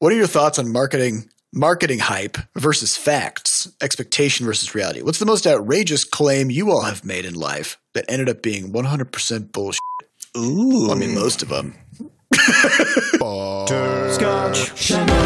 What 0.00 0.12
are 0.12 0.16
your 0.16 0.28
thoughts 0.28 0.60
on 0.60 0.70
marketing 0.70 1.28
marketing 1.52 1.98
hype 1.98 2.38
versus 2.54 2.96
facts, 2.96 3.68
expectation 3.80 4.46
versus 4.46 4.72
reality? 4.72 5.02
What's 5.02 5.18
the 5.18 5.26
most 5.26 5.44
outrageous 5.44 6.04
claim 6.04 6.52
you 6.52 6.70
all 6.70 6.82
have 6.82 7.04
made 7.04 7.24
in 7.24 7.34
life 7.34 7.78
that 7.94 8.04
ended 8.08 8.28
up 8.28 8.40
being 8.40 8.72
100% 8.72 9.50
bullshit? 9.50 9.80
Ooh. 10.36 10.92
I 10.92 10.94
mean, 10.94 11.16
most 11.16 11.42
of 11.42 11.48
them. 11.48 11.74
Scotch 14.12 14.78
shenanigans. 14.78 15.18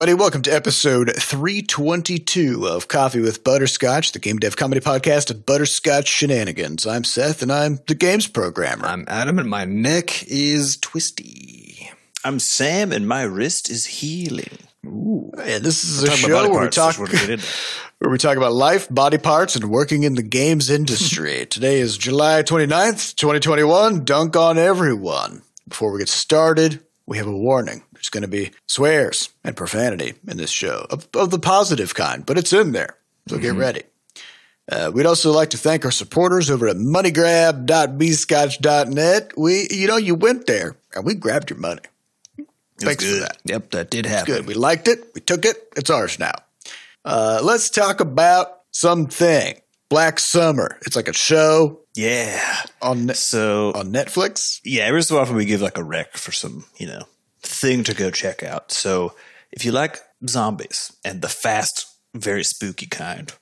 Buddy, 0.00 0.14
welcome 0.14 0.42
to 0.42 0.52
episode 0.52 1.12
322 1.14 2.66
of 2.66 2.88
Coffee 2.88 3.20
with 3.20 3.44
Butterscotch, 3.44 4.10
the 4.10 4.18
game 4.18 4.38
dev 4.40 4.56
comedy 4.56 4.80
podcast 4.80 5.30
of 5.30 5.46
Butterscotch 5.46 6.08
Shenanigans. 6.08 6.88
I'm 6.88 7.04
Seth, 7.04 7.40
and 7.40 7.52
I'm 7.52 7.78
the 7.86 7.94
games 7.94 8.26
programmer. 8.26 8.86
I'm 8.86 9.04
Adam, 9.06 9.38
and 9.38 9.48
my 9.48 9.64
neck 9.64 10.24
is 10.24 10.76
twisty. 10.78 11.71
I'm 12.24 12.38
Sam, 12.38 12.92
and 12.92 13.08
my 13.08 13.22
wrist 13.22 13.68
is 13.68 13.86
healing. 13.86 14.58
Ooh. 14.86 15.30
and 15.38 15.62
this 15.64 15.84
is 15.84 16.00
We're 16.02 16.06
a 16.06 16.10
talking 16.10 16.28
show 16.28 16.38
about 16.40 16.50
where 16.50 16.60
we 16.62 16.68
talk 16.68 16.96
just 16.96 16.98
wanna 16.98 17.12
get 17.12 17.30
into 17.30 17.44
it. 17.44 17.54
where 17.98 18.10
we 18.10 18.18
talk 18.18 18.36
about 18.36 18.52
life, 18.52 18.88
body 18.90 19.18
parts, 19.18 19.54
and 19.56 19.70
working 19.70 20.02
in 20.02 20.14
the 20.16 20.22
games 20.22 20.68
industry. 20.70 21.46
Today 21.50 21.78
is 21.80 21.96
July 21.98 22.42
29th, 22.42 23.14
2021. 23.16 24.04
Dunk 24.04 24.36
on 24.36 24.58
everyone. 24.58 25.42
Before 25.68 25.92
we 25.92 25.98
get 26.00 26.08
started, 26.08 26.80
we 27.06 27.16
have 27.18 27.26
a 27.28 27.36
warning. 27.36 27.82
There's 27.92 28.10
going 28.10 28.22
to 28.22 28.28
be 28.28 28.50
swears 28.66 29.28
and 29.44 29.56
profanity 29.56 30.14
in 30.26 30.36
this 30.36 30.50
show 30.50 30.86
of, 30.90 31.06
of 31.14 31.30
the 31.30 31.38
positive 31.38 31.94
kind, 31.94 32.26
but 32.26 32.36
it's 32.38 32.52
in 32.52 32.72
there. 32.72 32.96
So 33.28 33.38
get 33.38 33.54
ready. 33.54 33.82
Uh, 34.70 34.90
we'd 34.94 35.06
also 35.06 35.32
like 35.32 35.50
to 35.50 35.58
thank 35.58 35.84
our 35.84 35.90
supporters 35.90 36.48
over 36.50 36.68
at 36.68 36.76
moneygrab.bscotch.net. 36.76 39.32
We, 39.36 39.66
you 39.70 39.86
know, 39.88 39.96
you 39.96 40.14
went 40.14 40.46
there 40.46 40.76
and 40.94 41.04
we 41.04 41.14
grabbed 41.14 41.50
your 41.50 41.58
money. 41.58 41.80
Thanks 42.78 43.04
for 43.04 43.20
that. 43.20 43.38
Yep, 43.44 43.70
that 43.70 43.90
did 43.90 44.06
happen. 44.06 44.34
Good. 44.34 44.46
We 44.46 44.54
liked 44.54 44.88
it. 44.88 45.12
We 45.14 45.20
took 45.20 45.44
it. 45.44 45.56
It's 45.76 45.90
ours 45.90 46.18
now. 46.18 46.32
Uh, 47.04 47.40
let's 47.42 47.70
talk 47.70 48.00
about 48.00 48.60
something. 48.72 49.54
Black 49.88 50.18
Summer. 50.18 50.78
It's 50.86 50.96
like 50.96 51.08
a 51.08 51.12
show 51.12 51.80
Yeah. 51.94 52.40
on 52.80 53.06
Ne- 53.06 53.14
So, 53.14 53.72
on 53.74 53.92
Netflix. 53.92 54.60
yeah, 54.64 54.84
every 54.84 55.02
so 55.02 55.18
often 55.18 55.36
we 55.36 55.44
give 55.44 55.60
like 55.60 55.76
a 55.78 55.84
rec 55.84 56.16
for 56.16 56.32
some, 56.32 56.64
you 56.78 56.86
know, 56.86 57.02
thing 57.42 57.84
to 57.84 57.94
go 57.94 58.10
check 58.10 58.42
out. 58.42 58.72
So, 58.72 59.14
if 59.52 59.64
you 59.64 59.72
like 59.72 60.00
zombies 60.26 60.92
and 61.04 61.20
the 61.20 61.28
fast, 61.28 61.86
very 62.14 62.42
spooky 62.44 62.86
kind, 62.86 63.32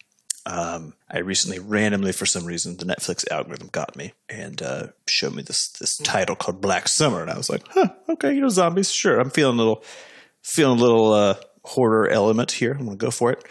um, 0.47 0.95
I 1.11 1.19
recently 1.19 1.58
randomly, 1.58 2.12
for 2.12 2.27
some 2.27 2.44
reason, 2.44 2.77
the 2.77 2.84
Netflix 2.84 3.30
algorithm 3.30 3.69
got 3.72 3.97
me 3.97 4.12
and 4.28 4.62
uh, 4.62 4.89
showed 5.08 5.34
me 5.34 5.42
this 5.42 5.69
this 5.69 5.97
title 5.97 6.36
called 6.36 6.61
Black 6.61 6.89
Summer, 6.89 7.20
and 7.20 7.30
I 7.30 7.36
was 7.36 7.50
like, 7.50 7.67
huh, 7.69 7.89
okay, 8.08 8.33
you 8.33 8.41
know, 8.41 8.48
zombies, 8.48 8.92
sure. 8.92 9.19
I'm 9.19 9.30
feeling 9.30 9.56
a 9.56 9.58
little, 9.58 9.83
feeling 10.42 10.78
a 10.78 10.83
little 10.83 11.12
uh, 11.12 11.34
horror 11.64 12.08
element 12.08 12.52
here. 12.52 12.72
I'm 12.72 12.84
gonna 12.84 12.97
go 12.97 13.11
for 13.11 13.33
it. 13.33 13.44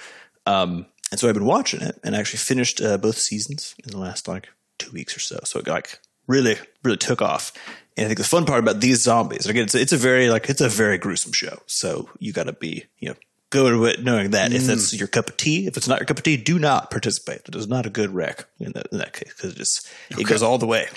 Um, 0.46 0.86
and 1.12 1.20
so 1.20 1.28
I've 1.28 1.34
been 1.34 1.46
watching 1.46 1.82
it, 1.82 2.00
and 2.04 2.16
I 2.16 2.20
actually 2.20 2.40
finished 2.40 2.82
uh, 2.82 2.98
both 2.98 3.18
seasons 3.18 3.76
in 3.84 3.92
the 3.92 4.00
last 4.00 4.28
like 4.28 4.48
two 4.78 4.92
weeks 4.92 5.16
or 5.16 5.20
so. 5.20 5.40
So 5.44 5.60
it 5.60 5.66
got, 5.66 5.74
like 5.74 6.00
really, 6.28 6.58
really 6.84 6.98
took 6.98 7.22
off. 7.22 7.52
And 7.98 8.06
I 8.06 8.08
think 8.08 8.20
the 8.20 8.24
fun 8.24 8.46
part 8.46 8.60
about 8.60 8.80
these 8.80 9.02
zombies, 9.02 9.48
again, 9.48 9.64
it's, 9.64 9.76
it's 9.76 9.92
a 9.92 9.98
very 9.98 10.30
like 10.30 10.50
it's 10.50 10.62
a 10.62 10.70
very 10.70 10.98
gruesome 10.98 11.34
show. 11.34 11.58
So 11.66 12.10
you 12.20 12.32
got 12.32 12.46
to 12.46 12.54
be, 12.54 12.86
you 13.00 13.10
know, 13.10 13.16
go 13.50 13.70
to 13.70 13.86
it 13.86 14.04
knowing 14.04 14.32
that 14.32 14.52
if 14.54 14.64
that's 14.64 14.94
your 14.94 15.08
cup 15.08 15.30
of 15.30 15.38
tea, 15.38 15.68
if 15.68 15.76
it's 15.78 15.88
not 15.88 16.00
your 16.00 16.06
cup 16.06 16.18
of 16.18 16.24
tea, 16.24 16.38
do 16.38 16.60
not 16.60 16.92
participate. 16.92 17.42
It 17.48 17.56
is 17.56 17.68
not 17.68 17.86
a 17.86 17.90
good 17.90 18.12
rec 18.14 18.46
in 18.60 18.72
that, 18.74 18.88
in 18.92 18.98
that 19.00 19.14
case 19.14 19.34
because 19.36 19.54
it 19.54 19.58
just 19.58 19.88
it 20.12 20.28
goes 20.28 20.44
all 20.44 20.58
the 20.58 20.68
way. 20.68 20.88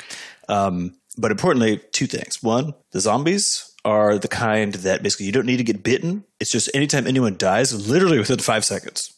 Um, 0.48 0.94
but 1.18 1.30
importantly, 1.30 1.80
two 1.92 2.06
things. 2.06 2.42
One, 2.42 2.74
the 2.90 3.00
zombies 3.00 3.70
are 3.84 4.18
the 4.18 4.28
kind 4.28 4.74
that 4.74 5.02
basically 5.02 5.26
you 5.26 5.32
don't 5.32 5.46
need 5.46 5.56
to 5.58 5.64
get 5.64 5.82
bitten. 5.82 6.24
It's 6.40 6.50
just 6.52 6.70
anytime 6.74 7.06
anyone 7.06 7.36
dies, 7.36 7.88
literally 7.88 8.18
within 8.18 8.38
five 8.38 8.64
seconds, 8.64 9.12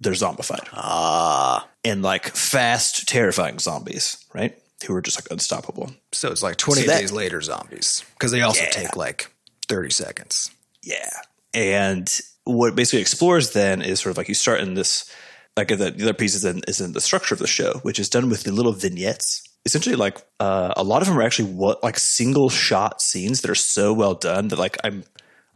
they're 0.00 0.12
zombified. 0.14 0.66
Ah, 0.72 1.68
And 1.84 2.02
like 2.02 2.28
fast, 2.34 3.06
terrifying 3.08 3.58
zombies, 3.58 4.16
right? 4.34 4.56
Who 4.86 4.94
are 4.94 5.02
just 5.02 5.20
like 5.20 5.30
unstoppable. 5.30 5.92
So 6.12 6.30
it's 6.30 6.42
like 6.42 6.56
28 6.56 6.84
So 6.86 6.90
that- 6.92 7.00
days 7.00 7.12
later 7.12 7.40
zombies 7.42 8.04
because 8.14 8.32
they 8.32 8.40
also 8.42 8.62
Yeah. 8.62 8.70
take 8.70 8.96
like 8.96 9.30
30 9.68 9.90
seconds. 9.90 10.50
Yeah. 10.82 11.10
And 11.52 12.10
what 12.50 12.74
basically 12.74 13.00
explores 13.00 13.52
then 13.52 13.82
is 13.82 14.00
sort 14.00 14.12
of 14.12 14.16
like 14.16 14.28
you 14.28 14.34
start 14.34 14.60
in 14.60 14.74
this, 14.74 15.10
like 15.56 15.68
the, 15.68 15.76
the 15.76 16.02
other 16.02 16.14
piece 16.14 16.34
is 16.34 16.44
in, 16.44 16.62
is 16.68 16.80
in 16.80 16.92
the 16.92 17.00
structure 17.00 17.34
of 17.34 17.38
the 17.38 17.46
show, 17.46 17.74
which 17.82 17.98
is 17.98 18.08
done 18.08 18.28
with 18.28 18.42
the 18.42 18.52
little 18.52 18.72
vignettes. 18.72 19.42
Essentially, 19.66 19.96
like 19.96 20.18
uh, 20.38 20.72
a 20.76 20.82
lot 20.82 21.02
of 21.02 21.08
them 21.08 21.18
are 21.18 21.22
actually 21.22 21.52
what 21.52 21.82
like 21.82 21.98
single 21.98 22.48
shot 22.48 23.02
scenes 23.02 23.42
that 23.42 23.50
are 23.50 23.54
so 23.54 23.92
well 23.92 24.14
done 24.14 24.48
that 24.48 24.58
like 24.58 24.78
I'm 24.82 25.04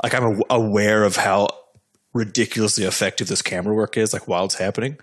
like 0.02 0.14
I'm 0.14 0.42
aware 0.50 1.04
of 1.04 1.16
how 1.16 1.48
ridiculously 2.12 2.84
effective 2.84 3.28
this 3.28 3.42
camera 3.42 3.74
work 3.74 3.96
is, 3.96 4.12
like 4.12 4.28
while 4.28 4.44
it's 4.44 4.54
happening. 4.56 4.98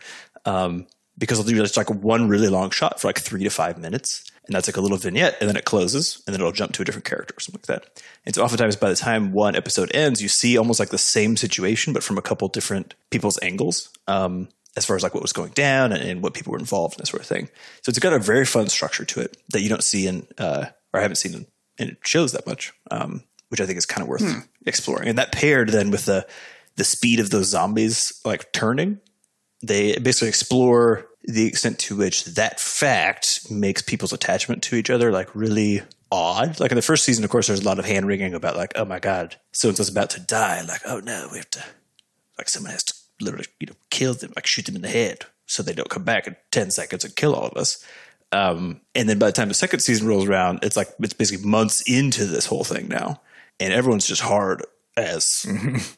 Um, 0.45 0.87
because 1.17 1.39
I'll 1.39 1.45
do 1.45 1.55
just 1.55 1.77
like 1.77 1.89
one 1.89 2.29
really 2.29 2.47
long 2.47 2.71
shot 2.71 2.99
for 2.99 3.07
like 3.07 3.19
three 3.19 3.43
to 3.43 3.49
five 3.49 3.77
minutes, 3.77 4.30
and 4.45 4.55
that's 4.55 4.67
like 4.67 4.77
a 4.77 4.81
little 4.81 4.97
vignette, 4.97 5.37
and 5.39 5.49
then 5.49 5.55
it 5.55 5.65
closes, 5.65 6.21
and 6.25 6.33
then 6.33 6.41
it'll 6.41 6.51
jump 6.51 6.73
to 6.73 6.81
a 6.81 6.85
different 6.85 7.05
character 7.05 7.33
or 7.37 7.39
something 7.39 7.61
like 7.61 7.81
that. 7.81 8.03
And 8.25 8.33
so 8.33 8.43
oftentimes 8.43 8.75
by 8.75 8.89
the 8.89 8.95
time 8.95 9.31
one 9.31 9.55
episode 9.55 9.93
ends, 9.93 10.21
you 10.21 10.27
see 10.27 10.57
almost 10.57 10.79
like 10.79 10.89
the 10.89 10.97
same 10.97 11.37
situation, 11.37 11.93
but 11.93 12.03
from 12.03 12.17
a 12.17 12.21
couple 12.21 12.47
different 12.47 12.95
people's 13.09 13.39
angles. 13.41 13.89
Um, 14.07 14.49
as 14.77 14.85
far 14.85 14.95
as 14.95 15.03
like 15.03 15.13
what 15.13 15.21
was 15.21 15.33
going 15.33 15.51
down 15.51 15.91
and, 15.91 16.01
and 16.01 16.23
what 16.23 16.33
people 16.33 16.51
were 16.53 16.59
involved 16.59 16.95
in, 16.95 16.99
that 16.99 17.07
sort 17.07 17.21
of 17.21 17.27
thing. 17.27 17.49
So 17.83 17.89
it's 17.89 17.99
got 17.99 18.13
a 18.13 18.19
very 18.19 18.45
fun 18.45 18.67
structure 18.69 19.03
to 19.03 19.19
it 19.19 19.35
that 19.49 19.61
you 19.61 19.69
don't 19.69 19.83
see 19.83 20.07
in, 20.07 20.25
uh, 20.37 20.67
or 20.93 20.99
I 20.99 21.01
haven't 21.01 21.17
seen 21.17 21.33
in, 21.33 21.45
in 21.77 21.97
shows 22.03 22.31
that 22.31 22.47
much, 22.47 22.71
um, 22.89 23.23
which 23.49 23.59
I 23.59 23.65
think 23.65 23.77
is 23.77 23.85
kind 23.85 24.01
of 24.01 24.07
worth 24.07 24.47
exploring. 24.65 25.09
And 25.09 25.17
that 25.17 25.33
paired 25.33 25.69
then 25.69 25.91
with 25.91 26.05
the 26.05 26.25
the 26.77 26.85
speed 26.85 27.19
of 27.19 27.29
those 27.31 27.47
zombies 27.47 28.21
like 28.23 28.53
turning, 28.53 28.99
they 29.61 29.97
basically 29.97 30.29
explore 30.29 31.05
the 31.23 31.45
extent 31.45 31.77
to 31.79 31.95
which 31.95 32.25
that 32.25 32.59
fact 32.59 33.49
makes 33.51 33.81
people's 33.81 34.13
attachment 34.13 34.63
to 34.63 34.75
each 34.75 34.89
other 34.89 35.11
like 35.11 35.33
really 35.35 35.81
odd. 36.11 36.59
Like 36.59 36.71
in 36.71 36.75
the 36.75 36.81
first 36.81 37.05
season, 37.05 37.23
of 37.23 37.29
course, 37.29 37.47
there's 37.47 37.61
a 37.61 37.65
lot 37.65 37.79
of 37.79 37.85
hand 37.85 38.07
wringing 38.07 38.33
about 38.33 38.57
like, 38.57 38.73
oh 38.75 38.85
my 38.85 38.99
god, 38.99 39.35
so 39.51 39.67
and 39.69 39.77
so's 39.77 39.89
about 39.89 40.09
to 40.11 40.19
die. 40.19 40.61
Like, 40.67 40.81
oh 40.85 40.99
no, 40.99 41.27
we 41.31 41.37
have 41.37 41.49
to 41.51 41.63
like 42.37 42.49
someone 42.49 42.71
has 42.71 42.83
to 42.85 42.93
literally 43.19 43.45
you 43.59 43.67
know 43.67 43.75
kill 43.89 44.13
them, 44.13 44.33
like 44.35 44.47
shoot 44.47 44.65
them 44.65 44.75
in 44.75 44.81
the 44.81 44.89
head, 44.89 45.25
so 45.45 45.61
they 45.63 45.73
don't 45.73 45.89
come 45.89 46.03
back 46.03 46.27
in 46.27 46.35
ten 46.51 46.71
seconds 46.71 47.03
and 47.05 47.15
kill 47.15 47.35
all 47.35 47.47
of 47.47 47.57
us. 47.57 47.85
Um, 48.33 48.81
and 48.95 49.09
then 49.09 49.19
by 49.19 49.25
the 49.27 49.31
time 49.33 49.49
the 49.49 49.53
second 49.53 49.81
season 49.81 50.07
rolls 50.07 50.27
around, 50.27 50.59
it's 50.63 50.77
like 50.77 50.87
it's 50.99 51.13
basically 51.13 51.45
months 51.45 51.83
into 51.87 52.25
this 52.25 52.45
whole 52.45 52.63
thing 52.63 52.87
now, 52.87 53.21
and 53.59 53.73
everyone's 53.73 54.07
just 54.07 54.21
hard 54.21 54.63
as 54.97 55.25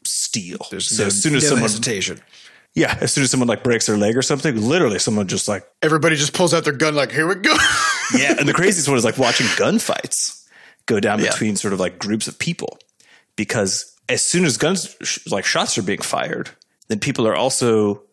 steel. 0.04 0.58
so 0.80 1.04
No- 1.04 1.08
as 1.08 1.22
soon 1.22 1.36
as 1.36 1.44
no 1.44 1.50
someone, 1.50 1.62
hesitation. 1.64 2.20
Yeah, 2.76 2.98
as 3.02 3.12
soon 3.14 3.24
as 3.24 3.32
someone 3.32 3.48
like 3.48 3.64
breaks 3.64 3.86
their 3.88 3.98
leg 3.98 4.18
or 4.18 4.22
something, 4.22 4.60
literally 4.62 5.00
someone 5.00 5.28
just 5.28 5.48
like 5.48 5.66
everybody 5.82 6.16
just 6.16 6.34
pulls 6.34 6.54
out 6.54 6.64
their 6.64 6.74
gun 6.74 6.96
like, 6.96 7.12
here 7.12 7.28
we 7.28 7.36
go. 7.36 7.56
yeah. 8.18 8.36
And 8.40 8.48
the 8.48 8.54
craziest 8.54 8.88
one 8.88 8.98
is 8.98 9.06
like 9.06 9.18
watching 9.18 9.48
gunfights 9.58 10.48
go 10.86 11.00
down 11.00 11.20
Yeah. 11.20 11.32
between 11.32 11.56
sort 11.56 11.74
of 11.74 11.80
like 11.80 12.00
groups 12.00 12.28
of 12.28 12.38
people 12.40 12.78
because 13.36 13.96
as 14.10 14.22
soon 14.26 14.44
as 14.46 14.58
guns 14.58 14.96
like 15.32 15.46
shots 15.46 15.78
are 15.78 15.84
being 15.84 16.02
fired, 16.02 16.50
then 16.90 17.00
people 17.00 17.28
are 17.28 17.36
also 17.36 18.04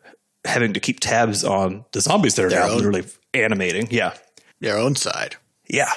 having 0.45 0.73
to 0.73 0.81
keep 0.81 1.01
tabs 1.01 1.45
on 1.45 1.85
the 1.93 2.01
zombies 2.01 2.35
that 2.37 2.45
are 2.45 2.49
Their 2.51 2.61
now 2.61 2.69
own- 2.71 2.77
literally 2.77 3.05
animating. 3.35 3.89
Yeah, 3.91 4.15
Their 4.61 4.79
own 4.79 4.95
side. 4.97 5.37
yeah. 5.69 5.91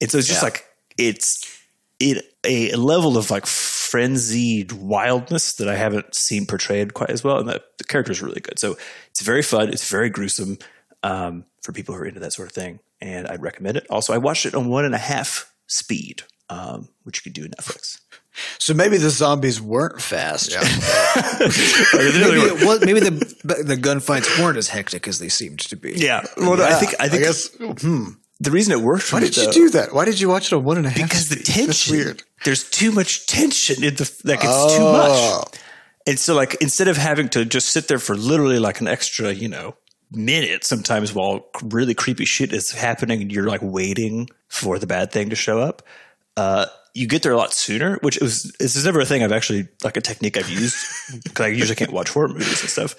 And 0.00 0.10
so 0.10 0.18
it's 0.18 0.26
just 0.28 0.40
Yeah. 0.42 0.46
like 0.46 0.64
it's 0.96 1.44
it 2.00 2.24
a 2.44 2.72
level 2.76 3.16
of 3.18 3.30
like 3.30 3.44
frenzied 3.90 4.72
wildness 4.72 5.54
that 5.54 5.68
I 5.68 5.76
haven't 5.76 6.14
seen 6.14 6.46
portrayed 6.46 6.94
quite 6.94 7.10
as 7.10 7.24
well, 7.24 7.38
and 7.38 7.48
the, 7.48 7.62
the 7.78 7.84
characters 7.84 8.20
are 8.20 8.26
really 8.26 8.40
good. 8.40 8.58
So 8.58 8.76
it's 9.10 9.22
very 9.22 9.42
fun. 9.42 9.70
It's 9.70 9.88
very 9.88 10.10
gruesome 10.10 10.58
um, 11.02 11.44
for 11.62 11.72
people 11.72 11.94
who 11.94 12.02
are 12.02 12.06
into 12.06 12.20
that 12.20 12.32
sort 12.32 12.48
of 12.48 12.54
thing, 12.54 12.80
and 13.00 13.26
I'd 13.26 13.42
recommend 13.42 13.76
it. 13.76 13.86
Also, 13.90 14.12
I 14.12 14.18
watched 14.18 14.46
it 14.46 14.54
on 14.54 14.68
one 14.68 14.84
and 14.84 14.94
a 14.94 14.98
half 14.98 15.52
speed, 15.66 16.22
um, 16.50 16.88
which 17.04 17.18
you 17.18 17.22
could 17.22 17.40
do 17.40 17.44
in 17.44 17.52
Netflix. 17.52 18.00
So 18.60 18.72
maybe 18.72 18.98
the 18.98 19.10
zombies 19.10 19.60
weren't 19.60 20.00
fast. 20.00 20.50
Maybe, 20.52 20.60
was, 22.64 22.84
maybe 22.84 23.00
the 23.00 23.10
the 23.64 23.76
gunfights 23.76 24.38
weren't 24.38 24.56
as 24.56 24.68
hectic 24.68 25.08
as 25.08 25.18
they 25.18 25.28
seemed 25.28 25.58
to 25.58 25.74
be. 25.74 25.94
Yeah, 25.96 26.24
well, 26.36 26.56
no, 26.56 26.62
I 26.62 26.74
think 26.74 26.94
I 27.00 27.08
think 27.08 27.24
guess. 27.24 27.48
Hmm. 27.58 28.10
The 28.40 28.50
reason 28.50 28.72
it 28.72 28.80
worked. 28.80 29.04
For 29.04 29.16
Why 29.16 29.20
me, 29.22 29.26
did 29.28 29.36
you 29.36 29.44
though- 29.46 29.52
do 29.52 29.70
that? 29.70 29.92
Why 29.94 30.04
did 30.04 30.20
you 30.20 30.28
watch 30.28 30.52
it 30.52 30.56
on 30.56 30.64
one 30.64 30.76
and 30.76 30.86
a 30.86 30.90
half? 30.90 31.02
because 31.02 31.28
the 31.28 31.36
tension. 31.36 31.66
That's 31.66 31.90
weird. 31.90 32.22
There's 32.44 32.68
too 32.68 32.92
much 32.92 33.26
tension 33.26 33.82
in 33.82 33.94
the 33.96 34.10
like 34.24 34.40
it's 34.42 34.76
too 34.76 34.82
much. 34.82 35.10
Oh. 35.10 35.44
And 36.06 36.18
so 36.18 36.34
like 36.34 36.54
instead 36.60 36.88
of 36.88 36.96
having 36.96 37.28
to 37.30 37.44
just 37.44 37.68
sit 37.70 37.88
there 37.88 37.98
for 37.98 38.16
literally 38.16 38.58
like 38.58 38.80
an 38.80 38.88
extra, 38.88 39.32
you 39.32 39.48
know, 39.48 39.74
minute 40.10 40.64
sometimes 40.64 41.12
while 41.12 41.46
really 41.62 41.94
creepy 41.94 42.24
shit 42.24 42.52
is 42.52 42.70
happening 42.70 43.20
and 43.20 43.30
you're 43.32 43.46
like 43.46 43.60
waiting 43.62 44.28
for 44.48 44.78
the 44.78 44.86
bad 44.86 45.12
thing 45.12 45.28
to 45.30 45.36
show 45.36 45.60
up, 45.60 45.82
uh, 46.36 46.66
you 46.94 47.06
get 47.06 47.22
there 47.22 47.32
a 47.32 47.36
lot 47.36 47.52
sooner, 47.52 47.98
which 48.02 48.16
is 48.22 48.54
this 48.58 48.74
is 48.76 48.84
never 48.84 49.00
a 49.00 49.04
thing 49.04 49.22
I've 49.22 49.32
actually 49.32 49.68
like 49.84 49.96
a 49.96 50.00
technique 50.00 50.36
I've 50.38 50.48
used 50.48 50.76
because 51.24 51.44
I 51.44 51.48
usually 51.48 51.76
can't 51.76 51.92
watch 51.92 52.08
horror 52.10 52.28
movies 52.28 52.60
and 52.62 52.70
stuff. 52.70 52.94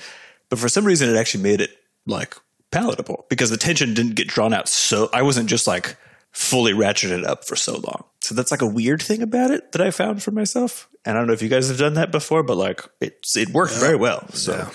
But 0.49 0.59
for 0.59 0.69
some 0.69 0.85
reason, 0.85 1.09
it 1.09 1.15
actually 1.15 1.43
made 1.43 1.61
it 1.61 1.71
like 2.05 2.35
palatable 2.71 3.25
because 3.29 3.49
the 3.49 3.57
tension 3.57 3.93
didn't 3.93 4.15
get 4.15 4.27
drawn 4.27 4.53
out. 4.53 4.67
So 4.69 5.09
I 5.13 5.21
wasn't 5.21 5.49
just 5.49 5.67
like 5.67 5.95
fully 6.31 6.73
ratcheted 6.73 7.25
up 7.25 7.45
for 7.45 7.55
so 7.55 7.73
long. 7.73 8.03
So 8.21 8.35
that's 8.35 8.51
like 8.51 8.61
a 8.61 8.67
weird 8.67 9.01
thing 9.01 9.21
about 9.21 9.51
it 9.51 9.71
that 9.71 9.81
I 9.81 9.91
found 9.91 10.21
for 10.21 10.31
myself. 10.31 10.87
And 11.05 11.17
I 11.17 11.21
don't 11.21 11.27
know 11.27 11.33
if 11.33 11.41
you 11.41 11.49
guys 11.49 11.69
have 11.69 11.77
done 11.79 11.95
that 11.95 12.11
before, 12.11 12.43
but 12.43 12.55
like 12.57 12.81
it's 13.01 13.35
it 13.35 13.49
worked 13.49 13.73
very 13.73 13.95
well. 13.95 14.27
So 14.29 14.69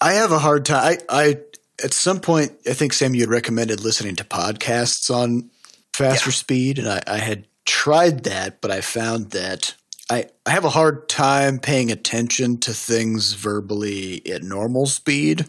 I 0.00 0.14
have 0.14 0.32
a 0.32 0.38
hard 0.38 0.64
time. 0.64 0.98
I, 1.08 1.26
I 1.28 1.40
at 1.82 1.92
some 1.92 2.20
point, 2.20 2.52
I 2.68 2.72
think 2.72 2.92
Sam, 2.92 3.14
you 3.14 3.20
had 3.22 3.30
recommended 3.30 3.80
listening 3.80 4.16
to 4.16 4.24
podcasts 4.24 5.14
on 5.14 5.50
faster 5.92 6.30
Yeah. 6.30 6.34
speed, 6.34 6.78
and 6.78 6.88
I, 6.88 7.02
I 7.06 7.18
had 7.18 7.46
tried 7.64 8.24
that, 8.24 8.60
but 8.60 8.70
I 8.70 8.80
found 8.80 9.30
that 9.30 9.74
I 10.10 10.26
I 10.46 10.50
have 10.50 10.64
a 10.64 10.70
hard 10.70 11.08
time 11.08 11.58
paying 11.58 11.90
attention 11.90 12.58
to 12.58 12.72
things 12.74 13.32
verbally 13.34 14.22
at 14.30 14.42
normal 14.42 14.86
speed, 14.86 15.46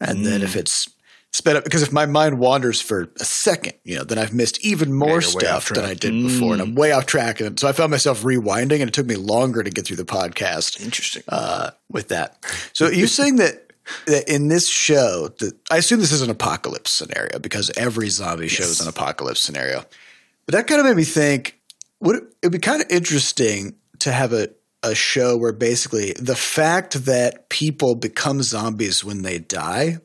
and 0.00 0.24
then 0.24 0.40
Mm. 0.40 0.44
if 0.44 0.56
it's 0.56 0.88
sped 1.32 1.54
up, 1.56 1.64
because 1.64 1.82
if 1.82 1.92
my 1.92 2.06
mind 2.06 2.38
wanders 2.38 2.80
for 2.80 3.08
a 3.20 3.24
second, 3.24 3.74
you 3.84 3.96
know, 3.96 4.02
then 4.04 4.18
I've 4.18 4.32
missed 4.34 4.64
even 4.64 4.92
more 4.92 5.20
you're 5.20 5.34
way 5.34 5.46
off 5.48 5.66
stuff 5.66 5.68
than. 5.74 5.84
I 5.84 5.94
did 5.94 6.10
before, 6.22 6.54
and 6.54 6.60
I'm 6.62 6.74
way 6.74 6.90
off 6.92 7.06
track. 7.06 7.40
And 7.40 7.58
so 7.58 7.68
I 7.68 7.72
found 7.72 7.90
myself 7.92 8.22
rewinding, 8.22 8.80
and 8.80 8.88
it 8.88 8.92
took 8.92 9.06
me 9.06 9.14
longer 9.16 9.62
to 9.62 9.70
get 9.70 9.86
through 9.86 9.96
the 9.98 10.04
podcast 10.04 10.80
interesting. 10.84 11.22
uh, 11.28 11.70
with 11.90 12.08
that. 12.08 12.44
So 12.72 12.88
you're 12.88 13.06
saying 13.06 13.36
that, 13.36 13.72
that 14.06 14.28
in 14.28 14.48
this 14.48 14.68
show, 14.68 15.28
that 15.38 15.54
I 15.70 15.76
assume 15.76 16.00
this 16.00 16.10
is 16.12 16.22
an 16.22 16.30
apocalypse 16.30 16.92
scenario 16.92 17.38
because 17.38 17.70
every 17.76 18.08
zombie 18.08 18.48
show 18.48 18.64
is 18.64 18.80
an 18.80 18.88
apocalypse 18.88 19.40
scenario. 19.40 19.84
But 20.46 20.54
that 20.54 20.66
kind 20.66 20.80
of 20.80 20.86
made 20.86 20.96
me 20.96 21.04
think, 21.04 21.60
would 22.00 22.16
it 22.16 22.26
would 22.46 22.52
be 22.52 22.58
kind 22.58 22.82
of 22.82 22.90
interesting 22.90 23.76
to 24.00 24.10
have 24.10 24.32
a 24.32 24.48
a 24.82 24.94
show 24.94 25.36
where 25.36 25.52
basically 25.52 26.12
the 26.18 26.36
fact 26.36 27.04
that 27.04 27.48
people 27.48 27.94
become 27.94 28.42
zombies 28.42 29.04
when 29.04 29.22
they 29.22 29.38
die 29.38 29.98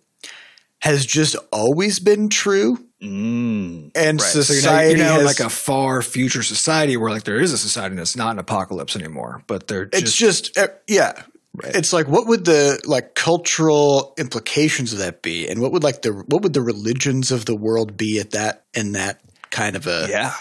has 0.82 1.06
just 1.06 1.36
always 1.52 2.00
been 2.00 2.30
true, 2.30 2.78
Mm. 3.02 3.92
and 3.94 4.22
So 4.22 4.38
you're 4.38 4.44
society 4.46 4.96
you're 4.98 5.06
now 5.06 5.12
has 5.14 5.20
in 5.22 5.26
like 5.26 5.40
a 5.40 5.50
far 5.50 6.02
future 6.02 6.42
society 6.44 6.98
where 6.98 7.12
like 7.12 7.24
there 7.24 7.40
is 7.40 7.52
a 7.52 7.58
society 7.58 7.96
that's 7.96 8.16
not 8.16 8.32
an 8.32 8.40
apocalypse 8.40 8.96
anymore, 8.96 9.44
but 9.48 9.68
they're 9.68 9.90
it's 9.92 10.14
just, 10.16 10.56
just, 10.56 10.58
uh, 10.58 10.74
yeah 10.88 11.24
it's 11.64 11.94
like 11.94 12.08
what 12.08 12.28
would 12.28 12.46
the 12.46 12.82
like 12.86 13.14
cultural 13.16 14.14
implications 14.18 14.92
of 14.92 15.00
that 15.00 15.22
be 15.22 15.48
and 15.48 15.62
what 15.62 15.72
would 15.72 15.84
like 15.84 16.02
the 16.02 16.12
what 16.12 16.42
would 16.42 16.54
the 16.54 16.62
religions 16.62 17.32
of 17.32 17.46
the 17.46 17.56
world 17.56 17.96
be 17.96 18.20
at 18.20 18.32
that 18.32 18.64
in 18.74 18.94
that 18.94 19.22
kind 19.52 19.76
of 19.76 19.88
a 19.88 20.08
Yeah. 20.10 20.34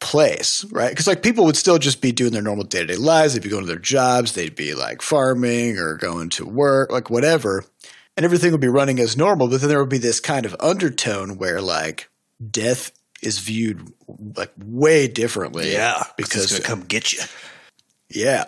Place 0.00 0.64
right 0.72 0.90
because 0.90 1.06
like 1.06 1.22
people 1.22 1.44
would 1.44 1.56
still 1.56 1.78
just 1.78 2.00
be 2.00 2.10
doing 2.10 2.32
their 2.32 2.42
normal 2.42 2.64
day-to-day 2.64 2.96
lives 2.96 3.34
they'd 3.34 3.42
be 3.42 3.48
going 3.50 3.62
to 3.62 3.68
their 3.68 3.78
jobs 3.78 4.32
they'd 4.32 4.56
be 4.56 4.74
like 4.74 5.02
farming 5.02 5.76
or 5.78 5.96
going 5.96 6.28
to 6.30 6.46
work 6.46 6.90
like 6.90 7.10
whatever 7.10 7.64
and 8.16 8.24
everything 8.24 8.50
would 8.52 8.60
be 8.60 8.68
running 8.68 8.98
as 8.98 9.16
normal 9.16 9.46
but 9.48 9.60
then 9.60 9.68
there 9.68 9.78
would 9.78 9.88
be 9.90 9.98
this 9.98 10.18
kind 10.20 10.46
of 10.46 10.56
undertone 10.58 11.36
where 11.36 11.60
like 11.60 12.08
death 12.50 12.92
is 13.22 13.38
viewed 13.38 13.92
like 14.36 14.52
way 14.58 15.06
differently 15.06 15.72
Yeah. 15.72 16.02
because 16.16 16.44
it's 16.44 16.52
gonna 16.52 16.64
come 16.80 16.86
get 16.86 17.12
you. 17.12 17.20
yeah 18.08 18.44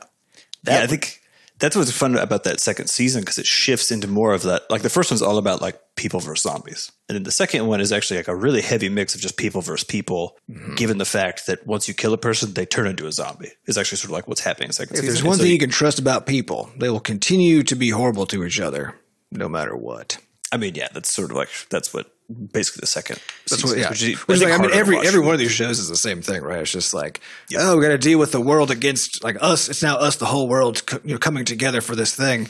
yeah, 0.67 0.81
I 0.81 0.87
think 0.87 1.21
that's 1.63 1.77
what's 1.77 1.93
fun 1.93 2.17
about 2.17 2.43
that 2.43 2.59
second 2.59 2.89
season 2.89 3.21
because 3.23 3.39
it 3.39 3.47
shifts 3.47 3.93
into 3.93 4.09
more 4.09 4.35
of 4.35 4.43
that. 4.43 4.69
Like 4.69 4.83
the 4.83 4.91
first 4.91 5.13
one's 5.13 5.23
all 5.23 5.39
about 5.39 5.63
like 5.63 5.81
people 5.95 6.19
versus 6.19 6.43
zombies, 6.43 6.91
and 7.09 7.15
then 7.15 7.23
the 7.23 7.31
second 7.31 7.69
one 7.69 7.81
is 7.81 7.93
actually 7.93 8.17
like 8.17 8.27
a 8.27 8.35
really 8.35 8.61
heavy 8.61 8.89
mix 8.89 9.15
of 9.15 9.21
just 9.21 9.37
people 9.37 9.61
versus 9.61 9.85
people. 9.85 10.37
Mm-hmm. 10.51 10.75
Given 10.75 10.99
the 10.99 11.05
fact 11.05 11.47
that 11.47 11.65
once 11.65 11.87
you 11.87 11.95
kill 11.95 12.13
a 12.15 12.19
person, 12.19 12.53
they 12.53 12.67
turn 12.67 12.89
into 12.89 13.07
a 13.07 13.13
zombie, 13.13 13.53
is 13.67 13.79
actually 13.79 13.99
sort 13.99 14.07
of 14.07 14.15
like 14.15 14.27
what's 14.27 14.41
happening. 14.41 14.71
In 14.71 14.73
second 14.73 14.97
if 14.97 15.03
season. 15.03 15.15
there's 15.15 15.25
one 15.25 15.37
so 15.37 15.45
thing 15.45 15.53
you 15.53 15.59
can 15.59 15.71
trust 15.71 16.01
about 16.01 16.27
people, 16.27 16.69
they 16.77 16.91
will 16.91 16.99
continue 16.99 17.63
to 17.63 17.77
be 17.77 17.91
horrible 17.91 18.27
to 18.27 18.45
each 18.45 18.59
other 18.59 18.97
no 19.31 19.49
matter 19.49 19.77
what. 19.77 20.19
I 20.51 20.57
mean, 20.57 20.75
yeah, 20.75 20.89
that's 20.93 21.15
sort 21.15 21.31
of 21.31 21.37
like 21.37 21.49
that's 21.71 21.95
what 21.95 22.12
basically 22.31 22.81
the 22.81 22.87
second. 22.87 23.21
That's 23.49 23.63
season 23.63 23.69
what, 23.69 23.79
is, 23.79 23.83
yeah. 23.83 23.91
which 23.91 24.03
is- 24.03 24.19
Which 24.29 24.37
is 24.37 24.43
I 24.43 24.51
like, 24.51 24.59
I 24.59 24.63
mean, 24.63 24.73
every 24.73 24.99
every 24.99 25.21
one 25.21 25.35
of 25.35 25.41
these 25.41 25.53
shows 25.53 25.79
is 25.79 25.89
the 25.89 25.97
same 25.97 26.23
thing, 26.23 26.43
right? 26.43 26.61
It's 26.61 26.71
just 26.73 26.95
like, 26.95 27.21
oh, 27.57 27.77
we 27.77 27.83
got 27.83 27.89
to 27.89 27.99
deal 27.99 28.19
with 28.19 28.33
the 28.33 28.41
world 28.41 28.71
against 28.71 29.23
like 29.25 29.37
us. 29.41 29.69
It's 29.69 29.83
now 29.83 29.97
us, 29.97 30.17
the 30.17 30.27
whole 30.27 30.49
world, 30.49 30.85
co- 30.87 31.01
you 31.05 31.13
know, 31.13 31.19
coming 31.19 31.45
together 31.45 31.81
for 31.81 31.95
this 31.97 32.15
thing, 32.15 32.49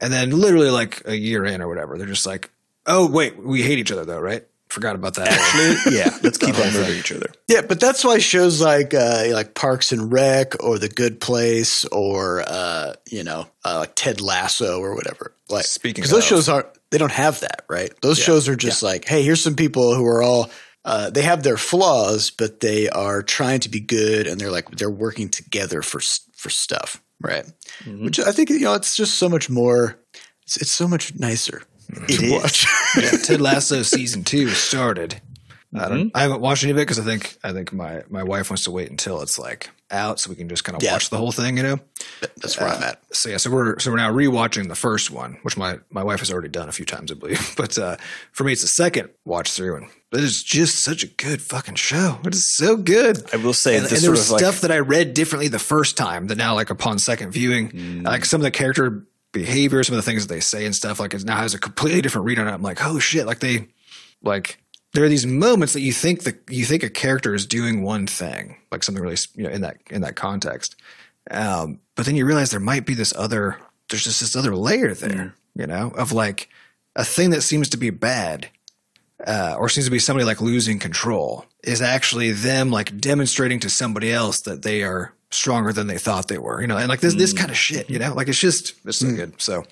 and 0.00 0.12
then 0.12 0.30
literally 0.30 0.70
like 0.70 1.02
a 1.06 1.16
year 1.16 1.44
in 1.44 1.60
or 1.62 1.68
whatever, 1.68 1.98
they're 1.98 2.06
just 2.06 2.26
like, 2.26 2.50
oh, 2.86 3.06
wait, 3.08 3.36
we 3.38 3.62
hate 3.62 3.78
each 3.78 3.92
other 3.92 4.04
though, 4.04 4.20
right? 4.20 4.46
Forgot 4.68 4.96
about 4.96 5.14
that. 5.14 5.28
Actually, 5.28 5.96
yeah, 5.96 6.10
let's 6.22 6.36
keep 6.36 6.54
on 6.58 6.70
moving 6.74 6.98
each 6.98 7.10
other. 7.10 7.30
Yeah, 7.48 7.62
but 7.62 7.80
that's 7.80 8.04
why 8.04 8.18
shows 8.18 8.60
like 8.60 8.92
uh, 8.92 9.24
like 9.32 9.54
Parks 9.54 9.92
and 9.92 10.12
Rec 10.12 10.62
or 10.62 10.78
The 10.78 10.90
Good 10.90 11.22
Place 11.22 11.86
or 11.86 12.42
uh, 12.46 12.92
you 13.10 13.24
know 13.24 13.46
uh, 13.64 13.78
like 13.78 13.94
Ted 13.94 14.20
Lasso 14.20 14.78
or 14.78 14.94
whatever. 14.94 15.32
Like 15.48 15.64
Speaking 15.64 16.02
because 16.02 16.10
those 16.10 16.26
shows 16.26 16.50
aren't 16.50 16.66
they 16.90 16.98
don't 16.98 17.12
have 17.12 17.40
that 17.40 17.64
right. 17.68 17.92
Those 18.00 18.18
shows 18.18 18.48
are 18.48 18.56
just 18.56 18.82
like, 18.82 19.04
hey, 19.06 19.22
here's 19.22 19.42
some 19.42 19.56
people 19.56 19.94
who 19.94 20.06
are 20.06 20.22
all 20.22 20.50
uh, 20.84 21.10
they 21.10 21.22
have 21.22 21.42
their 21.42 21.56
flaws, 21.58 22.30
but 22.30 22.60
they 22.60 22.88
are 22.88 23.22
trying 23.22 23.60
to 23.60 23.68
be 23.68 23.80
good 23.80 24.26
and 24.26 24.40
they're 24.40 24.50
like 24.50 24.70
they're 24.70 24.90
working 24.90 25.28
together 25.28 25.82
for 25.82 26.00
for 26.36 26.50
stuff, 26.50 27.02
right? 27.20 27.44
Mm-hmm. 27.84 28.04
Which 28.04 28.18
I 28.20 28.32
think 28.32 28.50
you 28.50 28.60
know 28.60 28.74
it's 28.74 28.96
just 28.96 29.14
so 29.18 29.28
much 29.28 29.50
more. 29.50 30.00
It's, 30.44 30.56
it's 30.56 30.72
so 30.72 30.88
much 30.88 31.14
nicer 31.14 31.62
It 31.90 32.18
to 32.18 32.24
is. 32.24 32.32
watch. 32.32 32.66
yeah, 32.96 33.10
Ted 33.22 33.40
Lasso 33.40 33.82
season 33.82 34.24
two 34.24 34.48
started. 34.50 35.20
I 35.74 35.88
don't. 35.88 35.98
Mm-hmm. 35.98 36.16
I 36.16 36.22
haven't 36.22 36.40
watched 36.40 36.62
any 36.64 36.72
of 36.72 36.78
it 36.78 36.82
because 36.82 36.98
I 36.98 37.02
think 37.02 37.36
I 37.44 37.52
think 37.52 37.72
my 37.72 38.02
my 38.08 38.22
wife 38.22 38.48
wants 38.50 38.64
to 38.64 38.70
wait 38.70 38.90
until 38.90 39.20
it's 39.20 39.38
like 39.38 39.68
out 39.90 40.18
so 40.20 40.30
we 40.30 40.36
can 40.36 40.48
just 40.48 40.64
kind 40.64 40.76
of 40.76 40.82
Yeah. 40.82 40.92
watch 40.92 41.10
the 41.10 41.18
whole 41.18 41.32
thing. 41.32 41.56
You 41.58 41.62
know. 41.62 41.80
That's 42.38 42.58
where 42.58 42.68
I'm 42.70 42.82
uh, 42.82 42.86
at. 42.86 43.02
so 43.12 43.28
yeah, 43.28 43.36
so 43.36 43.50
we're 43.50 43.78
so 43.78 43.90
we're 43.90 43.98
now 43.98 44.10
rewatching 44.10 44.68
the 44.68 44.74
first 44.74 45.10
one, 45.10 45.38
which 45.42 45.58
my 45.58 45.78
my 45.90 46.02
wife 46.02 46.20
has 46.20 46.30
already 46.32 46.48
done 46.48 46.68
a 46.70 46.72
few 46.72 46.86
times, 46.86 47.12
I 47.12 47.16
believe. 47.16 47.54
But 47.56 47.76
uh, 47.76 47.96
for 48.32 48.44
me, 48.44 48.52
it's 48.52 48.62
the 48.62 48.68
second 48.68 49.10
watch 49.26 49.52
through, 49.52 49.76
and 49.76 49.86
it 50.12 50.24
is 50.24 50.42
just 50.42 50.82
such 50.82 51.04
a 51.04 51.06
good 51.06 51.42
fucking 51.42 51.74
show. 51.74 52.18
It 52.24 52.34
is 52.34 52.50
so 52.56 52.76
good. 52.76 53.22
I 53.34 53.36
will 53.36 53.52
say 53.52 53.76
And, 53.76 53.84
this 53.84 53.92
and 53.92 54.00
there 54.00 54.06
sort 54.06 54.16
was 54.16 54.26
of 54.28 54.32
like 54.32 54.40
stuff 54.40 54.60
that 54.62 54.70
I 54.72 54.78
read 54.78 55.12
differently 55.12 55.48
the 55.48 55.58
first 55.58 55.98
time 55.98 56.28
that 56.28 56.38
now, 56.38 56.54
like 56.54 56.70
upon 56.70 56.98
second 56.98 57.32
viewing, 57.32 57.70
mm. 57.72 58.04
like 58.04 58.24
some 58.24 58.40
of 58.40 58.44
the 58.44 58.50
character 58.50 59.06
behavior, 59.32 59.82
some 59.84 59.94
of 59.96 60.02
the 60.02 60.10
things 60.10 60.26
that 60.26 60.32
they 60.32 60.40
say 60.40 60.64
and 60.64 60.74
stuff, 60.74 60.98
like 60.98 61.12
it 61.12 61.24
now 61.24 61.36
has 61.36 61.52
a 61.52 61.58
completely 61.58 62.00
different 62.00 62.24
read 62.24 62.38
on 62.38 62.48
it. 62.48 62.52
I'm 62.52 62.62
like, 62.62 62.78
oh 62.82 62.98
shit! 62.98 63.26
Like 63.26 63.40
they, 63.40 63.68
like 64.22 64.58
there 64.98 65.04
are 65.04 65.08
these 65.08 65.26
moments 65.26 65.74
that 65.74 65.80
you 65.80 65.92
think 65.92 66.24
that 66.24 66.40
you 66.50 66.64
think 66.64 66.82
a 66.82 66.90
character 66.90 67.32
is 67.32 67.46
doing 67.46 67.84
one 67.84 68.04
thing, 68.04 68.56
like 68.72 68.82
something 68.82 69.00
really, 69.00 69.14
you 69.36 69.44
know, 69.44 69.48
in 69.48 69.60
that 69.60 69.76
in 69.90 70.00
that 70.00 70.16
context. 70.16 70.74
Um, 71.30 71.78
but 71.94 72.04
then 72.04 72.16
you 72.16 72.26
realize 72.26 72.50
there 72.50 72.58
might 72.58 72.84
be 72.84 72.94
this 72.94 73.14
other, 73.14 73.58
there's 73.88 74.02
just 74.02 74.18
this 74.18 74.34
other 74.34 74.56
layer 74.56 74.94
there, 74.94 75.36
you 75.54 75.68
know, 75.68 75.92
of 75.96 76.10
like 76.10 76.48
a 76.96 77.04
thing 77.04 77.30
that 77.30 77.42
seems 77.42 77.68
to 77.68 77.76
be 77.76 77.90
bad, 77.90 78.48
uh, 79.24 79.54
or 79.56 79.68
seems 79.68 79.84
to 79.84 79.90
be 79.92 80.00
somebody 80.00 80.24
like 80.24 80.40
losing 80.40 80.80
control 80.80 81.46
is 81.62 81.80
actually 81.80 82.32
them 82.32 82.72
like 82.72 82.98
demonstrating 82.98 83.60
to 83.60 83.70
somebody 83.70 84.12
else 84.12 84.40
that 84.40 84.62
they 84.62 84.82
are 84.82 85.14
stronger 85.30 85.72
than 85.72 85.86
they 85.86 85.98
thought 85.98 86.26
they 86.26 86.38
were, 86.38 86.60
you 86.60 86.66
know, 86.66 86.76
and 86.76 86.88
like 86.88 86.98
this, 86.98 87.14
this 87.14 87.32
kind 87.32 87.52
of 87.52 87.56
shit, 87.56 87.88
you 87.88 88.00
know, 88.00 88.14
like 88.14 88.26
it's 88.26 88.40
just, 88.40 88.74
it's 88.84 88.98
so 88.98 89.14
good. 89.14 89.40
So, 89.40 89.62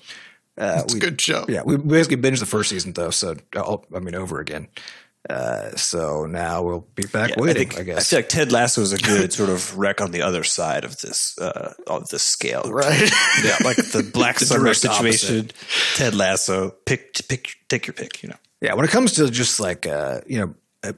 uh, 0.57 0.83
It's 0.85 0.93
a 0.93 0.99
good 0.99 1.19
show. 1.19 1.43
yeah, 1.49 1.63
we 1.65 1.75
basically 1.75 2.15
binged 2.15 2.39
the 2.39 2.45
first 2.45 2.69
season 2.69 2.93
though. 2.93 3.09
So, 3.09 3.35
I'll, 3.57 3.83
I 3.93 3.99
mean, 3.99 4.15
over 4.15 4.39
again. 4.39 4.69
Uh, 5.29 5.75
so 5.75 6.25
now 6.25 6.63
we'll 6.63 6.87
be 6.95 7.03
back 7.11 7.29
Yeah, 7.31 7.35
I 7.39 7.41
waiting, 7.41 7.69
think 7.69 7.77
I, 7.77 7.81
I 7.81 7.83
guess. 7.83 8.09
feel 8.09 8.19
like 8.19 8.29
Ted 8.29 8.51
Lasso 8.51 8.81
is 8.81 8.93
a 8.93 8.97
good 8.97 9.33
sort 9.33 9.49
of 9.49 9.77
rec 9.77 9.99
on 9.99 10.11
the 10.11 10.21
other 10.21 10.43
side 10.43 10.85
of 10.85 10.97
this 10.99 11.37
uh, 11.39 11.73
of 11.85 12.07
this 12.09 12.23
scale, 12.23 12.63
Right. 12.65 13.11
Yeah, 13.43 13.57
like 13.63 13.75
the 13.77 14.09
Black 14.13 14.39
Summer 14.39 14.61
direct 14.73 14.79
situation. 14.79 15.51
Ted 15.95 16.15
Lasso, 16.15 16.71
pick 16.85 17.13
pick 17.27 17.55
take 17.67 17.87
your 17.87 17.93
pick. 17.93 18.23
You 18.23 18.29
know, 18.29 18.35
Yeah, 18.61 18.73
when 18.75 18.85
it 18.85 18.91
comes 18.91 19.13
to 19.13 19.29
just 19.29 19.59
like 19.59 19.85
uh, 19.85 20.21
you 20.27 20.39
know 20.39 20.53
uh, 20.83 20.93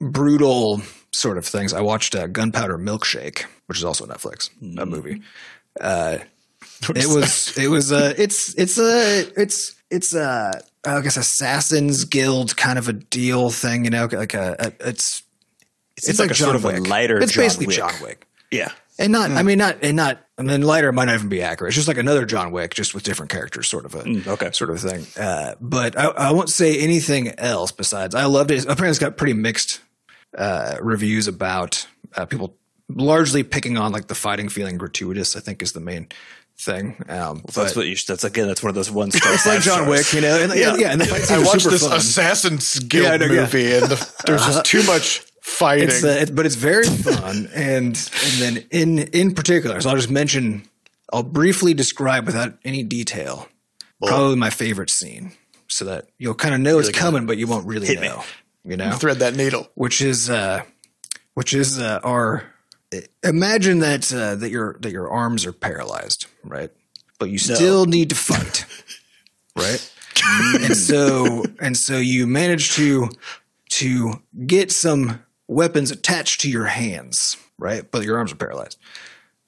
brutal 0.00 0.80
sort 1.12 1.36
of 1.38 1.44
things, 1.46 1.72
I 1.72 1.80
watched 1.82 2.14
uh, 2.14 2.26
Gunpowder 2.26 2.78
Milkshake, 2.78 3.44
which 3.66 3.78
is 3.78 3.84
also 3.84 4.06
Netflix 4.06 4.50
a 4.78 4.86
movie. 4.86 5.20
Uh, 5.80 6.18
it 6.94 7.06
was 7.06 7.56
it 7.58 7.68
was 7.68 7.92
uh, 7.92 8.14
it's 8.16 8.54
it's 8.58 8.78
a 8.78 9.20
it's 9.40 9.73
it's 9.90 10.14
a 10.14 10.60
I 10.86 11.00
guess 11.00 11.16
Assassin's 11.16 12.04
Guild 12.04 12.56
kind 12.56 12.78
of 12.78 12.88
a 12.88 12.92
deal 12.92 13.50
thing, 13.50 13.84
you 13.84 13.90
know, 13.90 14.08
like 14.10 14.34
a, 14.34 14.56
a 14.58 14.88
it's 14.88 15.22
it's, 15.96 16.08
it's 16.08 16.18
like, 16.18 16.30
like, 16.30 16.36
sort 16.36 16.56
of 16.56 16.64
a 16.64 16.80
lighter. 16.80 17.18
It's 17.18 17.32
John 17.32 17.44
basically 17.44 17.66
Wick. 17.68 17.76
John 17.76 17.92
Wick. 18.02 18.26
Yeah, 18.50 18.72
And 18.98 19.12
not, 19.12 19.30
I 19.32 19.42
mean, 19.42 19.58
not, 19.58 19.78
and 19.82 19.96
not, 19.96 20.20
I 20.38 20.42
mean, 20.42 20.62
lighter 20.62 20.92
might 20.92 21.06
not 21.06 21.16
even 21.16 21.28
be 21.28 21.42
accurate. 21.42 21.70
It's 21.70 21.76
just 21.76 21.88
like 21.88 21.98
another 21.98 22.24
John 22.24 22.52
Wick, 22.52 22.74
just 22.74 22.94
with 22.94 23.02
different 23.02 23.30
characters, 23.30 23.68
sort 23.68 23.84
of 23.86 23.94
a, 23.94 24.30
okay. 24.30 24.50
sort 24.52 24.70
of 24.70 24.80
thing. 24.80 25.06
Uh, 25.20 25.54
but 25.60 25.98
I, 25.98 26.06
I 26.06 26.30
won't 26.32 26.48
say 26.48 26.78
anything 26.78 27.28
else 27.38 27.72
besides 27.72 28.14
I 28.14 28.26
loved 28.26 28.52
it. 28.52 28.62
Apparently, 28.62 28.90
it's 28.90 28.98
got 29.00 29.16
pretty 29.16 29.32
mixed 29.32 29.80
uh, 30.36 30.76
reviews 30.80 31.26
about 31.26 31.86
uh, 32.16 32.26
people 32.26 32.56
largely 32.88 33.42
picking 33.42 33.76
on 33.76 33.90
like 33.90 34.06
the 34.06 34.14
fighting 34.14 34.48
feeling 34.48 34.78
gratuitous. 34.78 35.36
I 35.36 35.40
think 35.40 35.60
is 35.60 35.72
the 35.72 35.80
main 35.80 36.08
thing. 36.58 36.96
Um, 37.08 37.42
that's 37.54 37.76
what 37.76 37.86
you. 37.86 37.96
That's 38.06 38.24
again. 38.24 38.46
That's 38.46 38.62
one 38.62 38.68
of 38.70 38.74
those 38.74 38.90
one 38.90 39.10
star. 39.10 39.32
it's 39.34 39.46
like 39.46 39.60
John 39.62 39.88
Wick, 39.88 40.12
you 40.12 40.20
know, 40.20 40.36
and 40.40 40.52
yeah, 40.54 40.76
yeah, 40.76 40.92
and 40.92 41.00
the 41.00 41.06
fight 41.06 41.30
I 41.30 41.38
watched 41.38 41.62
super 41.62 41.70
this 41.72 41.86
fun. 41.86 41.96
Assassin's 41.96 42.78
Guild 42.80 43.04
Yeah, 43.04 43.12
I 43.12 43.16
know, 43.16 43.26
yeah. 43.26 43.40
movie, 43.42 43.72
and 43.74 43.86
the, 43.86 44.12
there's 44.26 44.44
just 44.46 44.64
too 44.64 44.82
much 44.84 45.20
fighting. 45.42 45.88
It's, 45.88 46.04
uh, 46.04 46.08
it, 46.08 46.34
but 46.34 46.46
it's 46.46 46.54
very 46.54 46.86
fun, 46.86 47.48
and 47.54 47.96
and 47.96 48.32
then 48.38 48.64
in 48.70 48.98
in 48.98 49.34
particular, 49.34 49.80
so 49.80 49.90
I'll 49.90 49.96
just 49.96 50.10
mention, 50.10 50.64
I'll 51.12 51.22
briefly 51.22 51.74
describe 51.74 52.26
without 52.26 52.54
any 52.64 52.82
detail, 52.82 53.48
probably 54.02 54.36
my 54.36 54.50
favorite 54.50 54.90
scene, 54.90 55.32
so 55.68 55.84
that 55.86 56.08
you'll 56.18 56.34
kind 56.34 56.54
of 56.54 56.60
know 56.60 56.78
it's 56.78 56.90
coming, 56.90 57.26
but 57.26 57.36
you 57.36 57.46
won't 57.46 57.66
really 57.66 57.86
Hit 57.86 58.00
me. 58.00 58.08
know. 58.08 58.24
you 58.64 58.76
know, 58.76 58.92
Thread 58.92 59.18
that 59.18 59.34
needle. 59.34 59.68
which 59.74 60.00
is 60.00 60.30
uh, 60.30 60.62
which 61.34 61.52
is 61.52 61.78
uh, 61.78 62.00
our 62.04 62.44
imagine 63.22 63.80
that 63.80 64.12
uh, 64.12 64.34
that 64.36 64.50
your 64.50 64.76
that 64.80 64.92
your 64.92 65.08
arms 65.08 65.46
are 65.46 65.52
paralyzed, 65.52 66.26
right? 66.42 66.70
But 67.18 67.30
you 67.30 67.38
still 67.38 67.86
need 67.86 68.10
to 68.10 68.14
fight, 68.14 68.66
right? 69.56 69.90
and 70.62 70.76
so 70.76 71.44
and 71.60 71.76
so 71.76 71.96
you 71.96 72.26
manage 72.26 72.72
to 72.72 73.10
to 73.70 74.22
get 74.46 74.70
some 74.70 75.22
weapons 75.48 75.90
attached 75.90 76.40
to 76.42 76.50
your 76.50 76.66
hands, 76.66 77.36
right? 77.58 77.90
But 77.90 78.04
your 78.04 78.18
arms 78.18 78.32
are 78.32 78.36
paralyzed. 78.36 78.78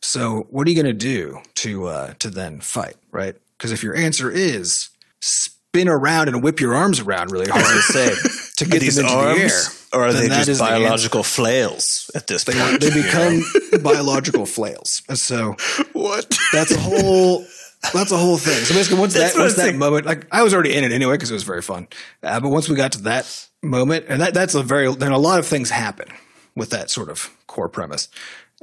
So 0.03 0.47
what 0.51 0.67
are 0.67 0.71
you 0.71 0.81
going 0.83 0.87
to 0.87 0.93
do 0.93 1.41
to 1.57 1.87
uh, 1.87 2.15
to 2.19 2.31
then 2.31 2.61
fight, 2.61 2.97
right? 3.11 3.37
Because 3.57 3.73
if 3.73 3.83
your 3.83 3.97
answer 3.97 4.31
is 4.31 4.91
spin 5.21 5.89
around 5.89 6.29
and 6.29 6.43
whip 6.43 6.61
your 6.61 6.75
arms 6.75 7.01
around 7.01 7.31
really 7.31 7.49
hard 7.49 7.65
to 7.65 7.83
say, 7.83 8.15
to 8.57 8.65
get 8.65 8.81
these 8.81 8.97
them 8.97 9.07
into 9.07 9.17
arms, 9.17 9.39
the 9.39 9.97
air, 9.97 10.01
or 10.01 10.07
are 10.09 10.13
they 10.13 10.29
just 10.29 10.49
is 10.49 10.59
the 10.59 10.65
biological 10.65 11.23
flails 11.23 12.11
at 12.15 12.27
this 12.27 12.45
They, 12.45 12.53
point? 12.55 12.81
they 12.81 12.91
become 13.03 13.43
biological 13.83 14.47
flails. 14.47 15.03
So 15.15 15.57
What? 15.93 16.37
that's 16.53 16.73
a 16.73 16.79
whole 16.79 17.45
that's 17.93 18.11
a 18.11 18.17
whole 18.17 18.39
thing. 18.39 18.65
So 18.65 18.75
basically, 18.75 18.99
once 18.99 19.15
That's 19.15 19.35
that 19.35 19.41
once 19.41 19.55
that 19.55 19.75
moment, 19.75 20.07
like 20.07 20.27
I 20.33 20.43
was 20.43 20.53
already 20.55 20.75
in 20.75 20.83
it 20.85 20.93
anyway 20.93 21.15
because 21.15 21.31
it 21.31 21.35
was 21.35 21.45
very 21.45 21.63
fun. 21.63 21.87
Uh, 22.23 22.41
but 22.41 22.49
once 22.49 22.69
we 22.69 22.75
got 22.75 22.93
to 22.93 23.03
that 23.03 23.49
moment, 23.63 24.07
and 24.09 24.21
that 24.21 24.35
that's 24.35 24.55
a 24.55 24.63
very 24.63 24.93
then 24.95 25.13
a 25.13 25.19
lot 25.19 25.39
of 25.39 25.47
things 25.47 25.71
happen 25.71 26.09
with 26.57 26.71
that 26.71 26.91
sort 26.91 27.09
of 27.11 27.31
core 27.47 27.69
premise. 27.69 28.09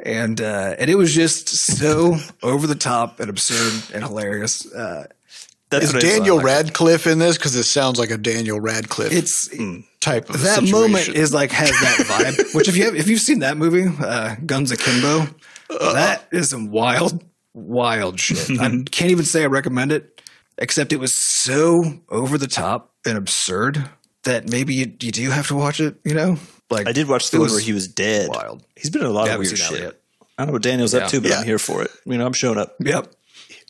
And 0.03 0.41
uh, 0.41 0.75
and 0.79 0.89
it 0.89 0.95
was 0.95 1.13
just 1.13 1.47
so 1.49 2.17
over 2.41 2.65
the 2.67 2.75
top 2.75 3.19
and 3.19 3.29
absurd 3.29 3.95
and 3.95 4.03
hilarious. 4.03 4.65
Uh, 4.73 5.05
That's 5.73 5.85
Is 5.85 5.93
what 5.93 6.03
I 6.03 6.07
saw. 6.07 6.17
Daniel 6.17 6.39
Radcliffe 6.39 7.07
in 7.07 7.19
this? 7.19 7.37
Because 7.37 7.55
it 7.55 7.63
sounds 7.63 7.99
like 7.99 8.11
a 8.11 8.17
Daniel 8.17 8.59
Radcliffe 8.59 9.11
it's 9.11 9.55
hmm. 9.55 9.79
type 9.99 10.29
of 10.29 10.41
that 10.41 10.55
situation. 10.55 10.71
moment 10.71 11.07
is 11.09 11.33
like 11.33 11.51
has 11.51 11.71
that 11.71 12.05
vibe. 12.07 12.53
Which 12.55 12.67
if 12.67 12.77
you 12.77 12.85
have 12.85 12.95
if 12.95 13.07
you've 13.07 13.21
seen 13.21 13.39
that 13.39 13.57
movie, 13.57 13.91
uh, 13.99 14.35
Guns 14.45 14.71
Akimbo, 14.71 15.27
uh. 15.69 15.93
that 15.93 16.27
is 16.31 16.49
some 16.49 16.71
wild, 16.71 17.23
wild 17.53 18.19
shit. 18.19 18.37
I 18.37 18.69
mm-hmm. 18.69 18.83
can't 18.83 19.11
even 19.11 19.25
say 19.25 19.43
I 19.43 19.47
recommend 19.47 19.91
it, 19.91 20.21
except 20.57 20.93
it 20.93 20.97
was 20.97 21.15
so 21.15 21.99
over 22.09 22.37
the 22.37 22.47
top 22.47 22.93
and 23.05 23.17
absurd 23.17 23.89
that 24.23 24.49
maybe 24.49 24.73
you, 24.73 24.93
you 25.01 25.11
do 25.11 25.29
have 25.31 25.47
to 25.47 25.55
watch 25.55 25.79
it. 25.79 25.95
You 26.03 26.13
know, 26.13 26.37
like 26.69 26.87
I 26.87 26.91
did 26.91 27.07
watch 27.07 27.31
the 27.31 27.39
one 27.39 27.49
where 27.49 27.59
he 27.59 27.73
was 27.73 27.87
dead. 27.87 28.29
wild. 28.29 28.63
He's 28.75 28.89
been 28.89 29.01
in 29.01 29.07
a 29.07 29.11
lot 29.11 29.27
Yeah, 29.27 29.33
of 29.33 29.39
weird 29.39 29.57
seen 29.57 29.77
shit. 29.77 29.99
I 30.37 30.43
don't 30.43 30.47
know 30.47 30.53
what 30.53 30.61
Daniel's 30.63 30.93
Yeah. 30.93 31.01
up 31.01 31.09
to, 31.09 31.21
but 31.21 31.29
Yeah. 31.29 31.39
I'm 31.39 31.45
here 31.45 31.59
for 31.59 31.83
it. 31.83 31.91
You 32.05 32.17
know, 32.17 32.25
I'm 32.25 32.33
showing 32.33 32.57
up. 32.57 32.75
Yep. 32.79 33.13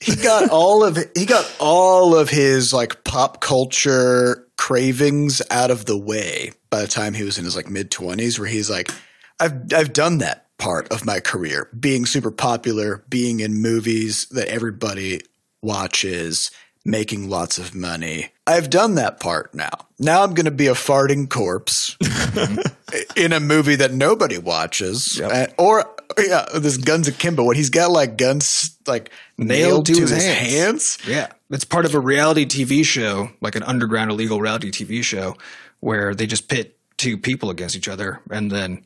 He 0.03 0.15
got 0.15 0.49
all 0.49 0.83
of 0.83 0.97
he 1.15 1.25
got 1.25 1.49
all 1.59 2.15
of 2.15 2.29
his 2.29 2.73
like 2.73 3.03
pop 3.03 3.41
culture 3.41 4.47
cravings 4.57 5.41
out 5.49 5.71
of 5.71 5.85
the 5.85 5.97
way 5.97 6.51
by 6.69 6.81
the 6.81 6.87
time 6.87 7.13
he 7.13 7.23
was 7.23 7.37
in 7.37 7.45
his 7.45 7.55
like 7.55 7.69
mid 7.69 7.89
20s 7.89 8.37
where 8.37 8.47
he's 8.47 8.69
like 8.69 8.91
I've 9.39 9.53
I've 9.73 9.93
done 9.93 10.17
that 10.19 10.47
part 10.57 10.91
of 10.91 11.05
my 11.05 11.19
career 11.19 11.69
being 11.77 12.05
super 12.05 12.31
popular 12.31 13.03
being 13.09 13.39
in 13.39 13.61
movies 13.61 14.27
that 14.31 14.47
everybody 14.47 15.21
watches 15.61 16.51
making 16.85 17.29
lots 17.29 17.57
of 17.57 17.73
money. 17.73 18.29
I've 18.45 18.69
done 18.69 18.95
that 18.95 19.19
part 19.19 19.53
now. 19.53 19.71
Now 19.99 20.23
I'm 20.23 20.33
going 20.33 20.45
to 20.45 20.51
be 20.51 20.67
a 20.67 20.73
farting 20.73 21.29
corpse 21.29 21.97
in 23.15 23.31
a 23.31 23.39
movie 23.39 23.75
that 23.75 23.93
nobody 23.93 24.37
watches. 24.37 25.19
Uh, 25.19 25.47
or 25.57 25.85
yeah 26.17 26.45
this 26.53 26.77
guns 26.77 27.07
akimbo 27.07 27.43
when 27.43 27.55
he's 27.55 27.69
got 27.69 27.89
like 27.89 28.17
guns 28.17 28.77
like 28.85 29.09
nailed, 29.37 29.85
to, 29.87 29.93
his, 29.93 30.11
hands. 30.11 30.97
Yeah, 31.07 31.31
it's 31.49 31.65
part 31.65 31.85
of 31.85 31.95
a 31.95 31.99
reality 31.99 32.45
TV 32.45 32.83
show, 32.83 33.29
like 33.41 33.55
an 33.55 33.63
underground 33.63 34.11
illegal 34.11 34.39
reality 34.39 34.71
TV 34.71 35.03
show, 35.03 35.35
where 35.79 36.13
they 36.13 36.27
just 36.27 36.49
pit 36.49 36.77
two 36.97 37.17
people 37.17 37.49
against 37.49 37.75
each 37.75 37.87
other, 37.87 38.21
and 38.29 38.51
then 38.51 38.83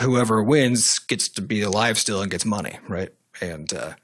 whoever 0.00 0.42
wins 0.42 0.98
gets 1.00 1.28
to 1.30 1.42
be 1.42 1.62
alive 1.62 1.98
still 1.98 2.22
and 2.22 2.30
gets 2.30 2.44
money, 2.44 2.78
right? 2.88 3.10
And 3.40 3.72
uh, 3.72 3.94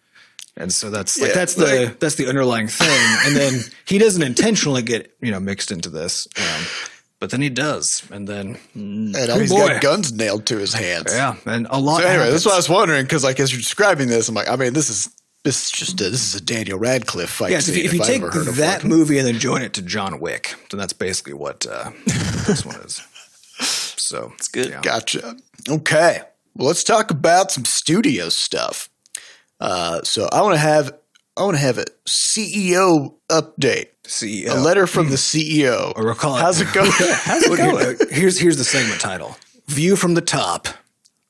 and 0.57 0.73
so 0.73 0.91
that's 0.91 1.19
like 1.21 1.29
Yeah, 1.31 1.35
that's 1.35 1.55
the 1.55 1.67
like- 1.87 2.01
that's 2.01 2.15
the 2.17 2.27
underlying 2.29 2.69
thing. 2.69 3.17
And 3.27 3.37
then 3.37 3.61
he 3.87 3.99
doesn't 3.99 4.23
intentionally 4.23 4.83
get 4.83 5.15
you 5.21 5.31
know 5.31 5.41
mixed 5.41 5.71
into 5.73 5.89
this, 5.91 6.27
um, 6.37 6.67
but 7.19 7.31
then 7.31 7.41
he 7.43 7.49
does, 7.51 8.03
and 8.11 8.27
then 8.29 8.59
And 8.75 9.13
now 9.13 9.27
Oh, 9.31 9.39
he's 9.39 9.51
boy. 9.51 9.69
got 9.69 9.81
guns 9.83 10.13
nailed 10.13 10.47
to 10.47 10.59
his 10.59 10.73
hands. 10.75 11.13
yeah, 11.13 11.37
and 11.47 11.67
a 11.71 11.79
lot. 11.79 12.01
So 12.01 12.07
anyway, 12.07 12.25
happens. 12.25 12.33
that's 12.33 12.47
what 12.47 12.55
I 12.55 12.57
was 12.59 12.69
wondering 12.69 13.05
because, 13.05 13.25
like, 13.25 13.39
as 13.41 13.53
you're 13.53 13.61
describing 13.61 14.09
this, 14.09 14.29
I'm 14.29 14.35
like, 14.35 14.49
I 14.49 14.57
mean, 14.57 14.73
this 14.73 14.89
is 14.91 15.09
this 15.43 15.65
is 15.65 15.71
just 15.71 16.01
a, 16.03 16.05
this 16.11 16.23
is 16.23 16.35
a 16.35 16.41
Daniel 16.45 16.79
Radcliffe 16.79 17.31
fight. 17.31 17.51
Yes, 17.51 17.67
if 17.69 17.75
you, 17.77 17.83
scene 17.83 17.87
if 17.87 17.95
you 17.95 18.01
I've 18.03 18.07
take 18.07 18.23
heard 18.23 18.47
that 18.57 18.83
one. 18.83 18.91
movie 18.91 19.17
and 19.19 19.27
then 19.27 19.39
join 19.39 19.63
it 19.63 19.73
to 19.75 19.83
John 19.83 20.21
Wick, 20.21 20.55
then 20.71 20.79
that's 20.79 20.93
basically 20.93 21.33
what 21.33 21.65
uh, 21.67 21.91
this 22.47 22.65
one 22.67 22.77
is. 22.77 23.01
So 23.97 24.33
it's 24.37 24.49
good. 24.49 24.69
Yeah. 24.69 24.81
Gotcha. 24.83 25.37
Okay, 25.69 26.21
well, 26.55 26.67
let's 26.69 26.85
talk 26.85 27.11
about 27.11 27.51
some 27.53 27.65
studio 27.65 28.29
stuff. 28.29 28.90
Uh, 29.61 30.03
so 30.03 30.29
I 30.33 30.43
want 30.43 30.55
to 30.55 30.59
have 30.61 30.93
I 31.37 31.43
want 31.45 31.57
to 31.57 31.63
have 31.63 31.79
a 31.79 31.85
CEO 32.09 33.15
update. 33.29 33.87
CEO. 34.05 34.51
A 34.51 34.55
letter 34.61 34.87
from 34.87 35.11
the 35.11 35.17
CEO. 35.17 35.93
Or 35.97 36.05
we'll 36.07 36.15
call 36.15 36.37
it- 36.37 36.41
How's 36.41 36.61
it 36.61 36.73
going? 36.73 36.91
How's 36.99 37.45
it 37.45 37.57
going? 37.57 37.97
Here's 38.11 38.39
here's 38.39 38.57
the 38.57 38.65
segment 38.65 39.01
title: 39.01 39.37
View 39.69 39.95
from 39.97 40.15
the 40.15 40.21
top. 40.21 40.69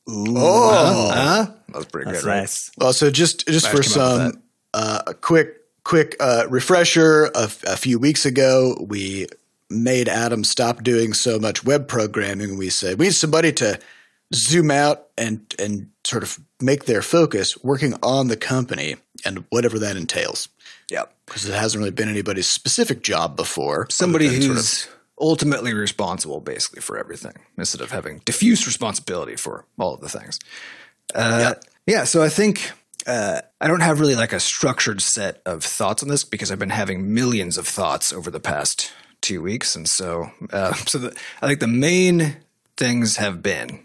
oh, 0.08 1.10
Huh? 1.12 1.46
That 1.68 1.76
was 1.76 1.86
pretty 1.86 2.10
That's 2.10 2.22
good. 2.24 2.28
right? 2.28 2.40
nice. 2.40 2.70
Well, 2.78 2.92
so 2.92 3.10
just 3.10 3.46
just 3.46 3.70
Glad 3.70 3.76
for 3.76 3.82
you 3.88 3.94
came 3.94 4.02
up 4.02 4.24
with 4.24 4.32
some 4.34 4.42
uh, 4.74 5.02
a 5.08 5.14
quick 5.14 5.56
quick 5.84 6.16
uh, 6.20 6.46
refresher, 6.48 7.24
a, 7.34 7.42
f- 7.44 7.62
a 7.64 7.76
few 7.76 7.98
weeks 7.98 8.24
ago 8.26 8.76
we 8.88 9.26
made 9.68 10.08
Adam 10.08 10.42
stop 10.42 10.82
doing 10.82 11.12
so 11.12 11.38
much 11.38 11.64
web 11.64 11.86
programming. 11.88 12.56
We 12.58 12.70
said 12.70 12.98
we 12.98 13.06
need 13.06 13.14
somebody 13.14 13.52
to 13.54 13.78
zoom 14.34 14.70
out 14.70 15.06
and 15.18 15.40
and 15.58 15.88
sort 16.04 16.22
of 16.22 16.38
make 16.60 16.84
their 16.86 17.02
focus 17.02 17.56
working 17.62 17.94
on 18.02 18.28
the 18.28 18.36
company 18.36 18.96
and 19.24 19.44
whatever 19.50 19.78
that 19.78 19.96
entails, 19.96 20.48
Yep. 20.90 21.12
because 21.26 21.46
it 21.46 21.54
hasn't 21.54 21.78
really 21.80 21.90
been 21.90 22.08
anybody's 22.08 22.48
specific 22.48 23.02
job 23.02 23.36
before. 23.36 23.86
Somebody 23.90 24.28
who's 24.28 24.46
sort 24.46 24.58
of- 24.94 25.00
ultimately 25.20 25.74
responsible, 25.74 26.40
basically, 26.40 26.80
for 26.80 26.96
everything, 26.98 27.34
instead 27.58 27.82
of 27.82 27.90
having 27.90 28.22
diffuse 28.24 28.66
responsibility 28.66 29.36
for 29.36 29.66
all 29.78 29.92
of 29.94 30.00
the 30.00 30.08
things. 30.08 30.38
Uh, 31.14 31.54
yeah. 31.86 32.04
So 32.04 32.22
I 32.22 32.28
think 32.30 32.72
uh, 33.06 33.40
I 33.60 33.68
don't 33.68 33.80
have 33.82 34.00
really 34.00 34.14
like 34.14 34.32
a 34.32 34.40
structured 34.40 35.02
set 35.02 35.42
of 35.44 35.62
thoughts 35.64 36.02
on 36.02 36.08
this 36.08 36.24
because 36.24 36.50
I've 36.50 36.58
been 36.58 36.70
having 36.70 37.12
millions 37.12 37.58
of 37.58 37.66
thoughts 37.68 38.12
over 38.12 38.30
the 38.30 38.40
past 38.40 38.90
two 39.20 39.42
weeks, 39.42 39.76
and 39.76 39.86
so 39.88 40.30
uh, 40.52 40.72
so 40.86 40.98
the, 40.98 41.16
I 41.42 41.46
think 41.48 41.60
the 41.60 41.66
main 41.66 42.36
things 42.78 43.16
have 43.16 43.42
been 43.42 43.84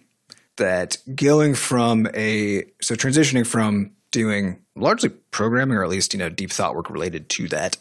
that 0.57 0.97
going 1.15 1.55
from 1.55 2.07
a 2.13 2.65
so 2.81 2.95
transitioning 2.95 3.45
from 3.45 3.91
doing 4.11 4.59
largely 4.75 5.09
programming 5.09 5.77
or 5.77 5.83
at 5.83 5.89
least 5.89 6.13
you 6.13 6.19
know 6.19 6.29
deep 6.29 6.51
thought 6.51 6.75
work 6.75 6.89
related 6.89 7.29
to 7.29 7.47
that 7.47 7.77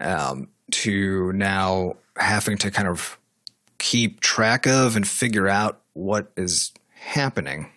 um, 0.00 0.48
to 0.70 1.32
now 1.32 1.94
having 2.16 2.56
to 2.58 2.70
kind 2.70 2.88
of 2.88 3.18
keep 3.78 4.20
track 4.20 4.66
of 4.66 4.96
and 4.96 5.06
figure 5.06 5.48
out 5.48 5.80
what 5.92 6.30
is 6.36 6.72
happening 6.90 7.70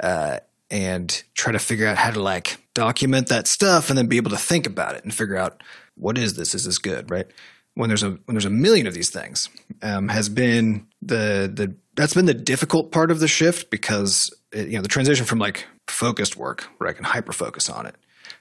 uh, 0.00 0.38
and 0.70 1.22
try 1.34 1.52
to 1.52 1.58
figure 1.58 1.86
out 1.86 1.96
how 1.96 2.10
to 2.10 2.20
like 2.20 2.58
document 2.74 3.28
that 3.28 3.46
stuff 3.46 3.88
and 3.88 3.98
then 3.98 4.06
be 4.06 4.16
able 4.16 4.30
to 4.30 4.36
think 4.36 4.66
about 4.66 4.94
it 4.94 5.04
and 5.04 5.14
figure 5.14 5.36
out 5.36 5.62
what 5.96 6.16
is 6.16 6.34
this? 6.34 6.54
Is 6.54 6.64
this 6.64 6.78
good? 6.78 7.10
Right? 7.10 7.26
When 7.74 7.88
there's 7.88 8.02
a 8.02 8.10
when 8.10 8.34
there's 8.34 8.44
a 8.44 8.50
million 8.50 8.86
of 8.86 8.94
these 8.94 9.10
things 9.10 9.48
um, 9.82 10.08
has 10.08 10.28
been 10.28 10.86
the 11.02 11.50
the 11.52 11.74
that's 12.00 12.14
been 12.14 12.26
the 12.26 12.34
difficult 12.34 12.92
part 12.92 13.10
of 13.10 13.20
the 13.20 13.28
shift 13.28 13.70
because 13.70 14.32
it, 14.52 14.68
you 14.68 14.74
know 14.74 14.82
the 14.82 14.88
transition 14.88 15.26
from 15.26 15.38
like 15.38 15.66
focused 15.88 16.36
work 16.36 16.62
where 16.78 16.88
I 16.88 16.92
can 16.92 17.04
hyper 17.04 17.32
focus 17.32 17.68
on 17.68 17.86
it 17.86 17.94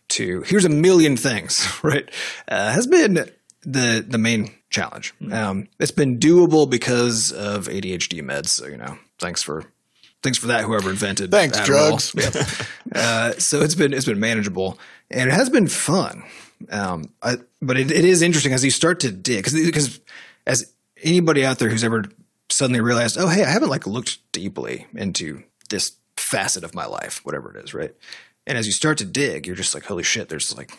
to 0.10 0.42
here's 0.42 0.66
a 0.66 0.70
million 0.70 1.18
things 1.18 1.68
right 1.84 2.10
uh, 2.48 2.72
has 2.72 2.88
been 2.88 3.30
the 3.62 4.06
the 4.08 4.18
main 4.18 4.52
challenge. 4.70 5.14
Um, 5.32 5.68
it's 5.80 5.92
been 5.92 6.20
doable 6.20 6.70
because 6.70 7.32
of 7.32 7.68
ADHD 7.68 8.22
meds. 8.22 8.48
So 8.48 8.68
you 8.68 8.78
know, 8.78 8.98
thanks 9.20 9.42
for 9.42 9.66
thanks 10.24 10.38
for 10.38 10.48
that. 10.48 10.64
Whoever 10.64 10.90
invented 10.90 11.32
Thanks, 11.32 11.60
Adderall. 11.60 11.66
drugs. 11.66 12.14
Yep. 12.16 12.96
uh, 12.96 13.32
so 13.34 13.62
it's 13.62 13.76
been 13.76 13.94
it's 13.94 14.06
been 14.06 14.20
manageable 14.20 14.80
and 15.12 15.30
it 15.30 15.34
has 15.34 15.50
been 15.50 15.68
fun. 15.68 16.24
Um, 16.70 17.14
I, 17.22 17.38
but 17.62 17.78
it, 17.78 17.90
it 17.92 18.04
is 18.04 18.22
interesting 18.22 18.54
as 18.54 18.66
you 18.66 18.72
start 18.72 19.02
to 19.02 19.12
dig 19.12 19.46
because 19.46 20.00
as 20.46 20.74
anybody 21.02 21.46
out 21.46 21.60
there 21.60 21.70
who's 21.70 21.84
ever 21.84 22.04
suddenly 22.50 22.82
realized, 22.82 23.18
oh 23.18 23.28
hey, 23.28 23.44
I 23.44 23.50
haven't 23.50 23.70
like 23.70 23.88
looked 23.88 24.20
deeply 24.32 24.88
into 24.94 25.44
this 25.70 25.94
facet 26.18 26.64
of 26.64 26.76
my 26.76 26.86
life, 26.86 27.22
whatever 27.24 27.56
it 27.56 27.64
is, 27.64 27.74
right? 27.74 27.94
And 28.48 28.58
as 28.58 28.66
you 28.66 28.74
start 28.74 28.98
to 29.00 29.06
dig, 29.06 29.46
you're 29.46 29.56
just 29.56 29.74
like, 29.76 29.86
holy 29.86 30.04
shit, 30.04 30.30
there's 30.30 30.56
like 30.58 30.72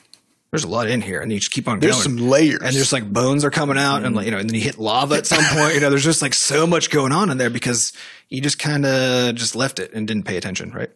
there's 0.51 0.65
a 0.65 0.69
lot 0.69 0.89
in 0.89 1.01
here, 1.01 1.21
and 1.21 1.31
you 1.33 1.39
just 1.39 1.53
keep 1.53 1.69
on 1.69 1.79
There's 1.79 2.03
going. 2.05 2.19
some 2.19 2.29
layers. 2.29 2.61
and 2.61 2.75
there's 2.75 2.93
like 2.93 3.11
bones 3.11 3.45
are 3.45 3.51
coming 3.51 3.79
out, 3.79 4.05
and 4.05 4.17
like 4.17 4.25
you 4.25 4.33
know, 4.33 4.39
and 4.39 4.49
then 4.49 4.55
you 4.57 4.61
hit 4.63 4.79
lava 4.79 5.15
at 5.15 5.27
some 5.27 5.45
point. 5.57 5.75
You 5.75 5.81
know, 5.81 5.91
there's 5.91 6.05
just 6.05 6.23
like 6.23 6.35
so 6.35 6.67
much 6.67 6.91
going 6.91 7.13
on 7.13 7.31
in 7.31 7.39
there 7.39 7.51
because 7.51 7.93
you 8.29 8.41
just 8.41 8.59
kind 8.59 8.85
of 8.85 9.37
just 9.37 9.55
left 9.55 9.79
it 9.79 9.93
and 9.93 10.09
didn't 10.09 10.25
pay 10.25 10.37
attention, 10.37 10.73
right? 10.73 10.91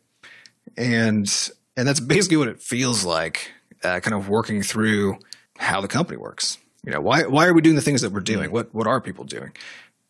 And 0.77 1.31
and 1.77 1.87
that's 1.87 2.01
basically 2.01 2.37
what 2.37 2.49
it 2.49 2.61
feels 2.61 3.05
like, 3.05 3.53
uh, 3.85 4.01
kind 4.01 4.15
of 4.15 4.29
working 4.29 4.63
through 4.63 5.19
how 5.59 5.81
the 5.81 5.89
company 5.89 6.17
works. 6.17 6.59
You 6.85 6.91
know, 6.91 7.01
why 7.01 7.23
why 7.23 7.47
are 7.47 7.55
we 7.55 7.63
doing 7.63 7.77
the 7.77 7.83
things 7.83 8.01
that 8.03 8.11
we're 8.11 8.21
doing? 8.21 8.51
What 8.51 8.75
what 8.75 8.89
are 8.89 9.01
people 9.01 9.25
doing? 9.25 9.53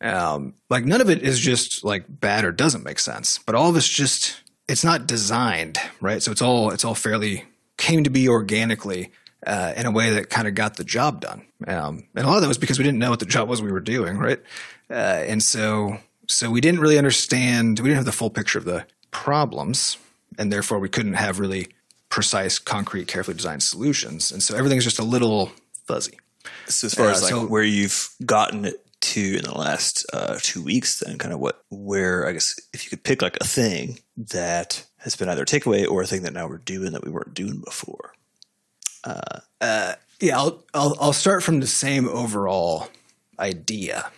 Um, 0.01 0.53
like 0.69 0.85
none 0.85 1.01
of 1.01 1.09
it 1.09 1.21
is 1.23 1.39
just 1.39 1.83
like 1.83 2.05
bad 2.07 2.43
or 2.45 2.51
doesn't 2.51 2.83
make 2.83 2.99
sense, 2.99 3.39
but 3.39 3.55
all 3.55 3.69
of 3.69 3.75
it's 3.77 3.87
just 3.87 4.35
it's 4.67 4.83
not 4.83 5.07
designed 5.07 5.77
right. 6.01 6.21
So 6.21 6.31
it's 6.31 6.41
all 6.41 6.71
it's 6.71 6.83
all 6.85 6.95
fairly 6.95 7.45
came 7.77 8.03
to 8.03 8.09
be 8.09 8.27
organically 8.29 9.11
uh, 9.45 9.73
in 9.77 9.85
a 9.85 9.91
way 9.91 10.09
that 10.11 10.29
kind 10.29 10.47
of 10.47 10.55
got 10.55 10.75
the 10.77 10.83
job 10.83 11.21
done. 11.21 11.45
Um, 11.67 12.07
and 12.15 12.25
a 12.25 12.27
lot 12.27 12.35
of 12.37 12.41
that 12.41 12.47
was 12.47 12.57
because 12.57 12.77
we 12.77 12.83
didn't 12.83 12.99
know 12.99 13.09
what 13.09 13.19
the 13.19 13.25
job 13.25 13.47
was 13.47 13.61
we 13.61 13.71
were 13.71 13.79
doing, 13.79 14.17
right? 14.17 14.39
Uh, 14.89 14.93
and 14.93 15.41
so 15.41 15.97
so 16.27 16.49
we 16.51 16.61
didn't 16.61 16.79
really 16.81 16.97
understand. 16.97 17.79
We 17.79 17.85
didn't 17.85 17.97
have 17.97 18.05
the 18.05 18.11
full 18.11 18.29
picture 18.29 18.59
of 18.59 18.65
the 18.65 18.85
problems, 19.11 19.97
and 20.37 20.51
therefore 20.51 20.79
we 20.79 20.89
couldn't 20.89 21.13
have 21.13 21.39
really 21.39 21.67
precise, 22.09 22.59
concrete, 22.59 23.07
carefully 23.07 23.35
designed 23.35 23.63
solutions. 23.63 24.31
And 24.31 24.43
so 24.43 24.55
everything's 24.55 24.83
just 24.83 24.99
a 24.99 25.03
little 25.03 25.51
fuzzy. 25.87 26.19
So 26.67 26.87
as 26.87 26.93
far 26.93 27.07
Uh, 27.07 27.11
as 27.11 27.21
like 27.23 27.31
so- 27.31 27.45
where 27.47 27.63
you've 27.63 28.09
gotten 28.25 28.65
it 28.65 28.84
to 29.13 29.37
in 29.37 29.43
the 29.43 29.57
last 29.57 30.05
uh, 30.13 30.37
two 30.41 30.61
weeks, 30.63 30.99
then 30.99 31.17
kind 31.17 31.33
of 31.33 31.39
what 31.39 31.63
where 31.69 32.27
I 32.27 32.31
guess 32.33 32.55
if 32.73 32.83
you 32.83 32.89
could 32.89 33.03
pick 33.03 33.21
like 33.21 33.37
a 33.41 33.45
thing 33.45 33.99
that 34.17 34.85
has 34.97 35.15
been 35.15 35.29
either 35.29 35.43
a 35.43 35.45
takeaway 35.45 35.87
or 35.87 36.01
a 36.01 36.07
thing 36.07 36.23
that 36.23 36.33
now 36.33 36.47
we're 36.47 36.57
doing 36.57 36.91
that 36.93 37.03
we 37.05 37.11
weren't 37.11 37.33
doing 37.33 37.61
before. 37.63 38.13
Yeah, 40.19 40.37
I'll, 40.37 40.63
I'll 40.73 40.95
I'll 40.99 41.13
start 41.13 41.43
from 41.43 41.59
the 41.59 41.67
same 41.67 42.07
overall 42.07 42.87
idea, 43.37 44.09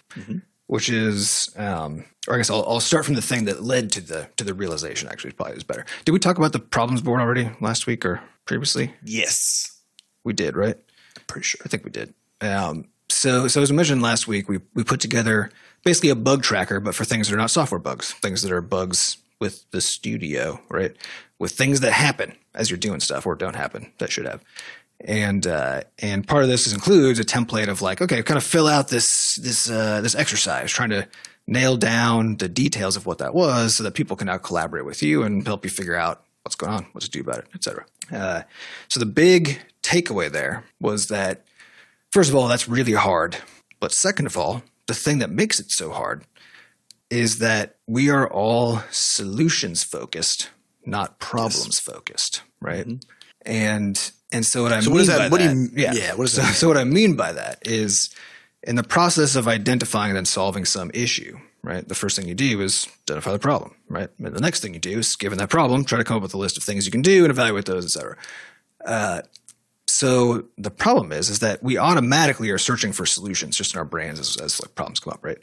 which 0.68 0.90
is, 0.90 1.50
um, 1.58 2.06
or 2.28 2.36
I 2.36 2.38
guess 2.38 2.50
I'll, 2.52 2.64
I'll 2.68 2.80
start 2.80 3.04
from 3.06 3.16
the 3.16 3.22
thing 3.22 3.46
that 3.46 3.64
led 3.64 3.92
to 3.94 4.02
the 4.02 4.30
to 4.38 4.44
the 4.44 4.54
realization. 4.54 5.10
Actually, 5.10 5.34
probably 5.34 5.58
is 5.58 5.64
better. 5.64 5.86
Did 6.06 6.12
we 6.12 6.20
talk 6.20 6.38
about 6.38 6.54
the 6.54 6.60
problems 6.60 7.02
board 7.02 7.20
already 7.20 7.50
last 7.62 7.88
week 7.88 8.06
or 8.06 8.22
previously? 8.46 8.94
Yes, 9.04 9.82
We 10.24 10.34
did, 10.34 10.56
right? 10.56 10.78
I'm 11.18 11.24
pretty 11.26 11.46
sure. 11.46 11.62
I 11.66 11.68
think 11.68 11.84
we 11.84 11.90
did. 11.92 12.14
Um, 12.42 12.86
so, 13.10 13.48
so 13.48 13.62
as 13.62 13.72
I 13.72 13.74
mentioned 13.74 14.02
last 14.02 14.28
week, 14.28 14.50
we 14.50 14.60
we 14.74 14.84
put 14.84 15.00
together 15.00 15.52
basically 15.84 16.10
a 16.10 16.16
bug 16.16 16.44
tracker, 16.44 16.80
but 16.80 16.96
for 16.96 17.06
things 17.06 17.28
that 17.28 17.36
are 17.36 17.40
not 17.40 17.52
software 17.52 17.80
bugs, 17.80 18.14
things 18.14 18.42
that 18.42 18.52
are 18.52 18.62
bugs 18.62 19.18
with 19.40 19.70
the 19.72 19.82
studio, 19.82 20.60
right? 20.70 20.96
With 21.40 21.52
things 21.52 21.80
that 21.82 21.94
happen 21.94 22.36
as 22.56 22.70
you're 22.70 22.78
doing 22.78 23.00
stuff 23.00 23.26
or 23.26 23.36
don't 23.36 23.56
happen 23.56 23.92
that 24.00 24.12
should 24.12 24.26
have. 24.26 24.44
And 25.00 25.46
uh, 25.46 25.82
and 26.00 26.28
part 26.28 26.44
of 26.44 26.50
this 26.50 26.72
includes 26.74 27.20
a 27.20 27.24
template 27.24 27.68
of 27.68 27.82
like, 27.82 28.02
okay, 28.02 28.24
kind 28.24 28.38
of 28.38 28.44
fill 28.44 28.68
out 28.68 28.88
this 28.88 29.36
this 29.36 29.70
uh, 29.70 30.02
this 30.02 30.16
exercise, 30.16 30.72
trying 30.72 30.90
to 30.90 31.08
nail 31.46 31.78
down 31.78 32.38
the 32.38 32.50
details 32.50 32.98
of 32.98 33.06
what 33.06 33.20
that 33.20 33.34
was, 33.34 33.76
so 33.76 33.84
that 33.84 33.94
people 33.94 34.18
can 34.18 34.26
now 34.26 34.38
collaborate 34.38 34.86
with 34.86 35.04
you 35.04 35.24
and 35.24 35.46
help 35.46 35.64
you 35.64 35.70
figure 35.70 35.96
out 35.96 36.24
what's 36.42 36.56
going 36.56 36.72
on, 36.72 36.86
what 36.94 37.04
to 37.04 37.10
do 37.10 37.22
about 37.22 37.40
it, 37.40 37.48
etc. 37.54 37.86
Uh, 38.12 38.42
so 38.88 39.00
the 39.00 39.06
big 39.06 39.60
takeaway 39.84 40.32
there 40.32 40.64
was 40.82 41.08
that 41.08 41.46
First 42.12 42.30
of 42.30 42.36
all, 42.36 42.48
that's 42.48 42.68
really 42.68 42.94
hard. 42.94 43.38
But 43.80 43.92
second 43.92 44.26
of 44.26 44.38
all, 44.38 44.64
the 44.88 44.94
thing 44.94 45.20
that 45.20 45.30
makes 45.30 45.60
it 45.60 45.72
so 45.72 45.92
hard 45.92 46.24
is 47.10 47.40
that 47.40 47.76
we 47.88 48.10
are 48.10 48.28
all 48.30 48.82
solutions 48.92 49.84
focused, 49.84 50.50
not 50.86 51.20
problems 51.20 51.80
focused, 51.80 52.42
right? 52.60 52.86
Mm-hmm. 52.88 52.98
And 53.46 54.12
and 54.32 54.46
so 54.46 54.64
what 54.64 54.74
I 54.74 54.80
So 54.82 54.90
mean 54.90 54.94
what 54.94 54.98
does 55.00 55.08
that- 55.08 55.18
by 55.18 55.30
what 55.30 55.40
do 55.40 55.50
you- 55.50 55.70
yeah, 55.74 55.94
yeah, 55.94 56.14
what 56.16 56.30
so, 56.30 56.42
that 56.42 56.54
so 56.56 56.68
what 56.68 56.78
I 56.78 56.84
mean 56.84 57.16
by 57.16 57.32
that 57.32 57.60
is 57.66 58.10
in 58.64 58.76
the 58.76 58.84
process 58.84 59.36
of 59.36 59.48
identifying 59.48 60.10
and 60.12 60.18
then 60.18 60.26
solving 60.26 60.66
some 60.66 60.92
issue, 60.94 61.38
right? 61.64 61.88
The 61.88 61.96
first 61.96 62.18
thing 62.18 62.28
you 62.28 62.36
do 62.36 62.60
is 62.62 62.88
identify 63.08 63.32
the 63.32 63.40
problem, 63.40 63.76
right? 63.88 64.10
And 64.18 64.36
the 64.36 64.42
next 64.42 64.60
thing 64.62 64.74
you 64.74 64.82
do 64.82 65.00
is, 65.00 65.16
given 65.16 65.38
that 65.38 65.50
problem, 65.50 65.86
try 65.86 65.98
to 65.98 66.04
come 66.04 66.18
up 66.18 66.24
with 66.24 66.34
a 66.34 66.38
list 66.38 66.58
of 66.58 66.64
things 66.64 66.86
you 66.86 66.92
can 66.92 67.02
do 67.02 67.24
and 67.24 67.32
evaluate 67.32 67.66
those, 67.66 67.86
et 67.86 67.90
cetera. 67.98 68.18
Uh, 68.84 69.22
So 69.88 70.46
the 70.58 70.70
problem 70.70 71.12
is, 71.12 71.30
is 71.30 71.40
that 71.40 71.64
we 71.64 71.78
automatically 71.78 72.50
are 72.52 72.58
searching 72.58 72.92
for 72.92 73.06
solutions 73.06 73.58
just 73.58 73.74
in 73.74 73.80
our 73.80 73.86
brains 73.86 74.20
as, 74.20 74.38
as 74.38 74.62
like 74.62 74.76
problems 74.76 75.00
come 75.00 75.14
up, 75.14 75.24
right? 75.24 75.38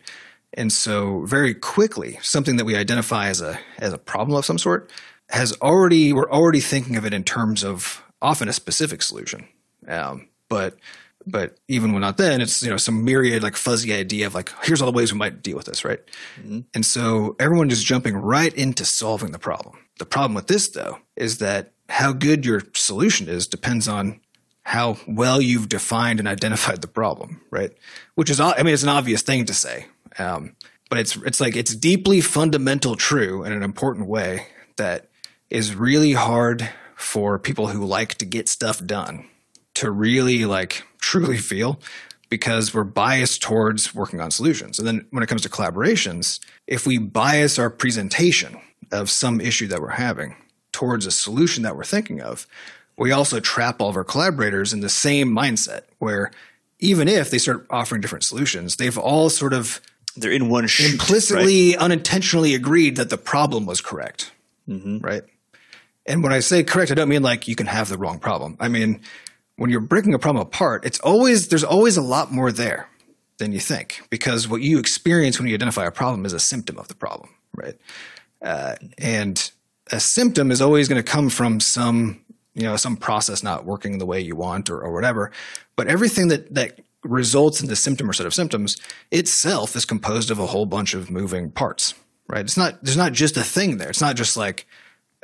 And 0.52 0.72
so 0.72 1.24
very 1.24 1.54
quickly, 1.54 2.18
something 2.22 2.56
that 2.56 2.64
we 2.64 2.76
identify 2.76 3.28
as 3.28 3.40
a 3.40 3.58
as 3.78 3.92
a 3.92 3.98
problem 3.98 4.36
of 4.36 4.44
some 4.44 4.58
sort 4.58 4.90
has 5.30 5.56
already 5.60 6.12
we're 6.12 6.30
already 6.30 6.60
thinking 6.60 6.96
of 6.96 7.04
it 7.04 7.14
in 7.14 7.24
terms 7.24 7.64
of 7.64 8.02
often 8.22 8.48
a 8.48 8.52
specific 8.52 9.02
solution. 9.02 9.48
Um, 9.88 10.28
but 10.48 10.76
but 11.26 11.56
even 11.68 11.92
when 11.92 12.02
not 12.02 12.18
then, 12.18 12.40
it's 12.40 12.62
you 12.62 12.70
know 12.70 12.76
some 12.76 13.04
myriad 13.04 13.42
like 13.42 13.56
fuzzy 13.56 13.92
idea 13.92 14.26
of 14.26 14.34
like 14.34 14.52
here's 14.62 14.80
all 14.82 14.90
the 14.90 14.96
ways 14.96 15.12
we 15.12 15.18
might 15.18 15.42
deal 15.42 15.56
with 15.56 15.66
this, 15.66 15.84
right? 15.84 16.00
And 16.74 16.86
so 16.86 17.34
everyone 17.40 17.70
is 17.70 17.82
jumping 17.82 18.14
right 18.16 18.52
into 18.54 18.84
solving 18.84 19.32
the 19.32 19.38
problem. 19.38 19.78
The 19.98 20.06
problem 20.06 20.34
with 20.34 20.46
this 20.46 20.68
though 20.68 20.98
is 21.16 21.38
that 21.38 21.72
how 21.88 22.12
good 22.12 22.46
your 22.46 22.62
solution 22.74 23.28
is 23.28 23.46
depends 23.46 23.88
on 23.88 24.20
how 24.64 24.96
well 25.06 25.40
you've 25.40 25.68
defined 25.68 26.18
and 26.18 26.28
identified 26.28 26.80
the 26.80 26.88
problem, 26.88 27.40
right? 27.50 27.72
Which 28.14 28.30
is, 28.30 28.40
I 28.40 28.62
mean, 28.62 28.74
it's 28.74 28.82
an 28.82 28.88
obvious 28.88 29.22
thing 29.22 29.44
to 29.44 29.54
say, 29.54 29.86
um, 30.18 30.56
but 30.90 30.98
it's 30.98 31.16
it's 31.16 31.40
like 31.40 31.56
it's 31.56 31.74
deeply 31.74 32.20
fundamental 32.20 32.96
true 32.96 33.44
in 33.44 33.52
an 33.52 33.62
important 33.62 34.06
way 34.06 34.46
that 34.76 35.08
is 35.50 35.74
really 35.74 36.12
hard 36.12 36.68
for 36.96 37.38
people 37.38 37.68
who 37.68 37.84
like 37.84 38.14
to 38.14 38.24
get 38.24 38.48
stuff 38.48 38.84
done 38.84 39.28
to 39.74 39.90
really 39.90 40.44
like 40.44 40.82
truly 40.98 41.38
feel 41.38 41.80
because 42.30 42.72
we're 42.72 42.84
biased 42.84 43.42
towards 43.42 43.94
working 43.94 44.20
on 44.20 44.30
solutions. 44.30 44.78
And 44.78 44.88
then 44.88 45.06
when 45.10 45.22
it 45.22 45.28
comes 45.28 45.42
to 45.42 45.48
collaborations, 45.48 46.40
if 46.66 46.86
we 46.86 46.98
bias 46.98 47.58
our 47.58 47.70
presentation 47.70 48.58
of 48.90 49.10
some 49.10 49.40
issue 49.40 49.66
that 49.68 49.80
we're 49.80 49.90
having 49.90 50.36
towards 50.72 51.06
a 51.06 51.10
solution 51.10 51.62
that 51.62 51.76
we're 51.76 51.84
thinking 51.84 52.20
of, 52.20 52.46
we 52.96 53.12
also 53.12 53.40
trap 53.40 53.80
all 53.80 53.88
of 53.88 53.96
our 53.96 54.04
collaborators 54.04 54.72
in 54.72 54.80
the 54.80 54.88
same 54.88 55.30
mindset 55.30 55.82
where 55.98 56.30
even 56.78 57.08
if 57.08 57.30
they 57.30 57.38
start 57.38 57.66
offering 57.70 58.00
different 58.00 58.24
solutions, 58.24 58.76
they've 58.76 58.98
all 58.98 59.30
sort 59.30 59.52
of 59.52 59.80
They're 60.16 60.30
in 60.30 60.48
one 60.48 60.66
shoot, 60.66 60.84
right? 60.84 60.92
implicitly, 60.92 61.76
unintentionally 61.76 62.54
agreed 62.54 62.96
that 62.96 63.10
the 63.10 63.18
problem 63.18 63.66
was 63.66 63.80
correct. 63.80 64.32
Right. 64.68 65.22
And 66.06 66.22
when 66.22 66.32
I 66.32 66.40
say 66.40 66.62
correct, 66.62 66.90
I 66.90 66.94
don't 66.94 67.08
mean 67.08 67.22
like 67.22 67.48
you 67.48 67.56
can 67.56 67.66
have 67.66 67.88
the 67.88 67.98
wrong 67.98 68.18
problem. 68.18 68.56
I 68.60 68.68
mean, 68.68 69.00
when 69.56 69.70
you're 69.70 69.80
breaking 69.80 70.14
a 70.14 70.18
problem 70.18 70.46
apart, 70.46 70.84
it's 70.84 71.00
always, 71.00 71.48
there's 71.48 71.64
always 71.64 71.96
a 71.96 72.02
lot 72.02 72.32
more 72.32 72.52
there 72.52 72.88
than 73.38 73.52
you 73.52 73.60
think 73.60 74.02
because 74.10 74.48
what 74.48 74.60
you 74.60 74.78
experience 74.78 75.38
when 75.38 75.48
you 75.48 75.54
identify 75.54 75.84
a 75.86 75.90
problem 75.90 76.26
is 76.26 76.32
a 76.32 76.40
symptom 76.40 76.78
of 76.78 76.88
the 76.88 76.94
problem. 76.94 77.30
Right. 77.56 77.76
Uh, 78.42 78.76
and 78.98 79.50
a 79.92 80.00
symptom 80.00 80.50
is 80.50 80.60
always 80.60 80.88
going 80.88 81.02
to 81.02 81.10
come 81.10 81.30
from 81.30 81.60
some, 81.60 82.23
you 82.54 82.62
know, 82.62 82.76
some 82.76 82.96
process 82.96 83.42
not 83.42 83.64
working 83.64 83.98
the 83.98 84.06
way 84.06 84.20
you 84.20 84.36
want 84.36 84.70
or, 84.70 84.80
or 84.80 84.92
whatever. 84.92 85.30
But 85.76 85.88
everything 85.88 86.28
that, 86.28 86.54
that 86.54 86.80
results 87.02 87.60
in 87.60 87.68
the 87.68 87.76
symptom 87.76 88.08
or 88.08 88.12
set 88.12 88.26
of 88.26 88.34
symptoms 88.34 88.76
itself 89.10 89.76
is 89.76 89.84
composed 89.84 90.30
of 90.30 90.38
a 90.38 90.46
whole 90.46 90.66
bunch 90.66 90.94
of 90.94 91.10
moving 91.10 91.50
parts, 91.50 91.94
right? 92.28 92.44
It's 92.44 92.56
not, 92.56 92.82
there's 92.82 92.96
not 92.96 93.12
just 93.12 93.36
a 93.36 93.42
thing 93.42 93.78
there. 93.78 93.90
It's 93.90 94.00
not 94.00 94.16
just 94.16 94.36
like, 94.36 94.66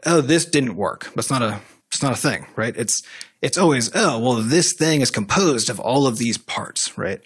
oh, 0.05 0.21
this 0.21 0.45
didn't 0.45 0.77
work. 0.77 1.11
That's 1.15 1.31
not 1.31 1.43
a, 1.43 1.61
it's 1.91 2.03
not 2.03 2.13
a 2.13 2.17
thing, 2.17 2.47
right? 2.57 2.77
It's, 2.77 3.03
it's 3.43 3.59
always, 3.59 3.91
oh, 3.95 4.19
well, 4.19 4.35
this 4.35 4.73
thing 4.73 5.01
is 5.01 5.11
composed 5.11 5.71
of 5.71 5.81
all 5.81 6.07
of 6.07 6.19
these 6.19 6.37
parts, 6.37 6.97
right? 6.99 7.21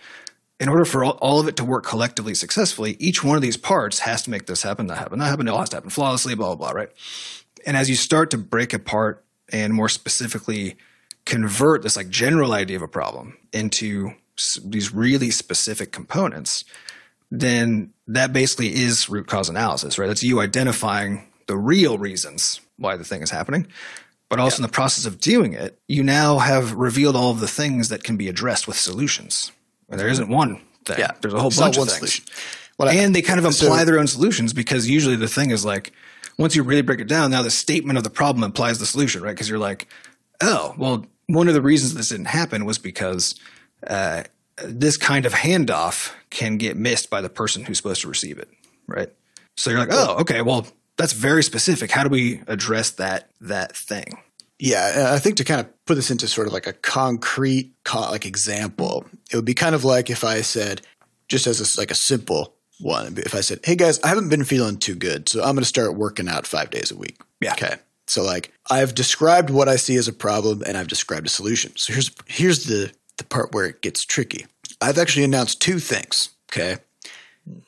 In 0.60 0.68
order 0.68 0.84
for 0.84 1.02
all, 1.02 1.18
all 1.20 1.40
of 1.40 1.48
it 1.48 1.56
to 1.56 1.64
work 1.64 1.84
collectively 1.84 2.34
successfully, 2.34 2.96
each 3.00 3.24
one 3.24 3.36
of 3.36 3.42
these 3.42 3.56
parts 3.56 4.00
has 4.00 4.22
to 4.22 4.30
make 4.30 4.46
this 4.46 4.62
happen, 4.62 4.86
that 4.86 4.98
happen, 4.98 5.18
that 5.18 5.26
happen. 5.26 5.48
It 5.48 5.50
all 5.50 5.60
has 5.60 5.70
to 5.70 5.76
happen 5.76 5.90
flawlessly, 5.90 6.34
blah, 6.34 6.54
blah, 6.54 6.70
blah, 6.72 6.80
right? 6.80 6.90
And 7.66 7.76
as 7.76 7.90
you 7.90 7.96
start 7.96 8.30
to 8.30 8.38
break 8.38 8.72
apart 8.72 9.23
and 9.54 9.72
more 9.72 9.88
specifically 9.88 10.76
convert 11.24 11.82
this 11.82 11.96
like 11.96 12.08
general 12.10 12.52
idea 12.52 12.76
of 12.76 12.82
a 12.82 12.88
problem 12.88 13.38
into 13.52 14.12
these 14.64 14.92
really 14.92 15.30
specific 15.30 15.92
components, 15.92 16.64
then 17.30 17.92
that 18.08 18.32
basically 18.32 18.74
is 18.74 19.08
root 19.08 19.28
cause 19.28 19.48
analysis, 19.48 19.96
right? 19.96 20.08
That's 20.08 20.24
you 20.24 20.40
identifying 20.40 21.26
the 21.46 21.56
real 21.56 21.98
reasons 21.98 22.60
why 22.78 22.96
the 22.96 23.04
thing 23.04 23.22
is 23.22 23.30
happening. 23.30 23.68
But 24.28 24.40
also 24.40 24.56
in 24.56 24.62
the 24.62 24.68
process 24.72 25.06
of 25.06 25.20
doing 25.20 25.52
it, 25.52 25.78
you 25.86 26.02
now 26.02 26.38
have 26.38 26.72
revealed 26.74 27.14
all 27.14 27.30
of 27.30 27.38
the 27.38 27.46
things 27.46 27.90
that 27.90 28.02
can 28.02 28.16
be 28.16 28.28
addressed 28.28 28.66
with 28.66 28.76
solutions. 28.76 29.52
And 29.88 30.00
there 30.00 30.08
isn't 30.08 30.28
one 30.28 30.60
thing. 30.84 30.98
Yeah. 30.98 31.12
There's 31.20 31.34
a 31.34 31.38
whole 31.38 31.48
It's 31.48 31.58
bunch 31.60 31.76
of 31.76 31.84
things 31.84 31.98
solution. 31.98 32.24
I- 32.80 32.94
and 32.94 33.14
they 33.14 33.22
kind 33.22 33.38
of 33.38 33.54
so- 33.54 33.84
their 33.84 34.00
own 34.00 34.08
solutions 34.08 34.52
because 34.52 34.88
usually 34.90 35.14
the 35.14 35.28
thing 35.28 35.50
is 35.50 35.64
like 35.64 35.92
once 36.38 36.54
you 36.54 36.62
really 36.62 36.82
break 36.82 37.00
it 37.00 37.08
down 37.08 37.30
now 37.30 37.42
the 37.42 37.50
statement 37.50 37.96
of 37.96 38.04
the 38.04 38.10
problem 38.10 38.44
implies 38.44 38.78
the 38.78 38.86
solution 38.86 39.22
right? 39.22 39.34
Because 39.34 39.48
you're 39.48 39.58
like 39.58 39.88
oh 40.42 40.74
well 40.76 41.06
one 41.26 41.48
of 41.48 41.54
the 41.54 41.62
reasons 41.62 41.94
this 41.94 42.10
didn't 42.10 42.26
happen 42.26 42.64
was 42.64 42.78
because 42.78 43.34
uh, 43.86 44.22
this 44.64 44.96
kind 44.96 45.26
of 45.26 45.32
handoff 45.32 46.12
can 46.30 46.58
get 46.58 46.76
missed 46.76 47.08
by 47.10 47.20
the 47.20 47.30
person 47.30 47.64
who's 47.64 47.78
supposed 47.78 48.02
to 48.02 48.08
receive 48.08 48.38
it 48.38 48.48
right? 48.86 49.12
So 49.56 49.70
you're 49.70 49.78
like 49.78 49.92
oh 49.92 50.18
okay 50.18 50.42
well 50.42 50.66
that's 50.96 51.12
very 51.12 51.42
specific. 51.42 51.90
How 51.90 52.04
do 52.04 52.08
we 52.08 52.40
address 52.46 52.90
that 52.92 53.30
that 53.40 53.76
thing? 53.76 54.18
Yeah, 54.58 55.10
I 55.12 55.18
think 55.18 55.36
to 55.38 55.44
kind 55.44 55.60
of 55.60 55.84
put 55.84 55.96
this 55.96 56.10
into 56.10 56.28
sort 56.28 56.46
of 56.46 56.52
like 56.52 56.66
a 56.66 56.72
concrete 56.72 57.72
co- 57.84 58.10
like 58.10 58.24
example, 58.24 59.04
it 59.30 59.36
would 59.36 59.44
be 59.44 59.54
kind 59.54 59.74
of 59.74 59.84
like 59.84 60.10
if 60.10 60.22
I 60.22 60.42
said, 60.42 60.82
just 61.28 61.46
as 61.46 61.60
a, 61.60 61.80
like 61.80 61.90
a 61.90 61.96
simple 61.96 62.53
one, 62.80 63.14
if 63.18 63.34
I 63.34 63.40
said, 63.40 63.60
"Hey 63.64 63.76
guys, 63.76 64.00
I 64.00 64.08
haven't 64.08 64.28
been 64.28 64.44
feeling 64.44 64.78
too 64.78 64.94
good, 64.94 65.28
so 65.28 65.40
I'm 65.40 65.54
going 65.54 65.58
to 65.58 65.64
start 65.64 65.96
working 65.96 66.28
out 66.28 66.46
five 66.46 66.70
days 66.70 66.90
a 66.90 66.96
week." 66.96 67.20
Yeah. 67.40 67.52
Okay. 67.52 67.76
So 68.06 68.22
like 68.22 68.52
I've 68.70 68.94
described 68.94 69.50
what 69.50 69.68
I 69.68 69.76
see 69.76 69.96
as 69.96 70.08
a 70.08 70.12
problem, 70.12 70.62
and 70.66 70.76
I've 70.76 70.88
described 70.88 71.26
a 71.26 71.30
solution. 71.30 71.72
So 71.76 71.92
here's 71.92 72.10
here's 72.26 72.64
the 72.64 72.92
the 73.16 73.24
part 73.24 73.52
where 73.52 73.66
it 73.66 73.82
gets 73.82 74.04
tricky. 74.04 74.46
I've 74.80 74.98
actually 74.98 75.24
announced 75.24 75.60
two 75.60 75.78
things. 75.78 76.30
Okay. 76.52 76.76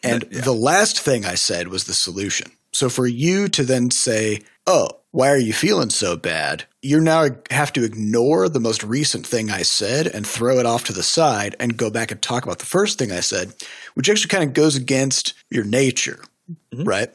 And 0.03 0.23
the 0.23 0.55
last 0.55 0.99
thing 0.99 1.25
I 1.27 1.35
said 1.35 1.69
was 1.69 1.85
the 1.85 1.95
solution. 1.95 2.51
So 2.73 2.89
for 2.89 3.07
you 3.07 3.49
to 3.49 3.63
then 3.63 3.91
say, 3.91 4.43
oh, 4.67 4.89
why 5.17 5.31
are 5.31 5.39
you 5.39 5.55
feeling 5.55 5.89
so 5.89 6.15
bad? 6.15 6.67
You 6.83 7.01
now 7.01 7.29
have 7.51 7.73
to 7.73 7.85
ignore 7.85 8.51
the 8.51 8.61
most 8.61 8.85
recent 8.85 9.27
thing 9.27 9.51
I 9.51 9.63
said 9.63 10.07
and 10.07 10.27
throw 10.27 10.59
it 10.59 10.67
off 10.67 10.85
to 10.85 10.93
the 10.93 11.03
side 11.03 11.57
and 11.59 11.79
go 11.79 11.89
back 11.89 12.11
and 12.11 12.21
talk 12.21 12.45
about 12.45 12.59
the 12.59 12.67
first 12.67 12.99
thing 12.99 13.11
I 13.11 13.21
said, 13.21 13.55
which 13.95 14.11
actually 14.11 14.29
kind 14.29 14.45
of 14.45 14.53
goes 14.53 14.77
against 14.77 15.33
your 15.49 15.65
nature, 15.65 16.23
right? 16.75 17.09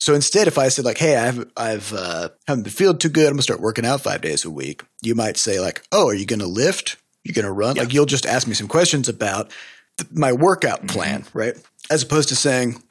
So 0.00 0.12
instead, 0.12 0.48
if 0.48 0.58
I 0.58 0.66
said 0.66 0.84
like, 0.84 0.98
"Hey, 0.98 1.14
I've 1.14 1.48
I've 1.56 1.92
uh, 1.92 2.30
haven't 2.48 2.64
been 2.64 2.72
feeling 2.72 2.98
too 2.98 3.10
good. 3.10 3.28
I'm 3.28 3.34
gonna 3.34 3.42
start 3.42 3.60
working 3.60 3.86
out 3.86 4.00
five 4.00 4.22
days 4.22 4.44
a 4.44 4.50
week," 4.50 4.82
you 5.02 5.14
might 5.14 5.36
say 5.36 5.60
like, 5.60 5.82
"Oh, 5.92 6.08
are 6.08 6.14
you 6.14 6.26
gonna 6.26 6.48
lift? 6.48 6.96
You're 7.22 7.40
gonna 7.40 7.52
run?" 7.52 7.76
Like 7.76 7.92
you'll 7.92 8.06
just 8.06 8.26
ask 8.26 8.48
me 8.48 8.54
some 8.54 8.66
questions 8.66 9.08
about 9.08 9.52
th- 9.98 10.10
my 10.10 10.32
workout 10.32 10.88
plan, 10.88 11.24
right? 11.32 11.54
As 11.90 12.02
opposed 12.02 12.30
to 12.30 12.34
saying, 12.34 12.82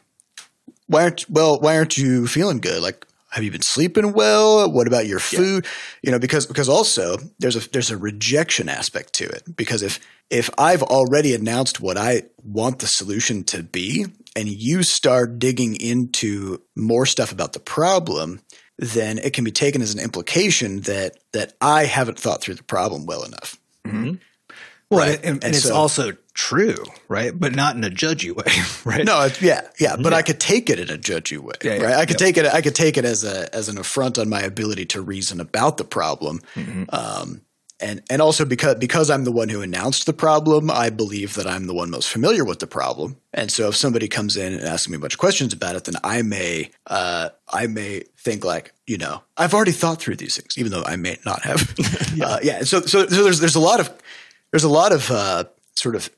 "Why 0.87 1.03
aren't 1.03 1.29
well? 1.29 1.59
Why 1.59 1.75
aren't 1.75 1.97
you 1.97 2.25
feeling 2.25 2.59
good? 2.59 2.81
Like, 2.81 3.05
have 3.35 3.43
you 3.43 3.51
been 3.51 3.61
sleeping 3.61 4.13
well? 4.13 4.71
What 4.71 4.87
about 4.87 5.05
your 5.05 5.19
food? 5.19 5.67
You 6.01 6.11
know, 6.11 6.19
because 6.19 6.45
because 6.45 6.69
also 6.69 7.17
there's 7.39 7.55
a 7.57 7.69
there's 7.69 7.91
a 7.91 7.97
rejection 7.97 8.69
aspect 8.69 9.11
to 9.13 9.25
it. 9.25 9.43
Because 9.55 9.83
if 9.83 9.99
if 10.29 10.49
I've 10.57 10.81
already 10.83 11.35
announced 11.35 11.79
what 11.81 11.97
I 11.97 12.23
want 12.43 12.79
the 12.79 12.87
solution 12.87 13.43
to 13.45 13.61
be, 13.61 14.05
and 14.35 14.47
you 14.47 14.83
start 14.83 15.37
digging 15.37 15.75
into 15.75 16.61
more 16.75 17.05
stuff 17.05 17.31
about 17.33 17.51
the 17.53 17.59
problem, 17.59 18.39
then 18.79 19.17
it 19.17 19.33
can 19.33 19.43
be 19.43 19.51
taken 19.51 19.81
as 19.81 19.93
an 19.93 19.99
implication 19.99 20.79
that 20.81 21.17
that 21.33 21.53
I 21.59 21.85
haven't 21.85 22.17
thought 22.17 22.41
through 22.41 22.55
the 22.55 22.63
problem 22.63 23.05
well 23.05 23.23
enough. 23.23 23.59
Mm-hmm. 23.85 24.13
Well, 24.89 24.99
Right. 25.01 25.15
and, 25.17 25.25
and, 25.25 25.43
And 25.43 25.55
it's 25.55 25.63
so- 25.65 25.75
also 25.75 26.13
true, 26.35 26.83
right? 27.07 27.31
But 27.37 27.55
not 27.55 27.75
in 27.75 27.83
a 27.83 27.89
judgy 27.89 28.31
way, 28.35 28.45
right? 28.85 29.03
No, 29.03 29.21
it's, 29.23 29.41
yeah, 29.41 29.61
yeah, 29.79 29.95
but 29.95 30.13
I 30.13 30.21
could 30.21 30.39
take 30.39 30.69
it 30.69 30.79
in 30.79 30.91
a 30.91 30.97
judgy 30.97 31.39
way, 31.39 31.55
Yeah, 31.63 31.75
yeah, 31.75 31.83
right? 31.83 31.95
I 31.95 32.05
could 32.05 32.19
take 32.19 32.37
it. 32.37 32.45
I 32.45 32.61
could 32.61 32.75
take 32.75 32.97
it 32.97 33.05
as 33.05 33.23
a 33.23 33.53
as 33.55 33.69
an 33.69 33.77
affront 33.79 34.19
on 34.19 34.29
my 34.29 34.41
ability 34.41 34.85
to 34.87 35.01
reason 35.01 35.39
about 35.41 35.77
the 35.77 35.85
problem, 35.85 36.41
Mm-hmm. 36.55 36.83
um, 36.89 37.41
and 37.79 38.01
and 38.09 38.21
also 38.21 38.45
because 38.45 38.75
because 38.75 39.09
I'm 39.09 39.23
the 39.25 39.31
one 39.31 39.49
who 39.49 39.61
announced 39.61 40.05
the 40.05 40.13
problem, 40.13 40.69
I 40.71 40.89
believe 40.89 41.33
that 41.35 41.47
I'm 41.47 41.67
the 41.67 41.73
one 41.73 41.89
most 41.89 42.09
familiar 42.09 42.45
with 42.45 42.59
the 42.59 42.67
problem, 42.67 43.17
and 43.33 43.51
so 43.51 43.67
if 43.69 43.75
somebody 43.75 44.07
comes 44.07 44.37
in 44.37 44.53
and 44.53 44.63
asks 44.63 44.87
me 44.87 44.95
a 44.95 44.99
bunch 44.99 45.13
of 45.15 45.19
questions 45.19 45.51
about 45.53 45.75
it, 45.75 45.83
then 45.85 45.95
I 46.03 46.21
may 46.21 46.69
uh, 46.87 47.29
I 47.49 47.67
may 47.67 48.03
think 48.17 48.45
like 48.45 48.73
you 48.87 48.97
know 48.97 49.23
I've 49.35 49.53
already 49.53 49.73
thought 49.73 49.99
through 49.99 50.15
these 50.17 50.37
things, 50.37 50.57
even 50.57 50.71
though 50.71 50.83
I 50.85 50.95
may 50.95 51.17
not 51.25 51.43
have. 51.43 51.73
yeah. 52.15 52.25
Uh, 52.25 52.39
yeah. 52.43 52.63
So 52.63 52.81
so 52.81 53.07
so 53.07 53.23
there's 53.23 53.39
there's 53.41 53.55
a 53.55 53.59
lot 53.59 53.79
of 53.81 53.89
there's 54.51 54.63
a 54.63 54.69
lot 54.69 54.93
of 54.93 55.11
uh, 55.11 55.43
sort 55.75 55.95
of 55.95 56.09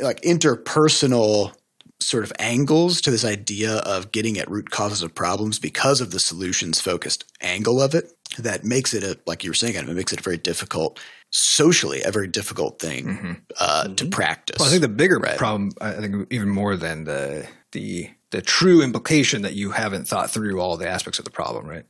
like 0.00 0.20
interpersonal 0.22 1.52
sort 2.00 2.24
of 2.24 2.32
angles 2.38 3.00
to 3.00 3.10
this 3.10 3.24
idea 3.24 3.76
of 3.78 4.12
getting 4.12 4.38
at 4.38 4.50
root 4.50 4.70
causes 4.70 5.02
of 5.02 5.14
problems 5.14 5.58
because 5.58 6.00
of 6.00 6.10
the 6.10 6.20
solutions 6.20 6.80
focused 6.80 7.24
angle 7.40 7.80
of 7.80 7.94
it 7.94 8.12
that 8.38 8.64
makes 8.64 8.92
it 8.92 9.02
a 9.02 9.18
like 9.26 9.42
you 9.42 9.50
were 9.50 9.54
saying 9.54 9.74
it 9.74 9.88
makes 9.88 10.12
it 10.12 10.20
a 10.20 10.22
very 10.22 10.36
difficult 10.36 11.00
socially 11.30 12.02
a 12.02 12.10
very 12.10 12.28
difficult 12.28 12.78
thing 12.78 13.42
uh, 13.58 13.88
to 13.94 14.04
practice 14.06 14.58
Well, 14.58 14.68
I 14.68 14.70
think 14.70 14.82
the 14.82 14.88
bigger 14.88 15.18
Right. 15.18 15.38
problem, 15.38 15.72
I 15.80 15.92
think, 15.92 16.26
even 16.30 16.50
more 16.50 16.76
than 16.76 17.04
the 17.04 17.48
the 17.72 18.10
the 18.30 18.42
true 18.42 18.82
implication 18.82 19.42
that 19.42 19.54
you 19.54 19.70
haven't 19.70 20.06
thought 20.06 20.30
through 20.30 20.60
all 20.60 20.76
the 20.76 20.88
aspects 20.88 21.18
of 21.18 21.24
the 21.24 21.30
problem, 21.30 21.66
right? 21.66 21.86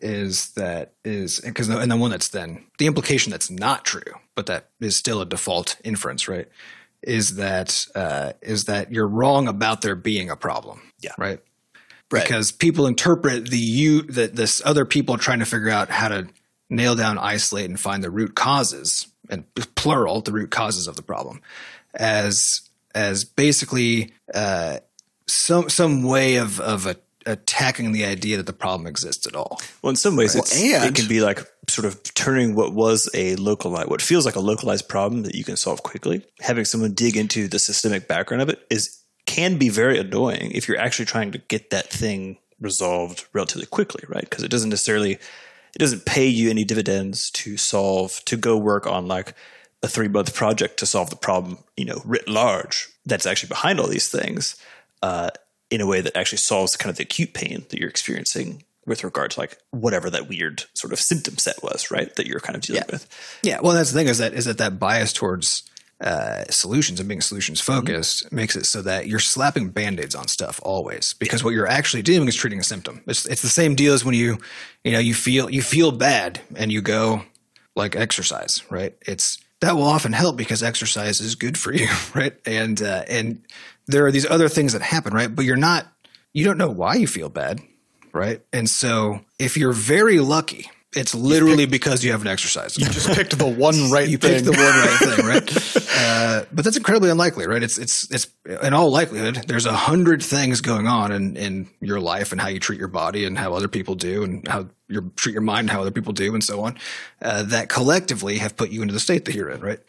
Is 0.00 0.50
that 0.50 0.92
is 1.04 1.40
because 1.40 1.68
and 1.68 1.90
the 1.90 1.96
one 1.96 2.10
that's 2.10 2.28
then 2.28 2.64
the 2.78 2.86
implication 2.86 3.30
that's 3.30 3.50
not 3.50 3.84
true, 3.84 4.12
but 4.36 4.46
that 4.46 4.68
is 4.80 4.96
still 4.96 5.20
a 5.20 5.26
default 5.26 5.76
inference, 5.82 6.28
right? 6.28 6.48
Is 7.02 7.36
that 7.36 7.86
uh, 7.94 8.32
is 8.42 8.64
that 8.64 8.92
you're 8.92 9.06
wrong 9.08 9.48
about 9.48 9.82
there 9.82 9.94
being 9.94 10.30
a 10.30 10.36
problem? 10.36 10.80
Yeah. 11.00 11.12
right. 11.18 11.40
Right. 12.10 12.22
Because 12.24 12.52
people 12.52 12.86
interpret 12.86 13.50
the 13.50 13.58
you 13.58 14.02
that 14.02 14.34
this 14.34 14.62
other 14.64 14.84
people 14.86 15.18
trying 15.18 15.40
to 15.40 15.44
figure 15.44 15.68
out 15.68 15.90
how 15.90 16.08
to 16.08 16.28
nail 16.70 16.94
down, 16.94 17.18
isolate, 17.18 17.68
and 17.68 17.78
find 17.78 18.02
the 18.02 18.10
root 18.10 18.34
causes 18.34 19.08
and 19.28 19.44
plural 19.74 20.22
the 20.22 20.32
root 20.32 20.50
causes 20.50 20.88
of 20.88 20.96
the 20.96 21.02
problem 21.02 21.42
as 21.94 22.62
as 22.94 23.24
basically 23.24 24.12
uh, 24.34 24.78
some 25.26 25.68
some 25.68 26.02
way 26.02 26.36
of 26.36 26.60
of 26.60 26.86
a, 26.86 26.96
attacking 27.26 27.92
the 27.92 28.04
idea 28.04 28.38
that 28.38 28.46
the 28.46 28.52
problem 28.52 28.86
exists 28.86 29.26
at 29.26 29.36
all. 29.36 29.60
Well, 29.82 29.90
in 29.90 29.96
some 29.96 30.16
ways, 30.16 30.34
it's, 30.34 30.56
and- 30.56 30.84
it 30.84 30.94
can 30.94 31.08
be 31.08 31.20
like 31.20 31.40
sort 31.68 31.84
of 31.84 32.02
turning 32.14 32.54
what 32.54 32.72
was 32.72 33.08
a 33.14 33.36
localized, 33.36 33.88
what 33.88 34.02
feels 34.02 34.26
like 34.26 34.36
a 34.36 34.40
localized 34.40 34.88
problem 34.88 35.22
that 35.22 35.34
you 35.34 35.44
can 35.44 35.56
solve 35.56 35.82
quickly. 35.82 36.24
Having 36.40 36.64
someone 36.64 36.94
dig 36.94 37.16
into 37.16 37.48
the 37.48 37.58
systemic 37.58 38.08
background 38.08 38.42
of 38.42 38.48
it 38.48 38.66
is 38.70 38.98
can 39.26 39.58
be 39.58 39.68
very 39.68 39.98
annoying 39.98 40.50
if 40.52 40.66
you're 40.66 40.78
actually 40.78 41.04
trying 41.04 41.30
to 41.32 41.38
get 41.38 41.70
that 41.70 41.90
thing 41.90 42.38
resolved 42.60 43.26
relatively 43.32 43.66
quickly, 43.66 44.02
right? 44.08 44.28
Because 44.28 44.42
it 44.42 44.50
doesn't 44.50 44.70
necessarily, 44.70 45.12
it 45.12 45.78
doesn't 45.78 46.06
pay 46.06 46.26
you 46.26 46.50
any 46.50 46.64
dividends 46.64 47.30
to 47.32 47.56
solve 47.56 48.24
to 48.24 48.36
go 48.36 48.56
work 48.56 48.86
on 48.86 49.06
like 49.06 49.34
a 49.82 49.88
three 49.88 50.08
month 50.08 50.34
project 50.34 50.78
to 50.78 50.86
solve 50.86 51.10
the 51.10 51.16
problem, 51.16 51.58
you 51.76 51.84
know, 51.84 52.00
writ 52.04 52.28
large. 52.28 52.88
That's 53.04 53.26
actually 53.26 53.48
behind 53.48 53.78
all 53.78 53.86
these 53.86 54.08
things. 54.08 54.56
Uh, 55.02 55.30
in 55.70 55.80
a 55.80 55.86
way 55.86 56.00
that 56.00 56.16
actually 56.16 56.38
solves 56.38 56.76
kind 56.76 56.90
of 56.90 56.96
the 56.96 57.02
acute 57.02 57.34
pain 57.34 57.64
that 57.68 57.78
you're 57.78 57.90
experiencing 57.90 58.64
with 58.88 59.04
regard 59.04 59.30
to 59.32 59.40
like 59.40 59.58
whatever 59.70 60.10
that 60.10 60.28
weird 60.28 60.64
sort 60.74 60.92
of 60.92 60.98
symptom 60.98 61.36
set 61.38 61.62
was, 61.62 61.90
right? 61.90 62.14
That 62.16 62.26
you're 62.26 62.40
kind 62.40 62.56
of 62.56 62.62
dealing 62.62 62.82
Yeah. 62.88 62.92
with. 62.92 63.38
Yeah, 63.42 63.60
well, 63.62 63.74
that's 63.74 63.92
the 63.92 63.98
thing 63.98 64.08
is 64.08 64.18
that 64.18 64.32
is 64.34 64.46
that 64.46 64.58
that 64.58 64.78
bias 64.78 65.12
towards 65.12 65.62
uh, 66.00 66.44
solutions 66.48 67.00
and 67.00 67.08
being 67.08 67.20
solutions 67.20 67.60
focused 67.60 68.30
makes 68.32 68.54
it 68.54 68.64
so 68.66 68.80
that 68.82 69.08
you're 69.08 69.18
slapping 69.18 69.68
band-aids 69.70 70.14
on 70.14 70.28
stuff 70.28 70.60
always 70.62 71.12
because 71.14 71.42
what 71.42 71.54
you're 71.54 71.66
actually 71.66 72.02
doing 72.02 72.28
is 72.28 72.36
treating 72.36 72.60
a 72.60 72.64
symptom. 72.64 73.02
It's 73.08 73.26
it's 73.26 73.42
the 73.42 73.48
same 73.48 73.74
deal 73.74 73.92
as 73.94 74.04
when 74.04 74.14
you 74.14 74.38
you 74.84 74.92
know 74.92 75.00
you 75.00 75.12
feel 75.12 75.50
you 75.50 75.60
feel 75.60 75.90
bad 75.90 76.40
and 76.56 76.70
you 76.70 76.82
go 76.82 77.22
like 77.74 77.96
exercise, 77.96 78.62
right? 78.70 78.94
It's 79.06 79.38
that 79.60 79.74
will 79.74 79.82
often 79.88 80.12
help 80.12 80.36
because 80.36 80.62
exercise 80.62 81.20
is 81.20 81.34
good 81.34 81.58
for 81.58 81.72
you, 81.80 81.88
right? 82.14 82.34
And 82.46 82.80
uh, 82.80 83.02
and 83.08 83.42
there 83.88 84.06
are 84.06 84.12
these 84.12 84.26
other 84.26 84.48
things 84.48 84.74
that 84.74 84.82
happen, 84.82 85.12
right? 85.12 85.34
But 85.34 85.46
you're 85.46 85.56
not 85.56 85.86
you 86.32 86.44
don't 86.44 86.58
know 86.58 86.70
why 86.70 86.94
you 86.94 87.08
feel 87.08 87.28
bad, 87.28 87.60
right? 88.12 88.42
And 88.52 88.68
so 88.68 89.20
if 89.38 89.56
you're 89.56 89.72
very 89.72 90.20
lucky, 90.20 90.70
it's 90.96 91.14
literally 91.14 91.66
because 91.66 92.02
you 92.02 92.12
haven't 92.12 92.28
exercised. 92.28 92.78
You 92.78 92.86
just 92.86 93.08
picked 93.08 93.38
the 93.38 93.46
one 93.46 93.90
right 93.90 94.08
you 94.08 94.16
thing 94.16 94.42
picked 94.42 94.46
the 94.46 94.52
one 94.52 94.58
right 94.60 95.16
thing, 95.16 95.26
right? 95.26 95.84
Uh, 96.00 96.44
but 96.52 96.64
that's 96.64 96.76
incredibly 96.76 97.10
unlikely, 97.10 97.46
right? 97.46 97.62
It's 97.62 97.76
it's 97.76 98.08
it's 98.12 98.28
in 98.62 98.72
all 98.72 98.90
likelihood, 98.92 99.34
there's 99.48 99.66
a 99.66 99.72
hundred 99.72 100.22
things 100.22 100.60
going 100.60 100.86
on 100.86 101.10
in 101.10 101.36
in 101.36 101.68
your 101.80 101.98
life 101.98 102.30
and 102.30 102.40
how 102.40 102.46
you 102.46 102.60
treat 102.60 102.78
your 102.78 102.88
body 102.88 103.24
and 103.24 103.36
how 103.36 103.52
other 103.52 103.66
people 103.66 103.96
do 103.96 104.22
and 104.22 104.46
how 104.46 104.68
you 104.86 105.12
treat 105.16 105.32
your 105.32 105.42
mind 105.42 105.60
and 105.60 105.70
how 105.70 105.80
other 105.80 105.90
people 105.90 106.12
do 106.12 106.32
and 106.34 106.44
so 106.44 106.60
on 106.60 106.78
uh, 107.20 107.42
that 107.42 107.68
collectively 107.68 108.38
have 108.38 108.56
put 108.56 108.70
you 108.70 108.80
into 108.80 108.94
the 108.94 109.00
state 109.00 109.24
that 109.24 109.34
you're 109.34 109.50
in, 109.50 109.60
right? 109.60 109.80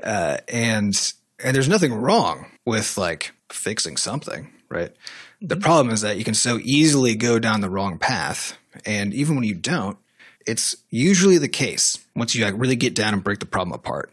Uh, 0.00 0.36
and 0.48 1.12
and 1.42 1.56
there's 1.56 1.68
nothing 1.68 1.92
wrong 1.92 2.46
with 2.64 2.96
like 2.96 3.32
fixing 3.50 3.96
something, 3.96 4.52
right? 4.68 4.92
The 5.40 5.56
problem 5.56 5.92
is 5.92 6.00
that 6.00 6.16
you 6.16 6.24
can 6.24 6.34
so 6.34 6.58
easily 6.62 7.14
go 7.14 7.38
down 7.38 7.60
the 7.60 7.70
wrong 7.70 7.98
path, 7.98 8.56
and 8.84 9.12
even 9.12 9.34
when 9.34 9.44
you 9.44 9.54
don't, 9.54 9.98
it's 10.46 10.76
usually 10.90 11.38
the 11.38 11.48
case 11.48 11.98
once 12.14 12.34
you 12.34 12.44
like 12.44 12.54
really 12.56 12.76
get 12.76 12.94
down 12.94 13.12
and 13.12 13.24
break 13.24 13.40
the 13.40 13.46
problem 13.46 13.72
apart 13.72 14.12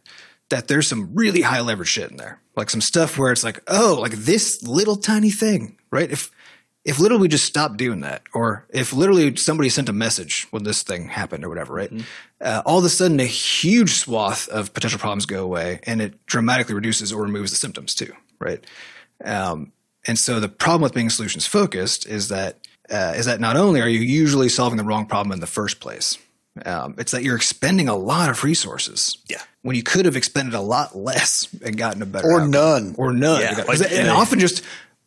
that 0.54 0.68
there's 0.68 0.88
some 0.88 1.10
really 1.14 1.42
high 1.42 1.62
leverage 1.62 1.90
shit 1.90 2.12
in 2.12 2.18
there, 2.18 2.40
like 2.56 2.70
some 2.70 2.82
stuff 2.82 3.18
where 3.18 3.32
it's 3.32 3.44
like, 3.44 3.60
oh, 3.68 3.98
like 4.00 4.12
this 4.12 4.62
little 4.62 4.96
tiny 4.96 5.32
thing, 5.32 5.78
right? 5.92 6.12
If 6.12 6.32
if 6.86 7.00
literally 7.00 7.22
we 7.22 7.28
just 7.30 7.46
stopped 7.46 7.78
doing 7.78 8.02
that, 8.02 8.24
or 8.34 8.68
if 8.70 8.92
literally 8.92 9.36
somebody 9.38 9.70
sent 9.70 9.88
a 9.88 9.94
message 9.94 10.46
when 10.52 10.64
this 10.64 10.84
thing 10.84 11.08
happened 11.08 11.46
or 11.46 11.50
whatever, 11.50 11.74
right? 11.74 11.90
Uh, 12.42 12.62
all 12.66 12.78
of 12.78 12.84
a 12.84 12.90
sudden, 12.90 13.22
a 13.22 13.26
huge 13.26 13.94
swath 13.94 14.50
of 14.50 14.74
potential 14.74 15.00
problems 15.00 15.26
go 15.26 15.44
away, 15.44 15.80
and 15.84 16.02
it 16.02 16.26
dramatically 16.26 16.76
reduces 16.76 17.14
or 17.14 17.24
removes 17.24 17.52
the 17.52 17.58
symptoms 17.58 17.96
too, 17.96 18.14
right? 18.38 18.64
Um, 19.24 19.72
and 20.08 20.18
so 20.18 20.40
the 20.40 20.50
problem 20.50 20.82
with 20.82 20.94
being 20.94 21.10
solutions 21.10 21.46
focused 21.46 22.06
is 22.08 22.28
that 22.30 22.58
uh, 22.92 23.14
is 23.16 23.26
that 23.26 23.40
not 23.40 23.56
only 23.58 23.82
are 23.82 23.88
you 23.88 24.02
usually 24.02 24.50
solving 24.50 24.78
the 24.78 24.84
wrong 24.84 25.06
problem 25.06 25.32
in 25.32 25.40
the 25.40 25.48
first 25.48 25.80
place, 25.80 26.18
um, 26.66 26.96
it's 26.98 27.12
that 27.12 27.24
you're 27.24 27.36
expending 27.36 27.88
a 27.88 27.96
lot 27.96 28.30
of 28.30 28.44
resources. 28.44 29.18
Yeah. 29.30 29.42
When 29.62 29.76
you 29.76 29.84
could 29.84 30.06
have 30.06 30.16
expended 30.18 30.54
a 30.54 30.60
lot 30.62 30.96
less 30.96 31.48
and 31.64 31.78
gotten 31.78 32.02
a 32.02 32.06
better 32.06 32.28
or 32.28 32.34
outcome. 32.42 32.52
none. 32.52 32.96
or 32.98 33.14
none. 33.14 33.40
Yeah, 33.42 33.56
Because- 33.56 33.80
like- 33.82 33.92
and 33.92 34.08
yeah. 34.08 34.14
often 34.14 34.40
just 34.40 34.62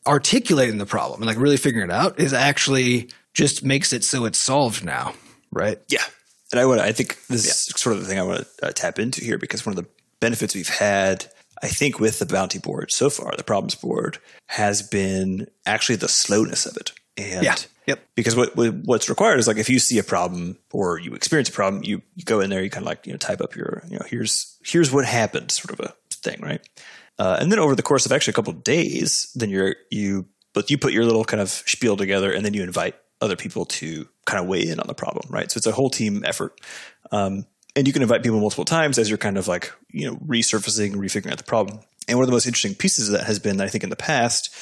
articulating 0.07 0.79
the 0.79 0.87
problem 0.87 1.21
and 1.21 1.27
like 1.27 1.39
really 1.39 1.57
figuring 1.57 1.91
it 1.91 1.93
out 1.93 2.19
is 2.21 2.33
actually 2.33 3.09
just 3.35 3.65
makes 3.65 3.93
it 3.93 4.05
so 4.05 4.25
it's 4.25 4.39
solved 4.39 4.85
now, 4.85 5.13
right? 5.53 5.79
Yeah. 5.89 6.05
And 6.53 6.61
I 6.61 6.65
want 6.67 6.81
I 6.81 6.93
think 6.93 7.19
this 7.27 7.45
is 7.45 7.65
sort 7.77 7.97
of 7.97 8.03
the 8.03 8.09
thing 8.09 8.19
I 8.19 8.23
want 8.23 8.47
to 8.61 8.67
uh, 8.69 8.73
tap 8.73 8.99
into 8.99 9.23
here 9.23 9.37
because 9.37 9.67
one 9.67 9.77
of 9.77 9.85
the 9.85 9.89
benefits 10.21 10.55
we've 10.55 10.69
had, 10.69 11.27
I 11.63 11.69
think, 11.69 12.01
with 12.01 12.19
the 12.19 12.27
bounty 12.27 12.59
board 12.59 12.91
so 12.93 13.11
far, 13.11 13.35
the 13.37 13.45
problems 13.45 13.75
board, 13.75 14.19
has 14.49 14.83
been 14.83 15.49
actually 15.65 15.97
the 15.97 16.09
slowness 16.09 16.67
of 16.67 16.77
it. 16.77 16.93
And 17.17 17.45
Yeah. 17.45 17.57
Yep. 17.87 18.05
because 18.17 18.35
what, 18.35 18.57
what 18.57 18.75
what's 18.85 19.09
required 19.09 19.39
is 19.39 19.47
like 19.47 19.59
if 19.59 19.71
you 19.71 19.79
see 19.79 19.99
a 19.99 20.03
problem 20.03 20.59
or 20.73 20.99
you 20.99 21.15
experience 21.15 21.49
a 21.49 21.53
problem, 21.53 21.85
you, 21.85 22.03
you 22.17 22.25
go 22.25 22.41
in 22.41 22.51
there, 22.51 22.63
you 22.63 22.69
kind 22.69 22.83
of 22.83 22.89
like 22.89 23.07
you 23.07 23.13
know 23.13 23.17
type 23.17 23.41
up 23.41 23.55
your 23.55 23.85
you 23.89 23.97
know 23.97 24.05
here's 24.09 24.59
here's 24.65 24.91
what 24.91 25.05
happened, 25.05 25.53
sort 25.53 25.79
of 25.79 25.87
a 25.87 25.95
thing, 26.11 26.41
right? 26.41 26.61
Uh, 27.19 27.39
and 27.41 27.51
then 27.51 27.59
over 27.59 27.77
the 27.77 27.83
course 27.83 28.05
of 28.05 28.13
actually 28.13 28.33
a 28.33 28.35
couple 28.35 28.53
of 28.53 28.65
days, 28.65 29.31
then 29.37 29.51
you're 29.51 29.77
you 29.91 30.27
but 30.53 30.71
you 30.71 30.79
put 30.79 30.93
your 30.93 31.05
little 31.05 31.25
kind 31.25 31.41
of 31.41 31.49
spiel 31.49 31.97
together, 31.97 32.33
and 32.33 32.45
then 32.45 32.55
you 32.55 32.63
invite 32.63 32.97
other 33.21 33.37
people 33.37 33.65
to 33.65 34.09
kind 34.25 34.43
of 34.43 34.49
weigh 34.49 34.67
in 34.67 34.81
on 34.81 34.87
the 34.87 34.95
problem, 34.95 35.27
right? 35.31 35.51
So 35.51 35.59
it's 35.59 35.67
a 35.67 35.73
whole 35.73 35.91
team 35.91 36.25
effort. 36.25 36.61
Um, 37.13 37.47
and 37.77 37.87
you 37.87 37.93
can 37.93 38.03
invite 38.03 38.23
people 38.23 38.41
multiple 38.41 38.65
times 38.65 38.99
as 38.99 39.09
you're 39.09 39.19
kind 39.19 39.37
of 39.37 39.47
like, 39.47 39.71
you 39.91 40.11
know, 40.11 40.17
resurfacing, 40.17 40.95
refiguring 40.95 41.31
out 41.31 41.39
the 41.39 41.45
problem. 41.45 41.79
And 42.09 42.19
one 42.19 42.23
of 42.23 42.29
the 42.29 42.33
most 42.33 42.47
interesting 42.47 42.75
pieces 42.75 43.09
of 43.09 43.19
that 43.19 43.27
has 43.27 43.39
been, 43.39 43.61
I 43.61 43.69
think, 43.69 43.85
in 43.85 43.91
the 43.91 43.97
past, 43.97 44.55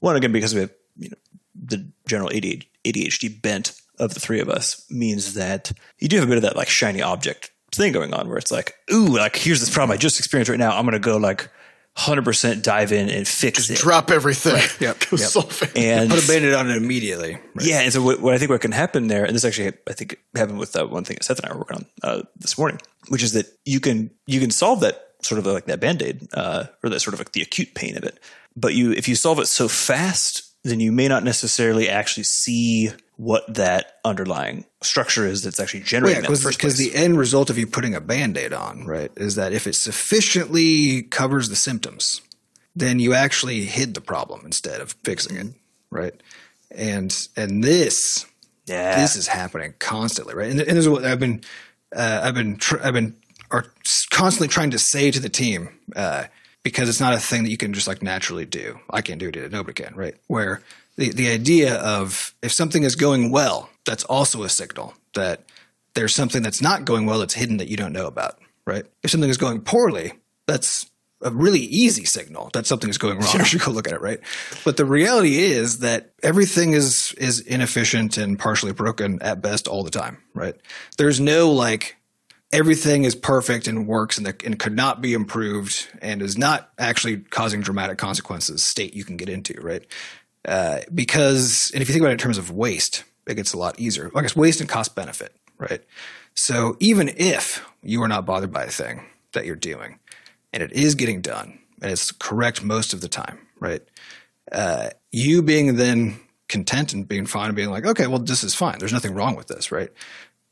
one 0.00 0.14
again 0.14 0.32
because 0.32 0.54
of 0.54 0.70
you 0.96 1.08
know 1.10 1.16
the 1.54 1.90
general 2.06 2.30
ADHD 2.30 3.42
bent 3.42 3.72
of 3.98 4.14
the 4.14 4.20
three 4.20 4.40
of 4.40 4.48
us 4.48 4.84
means 4.90 5.34
that 5.34 5.72
you 5.98 6.08
do 6.08 6.16
have 6.16 6.24
a 6.24 6.28
bit 6.28 6.36
of 6.36 6.42
that 6.42 6.56
like 6.56 6.68
shiny 6.68 7.02
object 7.02 7.50
thing 7.72 7.92
going 7.92 8.14
on 8.14 8.28
where 8.28 8.38
it's 8.38 8.52
like, 8.52 8.74
ooh, 8.92 9.08
like 9.08 9.36
here's 9.36 9.60
this 9.60 9.70
problem 9.70 9.94
I 9.94 9.98
just 9.98 10.18
experienced 10.18 10.50
right 10.50 10.58
now. 10.58 10.76
I'm 10.76 10.84
going 10.84 10.92
to 10.92 10.98
go 10.98 11.16
like 11.16 11.50
100% 11.98 12.62
dive 12.62 12.92
in 12.92 13.08
and 13.08 13.26
fix 13.26 13.66
Just 13.66 13.70
it. 13.70 13.78
drop 13.82 14.10
everything. 14.10 14.54
Yep. 14.80 14.98
Go 15.10 15.16
Yep. 15.16 15.28
solve 15.28 15.62
it. 15.62 15.76
and 15.76 16.08
Put 16.10 16.24
a 16.24 16.26
band-aid 16.28 16.54
on 16.54 16.70
it 16.70 16.76
immediately. 16.76 17.34
Right. 17.54 17.66
yeah, 17.66 17.80
and 17.80 17.92
so 17.92 18.00
what, 18.02 18.20
what 18.20 18.34
I 18.34 18.38
think 18.38 18.50
what 18.50 18.60
can 18.60 18.72
happen 18.72 19.08
there, 19.08 19.24
and 19.24 19.34
this 19.34 19.44
actually 19.44 19.72
I 19.88 19.92
think 19.94 20.18
happened 20.36 20.58
with 20.58 20.72
that 20.72 20.90
one 20.90 21.04
thing 21.04 21.16
that 21.16 21.24
Seth 21.24 21.40
and 21.40 21.50
I 21.50 21.52
were 21.54 21.58
working 21.60 21.76
on 21.78 21.86
uh, 22.02 22.22
this 22.36 22.56
morning, 22.56 22.80
which 23.08 23.22
is 23.22 23.32
that 23.32 23.46
you 23.64 23.80
can 23.80 24.10
you 24.26 24.38
can 24.40 24.50
solve 24.50 24.80
that 24.80 25.04
sort 25.22 25.40
of 25.40 25.46
like 25.46 25.64
that 25.66 25.80
band 25.80 26.00
aid 26.02 26.28
uh, 26.34 26.66
or 26.84 26.90
that 26.90 27.00
sort 27.00 27.14
of 27.14 27.20
like 27.20 27.32
the 27.32 27.42
acute 27.42 27.74
pain 27.74 27.96
of 27.96 28.04
it, 28.04 28.20
but 28.56 28.74
you 28.74 28.92
if 28.92 29.08
you 29.08 29.16
solve 29.16 29.40
it 29.40 29.46
so 29.46 29.66
fast, 29.66 30.54
then 30.62 30.78
you 30.78 30.92
may 30.92 31.08
not 31.08 31.24
necessarily 31.24 31.88
actually 31.88 32.22
see 32.22 32.90
what 33.18 33.52
that 33.52 33.98
underlying 34.04 34.64
structure 34.80 35.26
is 35.26 35.42
that's 35.42 35.58
actually 35.58 35.80
Well, 35.80 35.88
generating 35.88 36.16
yeah, 36.16 36.20
that 36.22 36.28
in 36.28 36.34
the 36.34 36.40
first 36.40 36.58
because 36.58 36.78
the 36.78 36.94
end 36.94 37.18
result 37.18 37.50
of 37.50 37.58
you 37.58 37.66
putting 37.66 37.92
a 37.92 38.00
band-aid 38.00 38.52
on, 38.52 38.86
right, 38.86 39.10
is 39.16 39.34
that 39.34 39.52
if 39.52 39.66
it 39.66 39.74
sufficiently 39.74 41.02
covers 41.02 41.48
the 41.48 41.56
symptoms, 41.56 42.20
then 42.76 43.00
you 43.00 43.14
actually 43.14 43.62
hid 43.62 43.94
the 43.94 44.00
problem 44.00 44.42
instead 44.44 44.80
of 44.80 44.94
fixing 45.02 45.36
it, 45.36 45.46
right? 45.90 46.14
And 46.70 47.28
and 47.36 47.64
this 47.64 48.24
yeah, 48.66 49.00
this 49.00 49.16
is 49.16 49.26
happening 49.26 49.74
constantly, 49.80 50.36
right? 50.36 50.50
And, 50.50 50.60
and 50.60 50.70
this 50.70 50.84
is 50.84 50.88
what 50.88 51.04
I've 51.04 51.18
been 51.18 51.42
uh, 51.94 52.20
I've 52.22 52.34
been 52.34 52.56
tr- 52.56 52.80
I've 52.84 52.94
been 52.94 53.16
are 53.50 53.66
constantly 54.10 54.46
trying 54.46 54.70
to 54.70 54.78
say 54.78 55.10
to 55.10 55.18
the 55.18 55.28
team 55.28 55.70
uh, 55.96 56.26
because 56.62 56.88
it's 56.88 57.00
not 57.00 57.14
a 57.14 57.18
thing 57.18 57.42
that 57.42 57.50
you 57.50 57.56
can 57.56 57.72
just 57.72 57.88
like 57.88 58.00
naturally 58.00 58.44
do. 58.44 58.78
I 58.88 59.00
can't 59.00 59.18
do 59.18 59.28
it; 59.28 59.50
nobody 59.50 59.82
can, 59.82 59.96
right? 59.96 60.14
Where 60.28 60.62
the 60.98 61.12
the 61.12 61.30
idea 61.30 61.76
of 61.76 62.34
if 62.42 62.52
something 62.52 62.82
is 62.82 62.96
going 62.96 63.30
well, 63.30 63.70
that's 63.86 64.04
also 64.04 64.42
a 64.42 64.48
signal 64.48 64.92
that 65.14 65.44
there's 65.94 66.14
something 66.14 66.42
that's 66.42 66.60
not 66.60 66.84
going 66.84 67.06
well 67.06 67.20
that's 67.20 67.34
hidden 67.34 67.56
that 67.56 67.68
you 67.68 67.76
don't 67.76 67.92
know 67.92 68.06
about, 68.06 68.38
right? 68.66 68.84
If 69.02 69.10
something 69.10 69.30
is 69.30 69.38
going 69.38 69.62
poorly, 69.62 70.12
that's 70.46 70.90
a 71.22 71.30
really 71.30 71.60
easy 71.60 72.04
signal 72.04 72.50
that 72.52 72.66
something 72.66 72.90
is 72.90 72.98
going 72.98 73.18
wrong. 73.18 73.28
You 73.38 73.44
should 73.44 73.60
go 73.60 73.70
look 73.70 73.88
at 73.88 73.94
it, 73.94 74.00
right? 74.00 74.20
But 74.64 74.76
the 74.76 74.84
reality 74.84 75.36
is 75.38 75.78
that 75.78 76.10
everything 76.22 76.72
is 76.72 77.14
is 77.16 77.40
inefficient 77.40 78.18
and 78.18 78.38
partially 78.38 78.72
broken 78.72 79.22
at 79.22 79.40
best 79.40 79.68
all 79.68 79.84
the 79.84 79.90
time, 79.90 80.18
right? 80.34 80.56
There's 80.96 81.20
no 81.20 81.52
like 81.52 81.96
everything 82.52 83.04
is 83.04 83.14
perfect 83.14 83.68
and 83.68 83.86
works 83.86 84.16
and, 84.16 84.26
the, 84.26 84.34
and 84.44 84.58
could 84.58 84.74
not 84.74 85.02
be 85.02 85.12
improved 85.12 85.86
and 86.00 86.22
is 86.22 86.38
not 86.38 86.70
actually 86.78 87.18
causing 87.18 87.60
dramatic 87.60 87.98
consequences 87.98 88.64
state 88.64 88.94
you 88.94 89.04
can 89.04 89.16
get 89.16 89.28
into, 89.28 89.60
right? 89.60 89.84
Uh, 90.44 90.80
because, 90.94 91.70
and 91.72 91.82
if 91.82 91.88
you 91.88 91.92
think 91.92 92.02
about 92.02 92.10
it 92.10 92.12
in 92.12 92.18
terms 92.18 92.38
of 92.38 92.50
waste, 92.50 93.04
it 93.26 93.34
gets 93.34 93.52
a 93.52 93.58
lot 93.58 93.78
easier. 93.78 94.10
I 94.14 94.22
guess 94.22 94.36
waste 94.36 94.60
and 94.60 94.68
cost 94.68 94.94
benefit, 94.94 95.34
right? 95.58 95.82
So 96.34 96.76
even 96.80 97.10
if 97.16 97.66
you 97.82 98.02
are 98.02 98.08
not 98.08 98.24
bothered 98.24 98.52
by 98.52 98.64
a 98.64 98.70
thing 98.70 99.04
that 99.32 99.44
you're 99.44 99.56
doing 99.56 99.98
and 100.52 100.62
it 100.62 100.72
is 100.72 100.94
getting 100.94 101.20
done 101.20 101.58
and 101.82 101.90
it's 101.90 102.12
correct 102.12 102.62
most 102.62 102.92
of 102.92 103.00
the 103.00 103.08
time, 103.08 103.38
right? 103.60 103.82
Uh, 104.50 104.90
you 105.12 105.42
being 105.42 105.76
then 105.76 106.18
content 106.48 106.92
and 106.92 107.06
being 107.06 107.26
fine 107.26 107.46
and 107.46 107.56
being 107.56 107.70
like, 107.70 107.86
okay, 107.86 108.06
well, 108.06 108.18
this 108.18 108.42
is 108.42 108.54
fine. 108.54 108.78
There's 108.78 108.92
nothing 108.92 109.14
wrong 109.14 109.36
with 109.36 109.48
this, 109.48 109.70
right? 109.70 109.90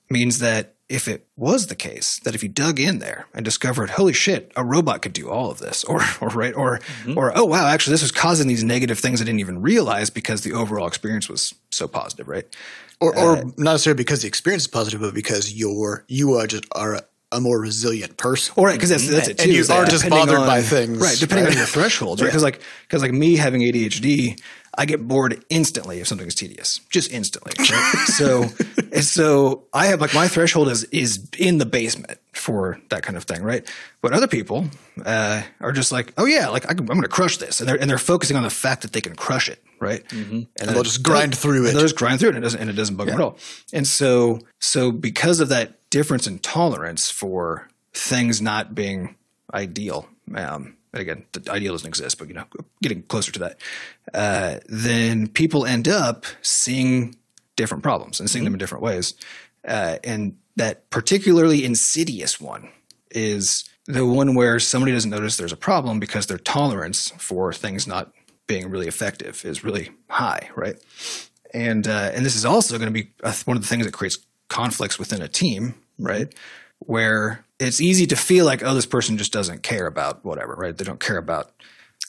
Means 0.08 0.38
that 0.38 0.76
if 0.88 1.08
it 1.08 1.26
was 1.36 1.66
the 1.66 1.74
case 1.74 2.20
that 2.20 2.34
if 2.34 2.42
you 2.42 2.48
dug 2.48 2.78
in 2.78 3.00
there 3.00 3.26
and 3.34 3.44
discovered, 3.44 3.90
holy 3.90 4.12
shit, 4.12 4.52
a 4.54 4.64
robot 4.64 5.02
could 5.02 5.12
do 5.12 5.28
all 5.28 5.50
of 5.50 5.58
this, 5.58 5.82
or 5.84 6.00
or 6.20 6.28
right, 6.28 6.54
or 6.54 6.78
mm-hmm. 6.78 7.18
or 7.18 7.32
oh 7.36 7.44
wow, 7.44 7.66
actually 7.66 7.92
this 7.92 8.02
was 8.02 8.12
causing 8.12 8.48
these 8.48 8.64
negative 8.64 8.98
things 8.98 9.20
I 9.20 9.24
didn't 9.24 9.40
even 9.40 9.62
realize 9.62 10.10
because 10.10 10.42
the 10.42 10.52
overall 10.52 10.86
experience 10.86 11.28
was 11.28 11.54
so 11.70 11.88
positive, 11.88 12.28
right? 12.28 12.46
Or, 13.00 13.16
or 13.16 13.36
uh, 13.36 13.42
not 13.56 13.72
necessarily 13.72 13.98
because 13.98 14.22
the 14.22 14.28
experience 14.28 14.62
is 14.62 14.68
positive, 14.68 15.00
but 15.00 15.12
because 15.12 15.52
you're 15.52 16.04
you 16.08 16.34
are 16.34 16.46
just 16.46 16.64
are 16.72 17.02
a, 17.32 17.40
more 17.40 17.60
resilient 17.60 18.16
person. 18.16 18.54
Or 18.56 18.68
right. 18.68 18.74
because 18.74 18.88
that's 18.88 19.06
that's 19.08 19.28
it 19.28 19.38
too. 19.38 19.44
And 19.44 19.52
you 19.52 19.64
are 19.70 19.84
just 19.84 20.08
bothered 20.08 20.38
on- 20.38 20.46
by 20.46 20.62
things, 20.62 20.98
right? 20.98 21.18
Depending 21.18 21.44
right? 21.44 21.52
on 21.52 21.58
your 21.58 21.66
thresholds, 21.66 22.22
right? 22.22 22.28
Because 22.30 22.42
like 22.42 22.62
because 22.88 23.02
like 23.02 23.12
me 23.12 23.36
having 23.36 23.60
ADHD, 23.60 24.40
I 24.78 24.84
get 24.84 25.06
bored 25.06 25.44
instantly 25.48 26.00
if 26.00 26.06
something 26.06 26.26
is 26.26 26.34
tedious, 26.34 26.80
just 26.90 27.10
instantly. 27.10 27.52
Right? 27.58 28.04
so 28.06 28.44
and 28.92 29.04
so 29.04 29.64
I 29.72 29.86
have 29.86 30.00
like 30.00 30.14
my 30.14 30.28
threshold 30.28 30.68
is 30.68 30.84
is 30.84 31.28
in 31.38 31.58
the 31.58 31.66
basement 31.66 32.18
for 32.32 32.78
that 32.90 33.02
kind 33.02 33.16
of 33.16 33.24
thing, 33.24 33.42
right? 33.42 33.66
But 34.02 34.12
other 34.12 34.28
people 34.28 34.66
uh, 35.04 35.42
are 35.60 35.72
just 35.72 35.92
like, 35.92 36.12
oh 36.18 36.26
yeah, 36.26 36.48
like 36.48 36.66
I, 36.66 36.70
am 36.70 36.86
going 36.86 37.02
to 37.02 37.08
crush 37.08 37.38
this, 37.38 37.60
and 37.60 37.68
they're 37.68 37.80
and 37.80 37.88
they're 37.88 37.98
focusing 37.98 38.36
on 38.36 38.42
the 38.42 38.50
fact 38.50 38.82
that 38.82 38.92
they 38.92 39.00
can 39.00 39.16
crush 39.16 39.48
it, 39.48 39.62
right? 39.80 40.06
Mm-hmm. 40.08 40.42
And, 40.60 40.70
they'll 40.70 40.82
just 40.82 41.02
grind 41.02 41.36
through 41.36 41.60
and 41.60 41.68
it. 41.68 41.72
They'll 41.72 41.82
just 41.82 41.96
grind 41.96 42.20
through 42.20 42.30
it, 42.30 42.36
and 42.36 42.44
it 42.44 42.46
doesn't 42.46 42.60
and 42.60 42.70
it 42.70 42.74
doesn't 42.74 42.96
bug 42.96 43.08
them 43.08 43.16
at 43.16 43.20
all. 43.20 43.38
And 43.72 43.86
so 43.86 44.40
so 44.60 44.92
because 44.92 45.40
of 45.40 45.48
that 45.48 45.88
difference 45.90 46.26
in 46.26 46.38
tolerance 46.38 47.10
for 47.10 47.68
things 47.94 48.42
not 48.42 48.74
being 48.74 49.16
ideal. 49.52 50.06
Um, 50.34 50.34
and 50.34 50.75
again, 51.00 51.24
the 51.32 51.50
ideal 51.50 51.72
doesn't 51.72 51.88
exist, 51.88 52.18
but 52.18 52.28
you 52.28 52.34
know, 52.34 52.44
getting 52.82 53.02
closer 53.02 53.32
to 53.32 53.38
that, 53.40 53.60
uh, 54.14 54.58
then 54.68 55.28
people 55.28 55.66
end 55.66 55.88
up 55.88 56.26
seeing 56.42 57.14
different 57.56 57.82
problems 57.82 58.20
and 58.20 58.28
seeing 58.30 58.44
them 58.44 58.54
in 58.54 58.58
different 58.58 58.82
ways. 58.82 59.14
Uh, 59.66 59.96
and 60.04 60.36
that 60.56 60.88
particularly 60.90 61.64
insidious 61.64 62.40
one 62.40 62.70
is 63.10 63.68
the 63.86 64.06
one 64.06 64.34
where 64.34 64.58
somebody 64.58 64.92
doesn't 64.92 65.10
notice 65.10 65.36
there's 65.36 65.52
a 65.52 65.56
problem 65.56 65.98
because 66.00 66.26
their 66.26 66.38
tolerance 66.38 67.10
for 67.18 67.52
things 67.52 67.86
not 67.86 68.12
being 68.46 68.70
really 68.70 68.88
effective 68.88 69.44
is 69.44 69.64
really 69.64 69.90
high, 70.08 70.50
right? 70.54 70.76
And 71.54 71.86
uh, 71.86 72.10
and 72.14 72.24
this 72.24 72.36
is 72.36 72.44
also 72.44 72.78
going 72.78 72.92
to 72.92 73.02
be 73.02 73.10
a, 73.22 73.32
one 73.44 73.56
of 73.56 73.62
the 73.62 73.68
things 73.68 73.84
that 73.84 73.92
creates 73.92 74.18
conflicts 74.48 74.98
within 74.98 75.22
a 75.22 75.28
team, 75.28 75.74
right? 75.98 76.32
Where 76.80 77.44
it's 77.58 77.80
easy 77.80 78.06
to 78.08 78.16
feel 78.16 78.44
like, 78.44 78.62
oh, 78.62 78.74
this 78.74 78.86
person 78.86 79.16
just 79.18 79.32
doesn't 79.32 79.62
care 79.62 79.86
about 79.86 80.24
whatever, 80.24 80.54
right? 80.54 80.76
They 80.76 80.84
don't 80.84 81.00
care 81.00 81.16
about 81.16 81.50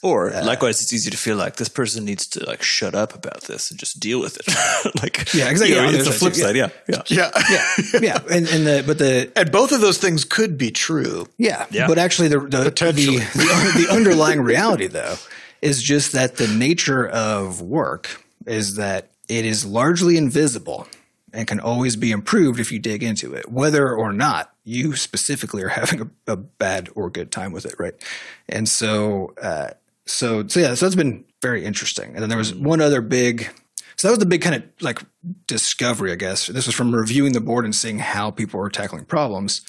Or 0.02 0.32
uh, 0.32 0.44
likewise, 0.44 0.80
it's 0.82 0.92
easy 0.92 1.10
to 1.10 1.16
feel 1.16 1.36
like 1.36 1.56
this 1.56 1.68
person 1.70 2.04
needs 2.04 2.26
to 2.28 2.44
like 2.44 2.62
shut 2.62 2.94
up 2.94 3.14
about 3.14 3.42
this 3.44 3.70
and 3.70 3.80
just 3.80 3.98
deal 3.98 4.20
with 4.20 4.36
it. 4.36 4.46
like 5.02 5.32
Yeah, 5.34 5.48
exactly. 5.50 5.74
you 5.74 5.82
know, 5.82 5.88
Yeah, 5.90 5.96
it's 5.96 6.06
the 6.06 6.12
flip 6.12 6.34
that 6.34 6.38
too. 6.38 6.42
side. 6.44 6.56
Yeah, 6.56 6.68
yeah. 6.86 7.30
Yeah. 7.50 8.00
yeah, 8.00 8.18
and 8.30 8.46
and 8.48 8.66
the 8.66 8.84
but 8.86 8.98
the 8.98 9.32
and 9.36 9.50
both 9.50 9.72
of 9.72 9.80
those 9.80 9.98
things 9.98 10.24
could 10.24 10.56
be 10.58 10.70
true. 10.70 11.26
yeah, 11.38 11.64
Yeah. 11.70 11.86
but 11.88 11.98
actually 11.98 12.28
the 12.28 12.40
the 12.40 12.46
the, 12.58 12.64
Potentially. 12.64 13.16
the, 13.18 13.86
the 13.88 13.92
underlying 13.92 14.42
reality 14.42 14.86
though 14.86 15.16
is 15.62 15.82
just 15.82 16.12
that 16.12 16.36
the 16.36 16.46
nature 16.46 17.08
of 17.08 17.60
work 17.62 18.22
is 18.46 18.76
that 18.76 19.08
it 19.28 19.44
is 19.44 19.64
largely 19.66 20.16
invisible 20.16 20.86
and 21.32 21.46
can 21.46 21.60
always 21.60 21.96
be 21.96 22.10
improved 22.10 22.60
if 22.60 22.72
you 22.72 22.78
dig 22.78 23.02
into 23.02 23.34
it, 23.34 23.50
whether 23.50 23.94
or 23.94 24.12
not 24.12 24.52
you 24.64 24.96
specifically 24.96 25.62
are 25.62 25.68
having 25.80 26.00
a, 26.02 26.32
a 26.32 26.36
bad 26.36 26.88
or 26.94 27.10
good 27.10 27.30
time 27.30 27.52
with 27.52 27.66
it, 27.66 27.74
right? 27.78 27.94
And 28.48 28.68
so, 28.68 29.34
uh, 29.40 29.70
so, 30.06 30.46
so 30.46 30.60
yeah, 30.60 30.74
so 30.74 30.86
that's 30.86 30.96
been 30.96 31.24
very 31.42 31.64
interesting. 31.64 32.10
And 32.10 32.18
then 32.18 32.28
there 32.28 32.38
was 32.38 32.54
one 32.54 32.80
other 32.80 33.00
big, 33.00 33.48
so 33.96 34.08
that 34.08 34.12
was 34.12 34.18
the 34.18 34.26
big 34.26 34.42
kind 34.42 34.56
of 34.56 34.62
like 34.80 35.00
discovery, 35.46 36.12
I 36.12 36.16
guess. 36.16 36.46
This 36.46 36.66
was 36.66 36.74
from 36.74 36.94
reviewing 36.94 37.32
the 37.32 37.40
board 37.40 37.64
and 37.64 37.74
seeing 37.74 37.98
how 37.98 38.30
people 38.30 38.60
were 38.60 38.70
tackling 38.70 39.04
problems, 39.04 39.62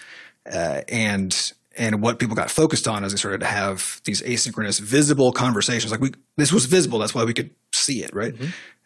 uh, 0.51 0.81
and 0.87 1.53
and 1.79 2.01
what 2.01 2.19
people 2.19 2.35
got 2.35 2.51
focused 2.51 2.87
on 2.87 3.05
as 3.05 3.13
they 3.13 3.17
started 3.17 3.39
to 3.39 3.45
have 3.47 4.01
these 4.03 4.21
asynchronous, 4.21 4.81
visible 4.81 5.31
conversations. 5.31 5.91
Like 5.91 6.01
we, 6.01 6.11
this 6.35 6.51
was 6.51 6.65
visible. 6.65 6.99
That's 6.99 7.15
why 7.15 7.23
we 7.23 7.33
could 7.33 7.51
see 7.73 8.03
it, 8.03 8.13
right? 8.13 8.35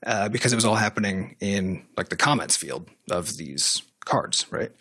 Uh, 0.06 0.30
because 0.30 0.54
it 0.54 0.56
was 0.56 0.64
all 0.64 0.76
happening 0.76 1.36
in 1.40 1.84
like 1.98 2.10
the 2.10 2.16
comments 2.16 2.56
field 2.56 2.88
of 3.10 3.36
these 3.38 3.82
cards, 4.06 4.46
right? 4.52 4.72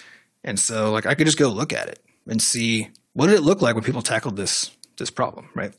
And 0.45 0.61
so, 0.61 0.93
like, 0.93 1.07
I 1.07 1.15
could 1.15 1.27
just 1.27 1.39
go 1.39 1.49
look 1.49 1.73
at 1.73 1.89
it 1.89 2.01
and 2.29 2.41
see 2.43 2.91
what 3.15 3.29
did 3.29 3.37
it 3.37 3.43
look 3.43 3.63
like 3.63 3.75
when 3.75 3.85
people 3.85 4.03
tackled 4.03 4.37
this 4.37 4.71
this 4.99 5.11
problem, 5.11 5.49
right? 5.55 5.73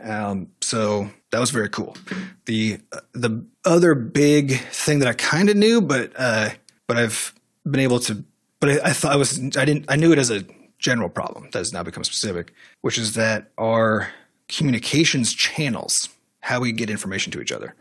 Um, 0.00 0.48
so 0.60 1.10
that 1.30 1.40
was 1.40 1.50
very 1.50 1.68
cool. 1.68 1.96
The 2.44 2.78
the 3.12 3.44
other 3.64 3.94
big 3.96 4.60
thing 4.70 5.00
that 5.00 5.08
I 5.08 5.14
kind 5.14 5.50
of 5.50 5.56
knew, 5.56 5.80
but 5.80 6.12
uh, 6.16 6.50
but 6.86 6.96
I've 6.96 7.34
been 7.68 7.80
able 7.80 7.98
to, 8.00 8.22
but 8.60 8.70
I, 8.70 8.90
I 8.90 8.92
thought 8.92 9.12
I 9.12 9.16
was 9.16 9.38
I 9.56 9.64
didn't 9.64 9.86
I 9.88 9.96
knew 9.96 10.12
it 10.12 10.18
as 10.18 10.30
a 10.30 10.44
general 10.78 11.08
problem 11.08 11.48
that 11.52 11.58
has 11.58 11.72
now 11.72 11.82
become 11.82 12.04
specific, 12.04 12.52
which 12.82 12.98
is 12.98 13.14
that 13.14 13.50
our 13.58 14.08
communications 14.48 15.34
channels, 15.34 16.08
how 16.40 16.60
we 16.60 16.72
get 16.72 16.90
information 16.90 17.32
to 17.32 17.40
each 17.40 17.52
other, 17.52 17.74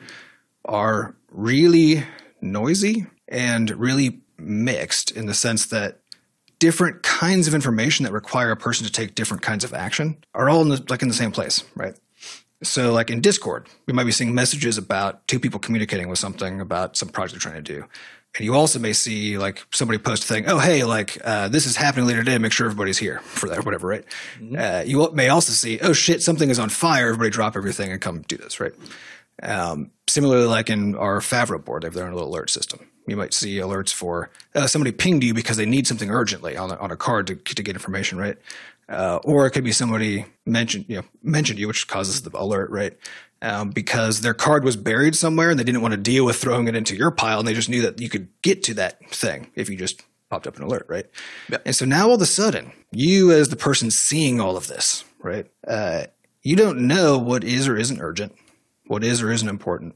are 0.65 1.15
really 1.31 2.03
noisy 2.41 3.05
and 3.27 3.69
really 3.71 4.21
mixed 4.37 5.11
in 5.11 5.25
the 5.25 5.33
sense 5.33 5.67
that 5.67 5.99
different 6.59 7.03
kinds 7.03 7.47
of 7.47 7.53
information 7.53 8.05
that 8.05 8.11
require 8.11 8.51
a 8.51 8.57
person 8.57 8.85
to 8.85 8.91
take 8.91 9.15
different 9.15 9.43
kinds 9.43 9.63
of 9.63 9.73
action 9.73 10.17
are 10.33 10.49
all 10.49 10.61
in 10.61 10.69
the, 10.69 10.83
like 10.89 11.01
in 11.01 11.07
the 11.07 11.13
same 11.13 11.31
place, 11.31 11.63
right? 11.75 11.95
So, 12.63 12.93
like 12.93 13.09
in 13.09 13.21
Discord, 13.21 13.67
we 13.85 13.93
might 13.93 14.05
be 14.05 14.11
seeing 14.11 14.33
messages 14.33 14.77
about 14.77 15.27
two 15.27 15.39
people 15.39 15.59
communicating 15.59 16.07
with 16.07 16.19
something 16.19 16.61
about 16.61 16.95
some 16.95 17.09
project 17.09 17.33
they're 17.33 17.51
trying 17.51 17.63
to 17.63 17.73
do. 17.73 17.85
And 18.35 18.43
you 18.43 18.53
also 18.53 18.79
may 18.79 18.91
see 18.91 19.37
like 19.37 19.65
somebody 19.71 19.97
post 19.97 20.25
a 20.25 20.27
thing, 20.27 20.45
oh, 20.47 20.59
hey, 20.59 20.83
like 20.83 21.17
uh, 21.23 21.47
this 21.47 21.65
is 21.65 21.77
happening 21.77 22.05
later 22.05 22.23
today. 22.23 22.37
Make 22.37 22.51
sure 22.51 22.65
everybody's 22.65 22.97
here 22.97 23.19
for 23.19 23.47
that 23.47 23.59
or 23.59 23.61
whatever, 23.61 23.87
right? 23.87 24.03
Uh, 24.57 24.83
you 24.85 25.09
may 25.13 25.29
also 25.29 25.53
see, 25.53 25.79
oh, 25.79 25.93
shit, 25.93 26.21
something 26.21 26.49
is 26.49 26.59
on 26.59 26.69
fire. 26.69 27.07
Everybody 27.07 27.29
drop 27.29 27.55
everything 27.55 27.91
and 27.91 28.01
come 28.01 28.21
do 28.23 28.35
this, 28.35 28.59
right? 28.59 28.73
Um, 29.41 29.91
similarly, 30.07 30.45
like 30.45 30.69
in 30.69 30.95
our 30.95 31.19
Favro 31.19 31.63
board, 31.63 31.83
they 31.83 31.87
have 31.87 31.93
their 31.93 32.07
own 32.07 32.13
little 32.13 32.29
alert 32.29 32.49
system. 32.49 32.87
You 33.07 33.15
might 33.15 33.33
see 33.33 33.57
alerts 33.57 33.93
for 33.93 34.31
uh, 34.53 34.67
somebody 34.67 34.91
pinged 34.91 35.23
you 35.23 35.33
because 35.33 35.57
they 35.57 35.65
need 35.65 35.87
something 35.87 36.09
urgently 36.09 36.57
on 36.57 36.71
a, 36.71 36.75
on 36.75 36.91
a 36.91 36.97
card 36.97 37.27
to, 37.27 37.35
to 37.35 37.63
get 37.63 37.75
information, 37.75 38.17
right? 38.17 38.37
Uh, 38.87 39.19
or 39.23 39.47
it 39.47 39.51
could 39.51 39.63
be 39.63 39.71
somebody 39.71 40.25
mentioned 40.45 40.85
you 40.87 40.97
know 40.97 41.03
mentioned 41.23 41.57
you, 41.57 41.67
which 41.67 41.87
causes 41.87 42.21
the 42.21 42.37
alert, 42.37 42.69
right? 42.69 42.97
Um, 43.41 43.69
because 43.69 44.21
their 44.21 44.33
card 44.33 44.63
was 44.63 44.75
buried 44.75 45.15
somewhere 45.15 45.51
and 45.51 45.59
they 45.59 45.63
didn't 45.63 45.81
want 45.81 45.91
to 45.91 45.99
deal 45.99 46.25
with 46.25 46.37
throwing 46.37 46.67
it 46.67 46.75
into 46.75 46.95
your 46.95 47.11
pile, 47.11 47.37
and 47.37 47.47
they 47.47 47.53
just 47.53 47.69
knew 47.69 47.81
that 47.83 47.99
you 47.99 48.09
could 48.09 48.29
get 48.41 48.63
to 48.63 48.73
that 48.75 49.07
thing 49.09 49.51
if 49.55 49.69
you 49.69 49.75
just 49.75 50.01
popped 50.29 50.47
up 50.47 50.57
an 50.57 50.63
alert, 50.63 50.85
right? 50.87 51.05
Yep. 51.49 51.61
And 51.65 51.75
so 51.75 51.85
now 51.85 52.07
all 52.07 52.15
of 52.15 52.21
a 52.21 52.25
sudden, 52.25 52.71
you 52.91 53.31
as 53.31 53.49
the 53.49 53.55
person 53.55 53.91
seeing 53.91 54.39
all 54.39 54.57
of 54.57 54.67
this, 54.67 55.03
right? 55.19 55.47
Uh, 55.67 56.05
you 56.41 56.55
don't 56.55 56.87
know 56.87 57.17
what 57.17 57.43
is 57.43 57.67
or 57.67 57.77
isn't 57.77 58.01
urgent, 58.01 58.35
what 58.87 59.03
is 59.03 59.21
or 59.21 59.31
isn't 59.31 59.49
important. 59.49 59.95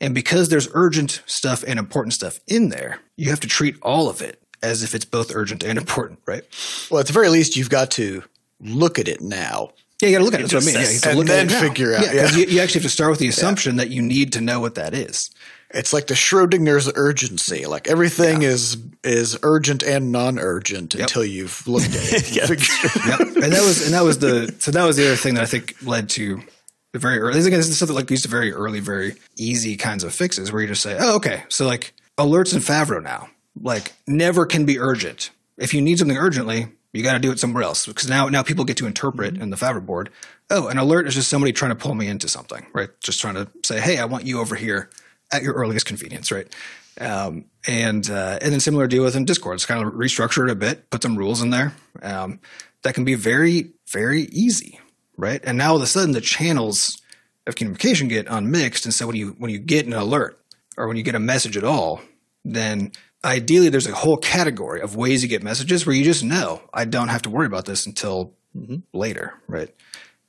And 0.00 0.14
because 0.14 0.48
there's 0.48 0.68
urgent 0.72 1.22
stuff 1.26 1.62
and 1.66 1.78
important 1.78 2.12
stuff 2.12 2.40
in 2.46 2.70
there, 2.70 2.98
you 3.16 3.30
have 3.30 3.40
to 3.40 3.48
treat 3.48 3.76
all 3.82 4.08
of 4.08 4.20
it 4.20 4.42
as 4.62 4.82
if 4.82 4.94
it's 4.94 5.04
both 5.04 5.34
urgent 5.34 5.62
and 5.62 5.78
important, 5.78 6.20
right? 6.26 6.42
Well, 6.90 7.00
at 7.00 7.06
the 7.06 7.12
very 7.12 7.28
least, 7.28 7.56
you've 7.56 7.70
got 7.70 7.90
to 7.92 8.24
look 8.60 8.98
at 8.98 9.08
it 9.08 9.20
now. 9.20 9.70
Yeah, 10.02 10.08
you 10.08 10.14
got 10.14 10.18
to 10.18 10.24
look 10.24 10.34
at 10.34 10.40
it. 10.40 10.50
That's 10.50 10.54
what 10.54 10.62
I 10.64 10.66
mean. 10.66 10.74
Yeah, 10.74 10.80
you 10.88 10.92
have 10.94 11.02
to 11.02 11.08
And 11.10 11.18
look 11.18 11.26
then 11.28 11.46
at 11.46 11.52
it 11.52 11.54
now. 11.54 11.68
figure 11.68 11.94
out, 11.94 12.02
Yeah, 12.02 12.22
'cause 12.22 12.36
yeah. 12.36 12.44
you, 12.44 12.52
you 12.54 12.60
actually 12.60 12.80
have 12.80 12.90
to 12.90 12.94
start 12.94 13.10
with 13.10 13.20
the 13.20 13.28
assumption 13.28 13.76
that 13.76 13.90
you 13.90 14.02
need 14.02 14.32
to 14.32 14.40
know 14.40 14.58
what 14.60 14.74
that 14.74 14.94
is. 14.94 15.30
It's 15.70 15.92
like 15.92 16.08
the 16.08 16.14
Schrodinger's 16.14 16.90
urgency. 16.96 17.64
Like 17.66 17.88
everything 17.88 18.42
is 18.42 18.76
is 19.04 19.38
urgent 19.42 19.82
and 19.82 20.12
non-urgent 20.12 20.94
until 20.96 21.24
you've 21.24 21.66
looked 21.66 21.86
at 21.86 21.94
it. 22.12 22.36
Yeah. 22.36 22.42
Yep. 23.06 23.20
and 23.42 23.52
that 23.52 23.62
was 23.62 23.84
and 23.86 23.94
that 23.94 24.02
was 24.02 24.18
the 24.18 24.54
so 24.58 24.70
that 24.72 24.84
was 24.84 24.96
the 24.96 25.06
other 25.06 25.16
thing 25.16 25.34
that 25.34 25.44
I 25.44 25.46
think 25.46 25.76
led 25.82 26.10
to 26.10 26.42
the 26.92 26.98
very 26.98 27.18
early. 27.20 27.38
Again, 27.38 27.52
this 27.58 27.68
is 27.68 27.78
something 27.78 27.94
like 27.96 28.08
these 28.08 28.26
very 28.26 28.52
early, 28.52 28.80
very 28.80 29.14
easy 29.38 29.76
kinds 29.76 30.04
of 30.04 30.12
fixes 30.12 30.52
where 30.52 30.60
you 30.60 30.68
just 30.68 30.82
say, 30.82 30.96
"Oh, 31.00 31.16
okay." 31.16 31.44
So 31.48 31.64
like 31.66 31.94
alerts 32.18 32.52
in 32.52 32.60
Favro 32.60 33.02
now, 33.02 33.30
like 33.58 33.92
never 34.06 34.44
can 34.44 34.66
be 34.66 34.78
urgent. 34.78 35.30
If 35.56 35.72
you 35.72 35.80
need 35.80 35.98
something 35.98 36.18
urgently, 36.18 36.66
you 36.92 37.02
got 37.02 37.14
to 37.14 37.18
do 37.18 37.30
it 37.30 37.38
somewhere 37.38 37.62
else 37.62 37.86
because 37.86 38.08
now 38.08 38.28
now 38.28 38.42
people 38.42 38.64
get 38.64 38.76
to 38.78 38.86
interpret 38.86 39.36
in 39.36 39.50
the 39.50 39.56
Favro 39.56 39.84
board. 39.84 40.10
Oh, 40.50 40.68
an 40.68 40.78
alert 40.78 41.06
is 41.06 41.14
just 41.14 41.28
somebody 41.28 41.52
trying 41.52 41.70
to 41.70 41.76
pull 41.76 41.94
me 41.94 42.06
into 42.06 42.28
something, 42.28 42.66
right? 42.72 42.90
Just 43.00 43.20
trying 43.20 43.34
to 43.34 43.48
say, 43.64 43.80
"Hey, 43.80 43.98
I 43.98 44.04
want 44.04 44.24
you 44.24 44.40
over 44.40 44.54
here 44.54 44.90
at 45.32 45.42
your 45.42 45.54
earliest 45.54 45.86
convenience," 45.86 46.30
right? 46.30 46.52
Um, 47.00 47.46
and 47.66 48.08
uh, 48.10 48.38
and 48.42 48.52
then 48.52 48.60
similar 48.60 48.86
deal 48.86 49.02
with 49.02 49.16
in 49.16 49.24
Discord. 49.24 49.54
It's 49.54 49.66
kind 49.66 49.86
of 49.86 49.94
restructure 49.94 50.46
it 50.46 50.52
a 50.52 50.54
bit, 50.54 50.90
put 50.90 51.02
some 51.02 51.16
rules 51.16 51.40
in 51.40 51.50
there. 51.50 51.74
Um, 52.02 52.40
that 52.82 52.94
can 52.94 53.04
be 53.04 53.14
very 53.14 53.72
very 53.90 54.22
easy, 54.24 54.78
right? 55.16 55.40
And 55.44 55.56
now 55.56 55.70
all 55.70 55.76
of 55.76 55.82
a 55.82 55.86
sudden 55.86 56.12
the 56.12 56.20
channels 56.20 57.00
of 57.46 57.54
communication 57.54 58.08
get 58.08 58.26
unmixed, 58.28 58.84
and 58.84 58.92
so 58.92 59.06
when 59.06 59.16
you 59.16 59.34
when 59.38 59.50
you 59.50 59.58
get 59.58 59.86
an 59.86 59.94
alert 59.94 60.38
or 60.76 60.88
when 60.88 60.98
you 60.98 61.02
get 61.02 61.14
a 61.14 61.20
message 61.20 61.56
at 61.56 61.64
all, 61.64 62.02
then 62.44 62.92
ideally 63.24 63.68
there's 63.68 63.86
a 63.86 63.94
whole 63.94 64.16
category 64.16 64.80
of 64.80 64.96
ways 64.96 65.22
you 65.22 65.28
get 65.28 65.42
messages 65.42 65.86
where 65.86 65.94
you 65.94 66.04
just 66.04 66.24
know 66.24 66.62
I 66.72 66.84
don't 66.84 67.08
have 67.08 67.22
to 67.22 67.30
worry 67.30 67.46
about 67.46 67.66
this 67.66 67.86
until 67.86 68.34
later, 68.92 69.34
right? 69.46 69.72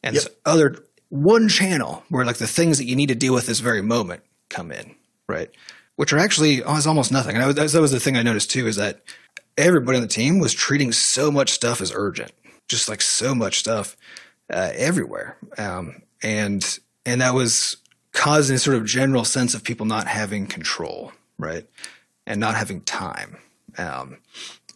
And 0.04 0.16
Yep. 0.16 0.24
this 0.24 0.34
other 0.46 0.78
one 1.10 1.48
channel 1.50 2.04
where 2.10 2.26
like 2.26 2.38
the 2.38 2.48
things 2.48 2.78
that 2.78 2.86
you 2.86 2.96
need 2.96 3.10
to 3.10 3.16
deal 3.16 3.34
with 3.34 3.46
this 3.46 3.60
very 3.60 3.82
moment 3.82 4.22
come 4.50 4.72
in, 4.72 4.96
right? 5.28 5.50
Which 5.96 6.14
are 6.14 6.18
actually 6.18 6.64
oh, 6.64 6.76
it's 6.76 6.88
almost 6.88 7.12
nothing. 7.12 7.36
And 7.36 7.44
I 7.44 7.48
was, 7.48 7.74
that 7.74 7.82
was 7.82 7.92
the 7.92 8.00
thing 8.00 8.18
I 8.18 8.24
noticed 8.24 8.52
too 8.52 8.68
is 8.68 8.76
that 8.78 9.02
everybody 9.58 9.98
on 9.98 10.02
the 10.02 10.08
team 10.08 10.40
was 10.40 10.54
treating 10.54 10.92
so 10.92 11.32
much 11.32 11.52
stuff 11.52 11.82
as 11.82 11.92
urgent, 11.94 12.32
just 12.68 12.90
like 12.90 13.02
so 13.02 13.36
much 13.36 13.60
stuff 13.60 13.96
uh, 14.52 14.72
everywhere, 14.76 15.38
um, 15.58 16.02
and 16.22 16.80
and 17.06 17.22
that 17.22 17.34
was 17.34 17.78
causing 18.12 18.56
a 18.56 18.60
sort 18.60 18.78
of 18.78 18.86
general 18.86 19.26
sense 19.26 19.54
of 19.54 19.64
people 19.64 19.86
not 19.86 20.08
having 20.08 20.46
control, 20.48 21.12
right, 21.38 21.66
and 22.28 22.40
not 22.40 22.56
having 22.56 22.82
time. 22.82 23.38
Um, 23.78 24.18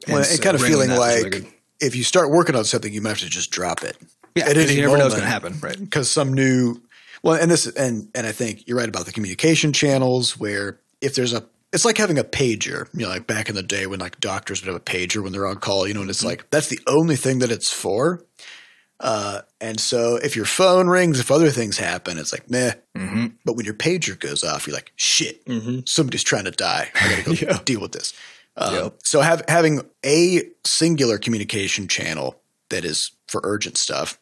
Well, 0.07 0.23
kind 0.41 0.55
of 0.55 0.61
feeling 0.61 0.89
like 0.89 1.23
really 1.23 1.53
if 1.79 1.95
you 1.95 2.03
start 2.03 2.31
working 2.31 2.55
on 2.55 2.65
something, 2.65 2.91
you 2.93 3.01
might 3.01 3.09
have 3.09 3.19
to 3.19 3.29
just 3.29 3.51
drop 3.51 3.83
it. 3.83 3.97
yeah, 4.35 4.45
at 4.45 4.57
any 4.57 4.73
you 4.73 4.81
never 4.81 4.97
know 4.97 5.03
what's 5.05 5.15
going 5.15 5.25
to 5.25 5.29
happen, 5.29 5.59
right? 5.61 5.79
because 5.79 6.09
some 6.09 6.33
new 6.33 6.75
well 7.23 7.35
and 7.35 7.49
this 7.49 7.65
and 7.65 8.09
and 8.13 8.27
i 8.27 8.31
think 8.31 8.67
you're 8.67 8.77
right 8.77 8.89
about 8.89 9.05
the 9.05 9.11
communication 9.11 9.73
channels 9.73 10.37
where 10.39 10.79
if 11.01 11.15
there's 11.15 11.33
a 11.33 11.43
it's 11.73 11.83
like 11.83 11.97
having 11.97 12.19
a 12.19 12.23
pager 12.23 12.87
you 12.93 13.01
know 13.03 13.09
like 13.09 13.25
back 13.25 13.49
in 13.49 13.55
the 13.55 13.63
day 13.63 13.87
when 13.87 13.99
like 13.99 14.19
doctors 14.19 14.61
would 14.61 14.67
have 14.67 14.75
a 14.75 14.79
pager 14.79 15.23
when 15.23 15.31
they're 15.31 15.47
on 15.47 15.55
call 15.57 15.87
you 15.87 15.93
know 15.95 16.01
and 16.01 16.09
it's 16.11 16.23
like 16.23 16.47
that's 16.51 16.67
the 16.67 16.79
only 16.87 17.15
thing 17.15 17.39
that 17.39 17.51
it's 17.51 17.73
for 17.73 18.23
uh, 18.99 19.41
and 19.61 19.79
so 19.79 20.15
if 20.15 20.35
your 20.35 20.45
phone 20.45 20.87
rings 20.87 21.19
if 21.19 21.29
other 21.31 21.49
things 21.51 21.77
happen 21.77 22.17
it's 22.17 22.31
like 22.33 22.49
meh 22.49 22.73
Mm-hmm. 22.97 23.27
but 23.45 23.55
when 23.55 23.65
your 23.65 23.75
pager 23.75 24.19
goes 24.19 24.43
off 24.43 24.65
you're 24.67 24.75
like 24.75 24.91
shit 24.95 25.45
Mm-hmm. 25.45 25.79
somebody's 25.85 26.23
trying 26.23 26.45
to 26.45 26.51
die 26.51 26.89
i 26.95 27.21
gotta 27.23 27.45
go 27.45 27.57
deal 27.65 27.79
with 27.81 27.91
this 27.91 28.13
um, 28.55 28.73
Yep. 28.73 28.93
so 29.03 29.21
have, 29.21 29.43
having 29.47 29.81
a 30.05 30.43
singular 30.65 31.17
communication 31.19 31.87
channel 31.87 32.41
that 32.69 32.83
is 32.85 33.11
for 33.27 33.41
urgent 33.43 33.77
stuff 33.77 34.17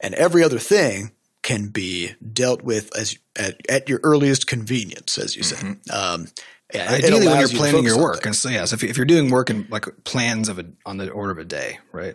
and 0.00 0.14
every 0.14 0.44
other 0.44 0.58
thing 0.60 1.10
can 1.42 1.68
be 1.68 2.12
dealt 2.32 2.62
with 2.62 2.94
as 2.96 3.18
at, 3.36 3.60
at 3.68 3.88
your 3.88 3.98
earliest 4.04 4.46
convenience 4.46 5.18
as 5.18 5.34
you 5.36 5.42
say 5.42 5.56
um, 5.92 6.28
yeah, 6.72 6.88
Ideally, 6.92 7.26
when 7.26 7.40
you're 7.40 7.48
planning 7.48 7.78
focus 7.82 7.92
your 7.94 8.00
work, 8.00 8.24
and 8.26 8.36
so 8.36 8.48
yes, 8.48 8.72
if, 8.72 8.84
if 8.84 8.96
you're 8.96 9.04
doing 9.04 9.28
work 9.28 9.50
and 9.50 9.68
like 9.72 9.86
plans 10.04 10.48
of 10.48 10.60
a 10.60 10.66
on 10.86 10.98
the 10.98 11.10
order 11.10 11.32
of 11.32 11.38
a 11.38 11.44
day, 11.44 11.80
right? 11.90 12.14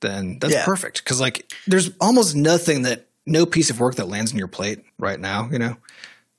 Then 0.00 0.38
that's 0.40 0.54
Yeah. 0.54 0.64
perfect 0.64 1.04
because 1.04 1.20
like 1.20 1.52
there's 1.66 1.90
almost 2.00 2.34
nothing 2.34 2.82
that 2.82 3.06
no 3.26 3.44
piece 3.46 3.70
of 3.70 3.78
work 3.80 3.96
that 3.96 4.08
lands 4.08 4.32
on 4.32 4.38
your 4.38 4.48
plate 4.48 4.82
right 4.98 5.20
now, 5.20 5.48
you 5.52 5.58
know, 5.58 5.76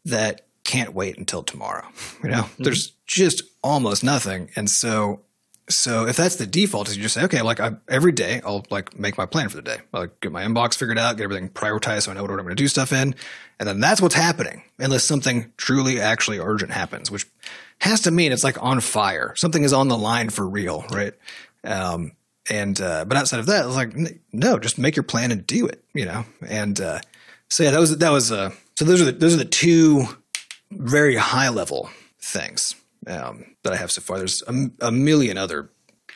that 0.06 0.42
can't 0.64 0.94
wait 0.94 1.18
until 1.18 1.44
tomorrow. 1.44 1.88
You 2.24 2.30
know, 2.30 2.44
Mm-hmm. 2.44 2.64
there's 2.64 2.94
just 3.06 3.44
almost 3.64 4.04
nothing, 4.04 4.50
and 4.56 4.70
so 4.70 5.22
so 5.70 6.06
if 6.06 6.18
that's 6.18 6.36
the 6.36 6.46
default, 6.48 6.90
is 6.90 6.98
you 6.98 7.04
just 7.04 7.14
say, 7.16 7.24
okay, 7.24 7.42
like 7.42 7.60
I, 7.62 7.72
every 7.88 8.12
day 8.12 8.42
I'll 8.44 8.66
like 8.70 8.98
make 9.00 9.18
my 9.18 9.26
plan 9.26 9.48
for 9.48 9.56
the 9.56 9.62
day. 9.62 9.78
I'll 9.94 10.02
like, 10.02 10.20
get 10.20 10.32
my 10.32 10.44
inbox 10.44 10.76
figured 10.76 10.98
out, 11.00 11.16
get 11.16 11.24
everything 11.24 11.50
prioritized, 11.50 12.04
so 12.04 12.12
I 12.12 12.14
know 12.16 12.22
what 12.24 12.32
I'm 12.32 12.38
going 12.38 12.50
to 12.50 12.56
do 12.56 12.68
stuff 12.68 12.92
in, 12.92 13.16
and 13.60 13.70
then 13.70 13.80
that's 13.80 14.02
what's 14.02 14.16
happening, 14.16 14.64
unless 14.80 15.04
something 15.06 15.54
truly 15.58 16.02
actually 16.02 16.40
urgent 16.40 16.72
happens, 16.72 17.10
which 17.10 17.26
has 17.80 18.02
to 18.02 18.12
mean 18.12 18.32
it's 18.34 18.44
like 18.44 18.62
on 18.62 18.82
fire. 18.82 19.34
Something 19.36 19.64
is 19.64 19.72
on 19.72 19.88
the 19.88 19.98
line 19.98 20.30
for 20.30 20.48
real, 20.48 20.84
right? 20.92 21.14
Um, 21.64 22.12
and 22.52 22.82
uh, 22.82 23.06
but 23.06 23.18
outside 23.18 23.40
of 23.40 23.46
that, 23.46 23.66
it's 23.66 23.76
like 23.76 23.96
no, 24.34 24.60
just 24.60 24.78
make 24.78 24.96
your 24.96 25.04
plan 25.04 25.32
and 25.32 25.48
do 25.48 25.66
it, 25.66 25.84
you 25.94 26.06
know. 26.06 26.26
And 26.48 26.80
uh, 26.80 27.00
so 27.50 27.64
yeah, 27.64 27.72
that 27.72 27.80
was 27.80 27.98
that 27.98 28.12
was 28.12 28.32
uh, 28.32 28.52
so 28.78 28.86
those 28.86 29.02
are 29.02 29.06
the, 29.06 29.14
those 29.14 29.34
are 29.34 29.38
the 29.38 29.46
two 29.46 30.04
very 30.72 31.16
high 31.16 31.50
level 31.50 31.90
things 32.20 32.76
um, 33.08 33.46
that 33.64 33.72
I 33.74 33.78
have 33.78 33.92
so 33.92 34.02
far. 34.02 34.18
There's 34.18 34.44
a, 34.48 34.70
a 34.82 34.92
million 34.92 35.38
other 35.38 35.70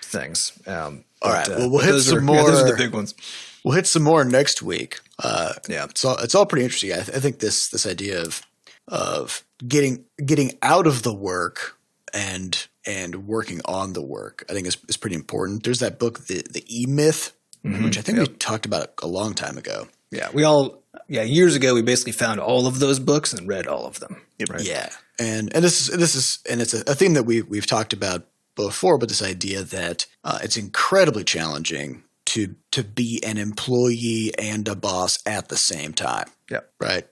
things. 0.04 0.52
Um, 0.68 1.06
All 1.22 1.32
but, 1.32 1.34
right, 1.34 1.50
uh, 1.50 1.56
well, 1.58 1.70
we'll 1.72 1.80
hit 1.82 2.02
some 2.02 2.30
are, 2.30 2.36
yeah, 2.36 2.44
those 2.44 2.62
are 2.64 2.72
the 2.72 2.78
big 2.78 2.94
ones. 2.94 3.16
We'll 3.64 3.76
hit 3.76 3.88
some 3.88 4.04
more 4.04 4.24
next 4.26 4.62
week. 4.62 5.00
Uh, 5.18 5.54
Yeah. 5.70 5.86
it's 5.86 6.04
all 6.04 6.18
it's 6.18 6.36
all 6.36 6.46
pretty 6.46 6.66
interesting. 6.66 6.92
I, 6.92 7.02
th- 7.02 7.18
I 7.18 7.20
think 7.22 7.40
this 7.40 7.70
this 7.70 7.86
idea 7.88 8.22
of 8.22 8.42
of 8.90 9.44
getting 9.66 10.04
getting 10.24 10.58
out 10.62 10.86
of 10.86 11.04
the 11.04 11.14
work 11.14 11.78
and 12.14 12.68
and 12.86 13.28
working 13.28 13.62
on 13.66 13.94
the 13.94 14.02
work, 14.02 14.46
I 14.50 14.54
think 14.54 14.68
is, 14.68 14.78
is 14.88 14.98
pretty 14.98 15.16
important. 15.16 15.64
There's 15.64 15.80
that 15.80 16.00
book, 16.00 16.28
the 16.28 16.44
the 16.50 16.64
E 16.68 16.86
Myth, 16.86 17.34
which 17.64 17.98
I 17.98 18.02
think 18.02 18.20
we 18.20 18.28
talked 18.28 18.66
about 18.66 18.94
a 19.02 19.08
long 19.08 19.34
time 19.34 19.58
ago. 19.58 19.88
Yeah, 20.12 20.30
we 20.34 20.44
all 20.44 20.84
yeah 21.08 21.24
years 21.24 21.56
ago 21.56 21.74
we 21.74 21.82
basically 21.82 22.14
found 22.14 22.40
all 22.40 22.68
of 22.68 22.80
those 22.80 23.00
books 23.00 23.34
and 23.34 23.48
read 23.48 23.68
all 23.68 23.86
of 23.86 24.00
them. 24.00 24.22
Right? 24.50 24.62
Yeah, 24.62 24.90
and 25.20 25.54
and 25.54 25.64
this 25.64 25.88
is 25.90 25.98
this 25.98 26.16
is 26.16 26.40
and 26.50 26.62
it's 26.62 26.74
a, 26.74 26.84
a 26.90 26.96
theme 26.96 27.14
that 27.14 27.24
we 27.24 27.42
we've 27.42 27.66
talked 27.66 27.94
about 27.94 28.28
before, 28.56 28.98
but 28.98 29.10
this 29.10 29.24
idea 29.24 29.64
that 29.64 30.06
uh, 30.24 30.40
it's 30.44 30.58
incredibly 30.58 31.24
challenging 31.24 32.04
to 32.26 32.56
to 32.72 32.84
be 32.84 33.22
an 33.26 33.38
employee 33.38 34.32
and 34.38 34.68
a 34.68 34.76
boss 34.76 35.20
at 35.26 35.50
the 35.50 35.58
same 35.58 35.94
time. 35.94 36.30
Yeah. 36.50 36.62
right? 36.80 37.08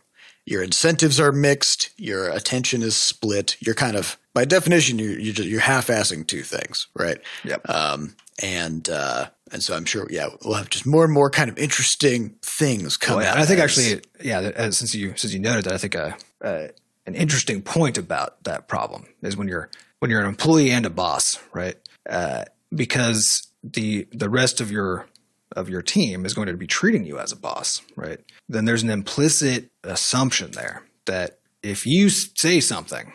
Your 0.46 0.62
incentives 0.64 1.20
are 1.20 1.32
mixed. 1.32 1.92
Your 1.98 2.30
attention 2.30 2.82
is 2.82 2.96
split. 2.96 3.56
You're 3.60 3.76
kind 3.76 3.96
of, 3.96 4.18
by 4.34 4.46
definition, 4.46 5.00
you're 5.00 5.18
you're, 5.20 5.34
just, 5.34 5.48
you're 5.48 5.62
half-assing 5.62 6.28
two 6.28 6.42
things, 6.44 6.88
right? 6.96 7.18
Yep. 7.46 7.70
Um, 7.70 8.16
and 8.42 8.90
uh, 8.90 9.28
and 9.52 9.62
so 9.64 9.76
I'm 9.76 9.86
sure, 9.86 10.08
yeah, 10.10 10.28
we'll 10.44 10.56
have 10.56 10.70
just 10.70 10.86
more 10.86 11.04
and 11.06 11.14
more 11.14 11.30
kind 11.30 11.50
of 11.50 11.58
interesting 11.58 12.36
things 12.42 12.98
come 12.98 13.18
Well, 13.18 13.28
out. 13.28 13.38
I 13.38 13.46
think 13.46 13.60
as- 13.60 13.78
actually, 13.78 14.02
yeah, 14.22 14.40
as, 14.40 14.78
since 14.78 14.94
you 14.96 15.14
since 15.16 15.34
you 15.34 15.40
noted 15.40 15.66
that, 15.66 15.74
I 15.74 15.78
think 15.78 15.96
uh, 15.96 16.12
uh, 16.42 16.68
an 17.06 17.16
interesting 17.16 17.62
point 17.62 17.98
about 17.98 18.44
that 18.44 18.68
problem 18.68 19.06
is 19.22 19.38
when 19.38 19.48
you're 19.48 19.70
when 20.00 20.10
you're 20.12 20.22
an 20.22 20.28
employee 20.28 20.72
and 20.72 20.86
a 20.86 20.90
boss, 20.90 21.40
right? 21.54 21.76
Uh, 22.10 22.46
because 22.74 23.48
the 23.64 24.08
the 24.12 24.30
rest 24.30 24.60
of 24.60 24.72
your 24.72 25.06
of 25.54 25.70
your 25.70 25.82
team 25.82 26.26
is 26.26 26.34
going 26.34 26.48
to 26.48 26.58
be 26.58 26.68
treating 26.68 27.06
you 27.06 27.20
as 27.20 27.32
a 27.32 27.36
boss, 27.36 27.82
right? 27.96 28.20
Then 28.50 28.66
there's 28.66 28.84
an 28.84 28.90
implicit 28.90 29.70
assumption 29.84 30.52
there 30.52 30.84
that 31.06 31.40
if 31.62 31.86
you 31.86 32.10
say 32.10 32.60
something, 32.60 33.14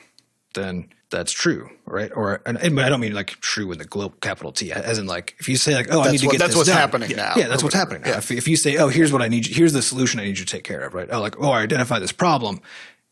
then 0.55 0.89
that's 1.11 1.32
true, 1.32 1.70
right? 1.86 2.11
Or 2.14 2.41
and, 2.45 2.59
and 2.59 2.78
I 2.80 2.89
don't 2.89 3.01
mean 3.01 3.14
like 3.14 3.28
true 3.41 3.66
with 3.66 3.78
the 3.78 3.84
global 3.84 4.16
capital 4.20 4.53
T, 4.53 4.72
as 4.72 4.99
in 4.99 5.07
like 5.07 5.34
if 5.39 5.49
you 5.49 5.57
say 5.57 5.74
like, 5.74 5.89
oh, 5.91 6.01
I 6.01 6.05
That's 6.05 6.12
need 6.12 6.18
to 6.20 6.26
what- 6.26 6.32
get 6.32 6.39
that's 6.39 6.57
what's 6.57 6.68
done. 6.68 6.76
happening 6.78 7.11
yeah, 7.11 7.16
now, 7.16 7.32
Yeah, 7.36 7.49
that's 7.49 7.62
what's 7.62 7.74
whatever. 7.74 7.95
happening 7.95 8.12
now. 8.12 8.18
If, 8.18 8.30
if 8.30 8.47
you 8.49 8.57
say, 8.57 8.76
oh, 8.76 8.89
here's 8.89 9.12
what 9.12 9.22
I 9.22 9.28
need, 9.28 9.47
you, 9.47 9.55
here's 9.55 9.72
the 9.72 9.82
solution 9.82 10.20
I 10.20 10.24
need 10.24 10.39
you 10.39 10.45
to 10.45 10.53
take 10.53 10.64
care 10.64 10.80
of, 10.82 10.95
right? 10.95 11.09
Oh, 11.11 11.20
like 11.20 11.36
oh, 11.41 11.51
I 11.51 11.62
identify 11.62 11.99
this 11.99 12.12
problem, 12.12 12.61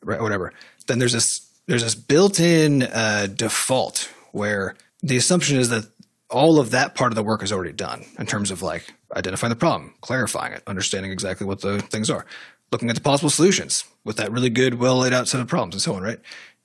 right? 0.03 0.21
Whatever. 0.21 0.53
Then 0.87 0.99
there's 0.99 1.13
this 1.15 1.41
there's 1.67 1.83
this 1.83 1.95
built-in 1.95 2.83
uh, 2.85 3.27
default 3.35 4.09
where 4.33 4.77
the 5.03 5.17
assumption 5.17 5.57
is 5.59 5.71
that 5.71 5.85
all 6.31 6.59
of 6.61 6.71
that 6.73 6.95
part 6.95 7.13
of 7.13 7.17
the 7.17 7.23
work 7.23 7.43
is 7.43 7.51
already 7.53 7.73
done 7.73 8.05
in 8.19 8.27
terms 8.27 8.51
of 8.51 8.61
like 8.63 8.93
identifying 9.15 9.51
the 9.51 9.57
problem, 9.57 9.95
clarifying 10.01 10.53
it, 10.53 10.63
understanding 10.67 11.13
exactly 11.13 11.47
what 11.47 11.61
the 11.61 11.81
things 11.81 12.11
are, 12.11 12.27
looking 12.73 12.89
at 12.89 12.97
the 12.97 13.03
possible 13.03 13.31
solutions 13.31 13.85
with 14.05 14.17
that 14.17 14.33
really 14.33 14.51
good, 14.51 14.75
well 14.75 14.99
laid 14.99 15.13
out 15.13 15.29
set 15.29 15.41
of 15.41 15.49
problems 15.49 15.75
and 15.75 15.83
so 15.83 15.95
on, 15.95 16.03
right? 16.03 16.21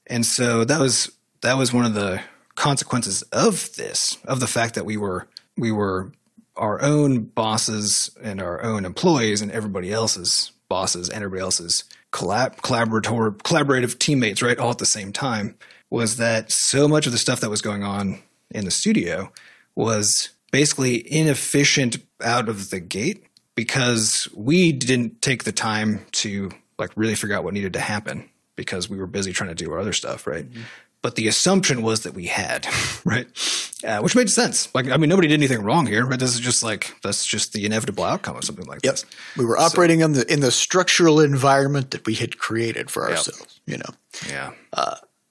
And 0.07 0.25
so 0.25 0.63
that 0.65 0.79
was 0.79 1.11
that 1.41 1.57
was 1.57 1.73
one 1.73 1.85
of 1.85 1.93
the 1.93 2.21
consequences 2.55 3.21
of 3.31 3.73
this, 3.75 4.17
of 4.25 4.39
the 4.39 4.47
fact 4.47 4.75
that 4.75 4.85
we 4.85 4.97
were 4.97 5.27
we 5.57 5.71
were 5.71 6.11
our 6.55 6.81
own 6.81 7.23
bosses 7.23 8.15
and 8.21 8.41
our 8.41 8.61
own 8.63 8.85
employees 8.85 9.41
and 9.41 9.51
everybody 9.51 9.91
else's 9.91 10.51
bosses 10.69 11.09
and 11.09 11.23
everybody 11.23 11.41
else's 11.41 11.83
collab 12.11 12.61
collaborator 12.61 13.31
collaborative 13.31 13.97
teammates, 13.99 14.41
right, 14.41 14.59
all 14.59 14.71
at 14.71 14.77
the 14.77 14.85
same 14.85 15.11
time, 15.11 15.55
was 15.89 16.17
that 16.17 16.51
so 16.51 16.87
much 16.87 17.05
of 17.05 17.11
the 17.11 17.17
stuff 17.17 17.39
that 17.41 17.49
was 17.49 17.61
going 17.61 17.83
on 17.83 18.19
in 18.51 18.65
the 18.65 18.71
studio 18.71 19.31
was 19.75 20.29
basically 20.51 21.11
inefficient 21.11 21.97
out 22.23 22.49
of 22.49 22.69
the 22.69 22.79
gate 22.79 23.25
because 23.55 24.27
we 24.33 24.71
didn't 24.71 25.21
take 25.21 25.43
the 25.43 25.51
time 25.51 26.05
to 26.13 26.51
like 26.79 26.91
really 26.95 27.15
figure 27.15 27.35
out 27.35 27.43
what 27.43 27.53
needed 27.53 27.73
to 27.73 27.79
happen 27.79 28.29
because 28.55 28.89
we 28.89 28.97
were 28.97 29.07
busy 29.07 29.33
trying 29.33 29.49
to 29.49 29.55
do 29.55 29.71
our 29.71 29.79
other 29.79 29.93
stuff, 29.93 30.25
right? 30.27 30.45
But 31.01 31.15
the 31.15 31.27
assumption 31.27 31.81
was 31.81 32.01
that 32.03 32.13
we 32.13 32.27
had, 32.27 32.67
right? 33.05 33.27
Uh, 33.83 33.99
which 34.01 34.15
made 34.15 34.29
sense. 34.29 34.73
Like, 34.75 34.87
I 34.89 34.97
mean, 34.97 35.09
nobody 35.09 35.27
did 35.27 35.33
anything 35.33 35.63
wrong 35.63 35.87
here, 35.87 36.05
right? 36.05 36.19
This 36.19 36.33
is 36.35 36.39
just 36.39 36.61
like 36.61 36.93
that's 37.01 37.25
just 37.25 37.53
the 37.53 37.65
inevitable 37.65 38.03
outcome 38.03 38.35
of 38.37 38.43
something 38.43 38.65
like 38.67 38.81
Yep. 38.83 38.93
this. 38.93 39.05
We 39.35 39.45
were 39.45 39.57
operating 39.57 40.01
in 40.01 40.13
the 40.13 40.31
in 40.31 40.41
the 40.41 40.51
structural 40.51 41.19
environment 41.19 41.89
that 41.91 42.05
we 42.05 42.13
had 42.13 42.37
created 42.37 42.91
for 42.91 43.09
ourselves. 43.09 43.59
You 43.65 43.77
know. 43.77 43.89
Yeah. 44.29 44.51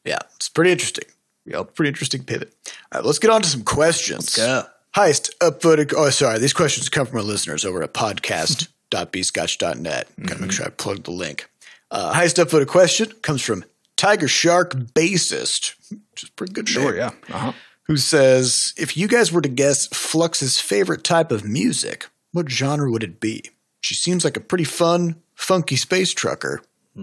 Yeah, 0.04 0.18
it's 0.36 0.48
pretty 0.48 0.72
interesting. 0.72 1.04
Yep. 1.46 1.74
Pretty 1.74 1.88
interesting 1.88 2.24
pivot. 2.24 2.52
All 2.92 3.00
right, 3.00 3.04
let's 3.06 3.18
get 3.18 3.30
on 3.30 3.42
to 3.42 3.48
some 3.48 3.62
questions. 3.62 4.34
go. 4.34 4.64
Heist 4.96 5.30
upvoted. 5.38 5.92
Oh, 5.96 6.10
sorry. 6.10 6.38
These 6.38 6.52
questions 6.52 6.88
come 6.88 7.06
from 7.06 7.18
our 7.18 7.24
listeners 7.24 7.64
over 7.64 7.82
at 7.82 7.94
podcast.bscotch.net. 7.94 10.08
Gotta 10.26 10.40
make 10.40 10.52
sure 10.52 10.66
I 10.66 10.70
plug 10.70 11.04
the 11.04 11.10
link. 11.12 11.48
Uh, 11.90 12.12
Heist 12.12 12.42
upvoted 12.42 12.66
question 12.68 13.10
comes 13.22 13.42
from 13.42 13.64
Tiger 13.96 14.28
Shark 14.28 14.74
Bassist, 14.74 15.74
which 15.90 16.22
is 16.24 16.30
pretty 16.30 16.52
good. 16.52 16.68
Sure. 16.68 16.92
name, 16.92 16.96
Yeah. 16.96 17.10
Uh-huh. 17.34 17.52
Who 17.86 17.96
says, 17.96 18.72
if 18.76 18.96
you 18.96 19.08
guys 19.08 19.32
were 19.32 19.40
to 19.40 19.48
guess 19.48 19.88
Flux's 19.88 20.60
favorite 20.60 21.02
type 21.02 21.32
of 21.32 21.44
music, 21.44 22.06
what 22.32 22.48
genre 22.48 22.88
would 22.90 23.02
it 23.02 23.18
be? 23.18 23.42
She 23.80 23.94
seems 23.96 24.22
like 24.24 24.36
a 24.36 24.40
pretty 24.40 24.62
fun, 24.64 25.16
funky 25.34 25.74
space 25.76 26.12
trucker. 26.14 26.62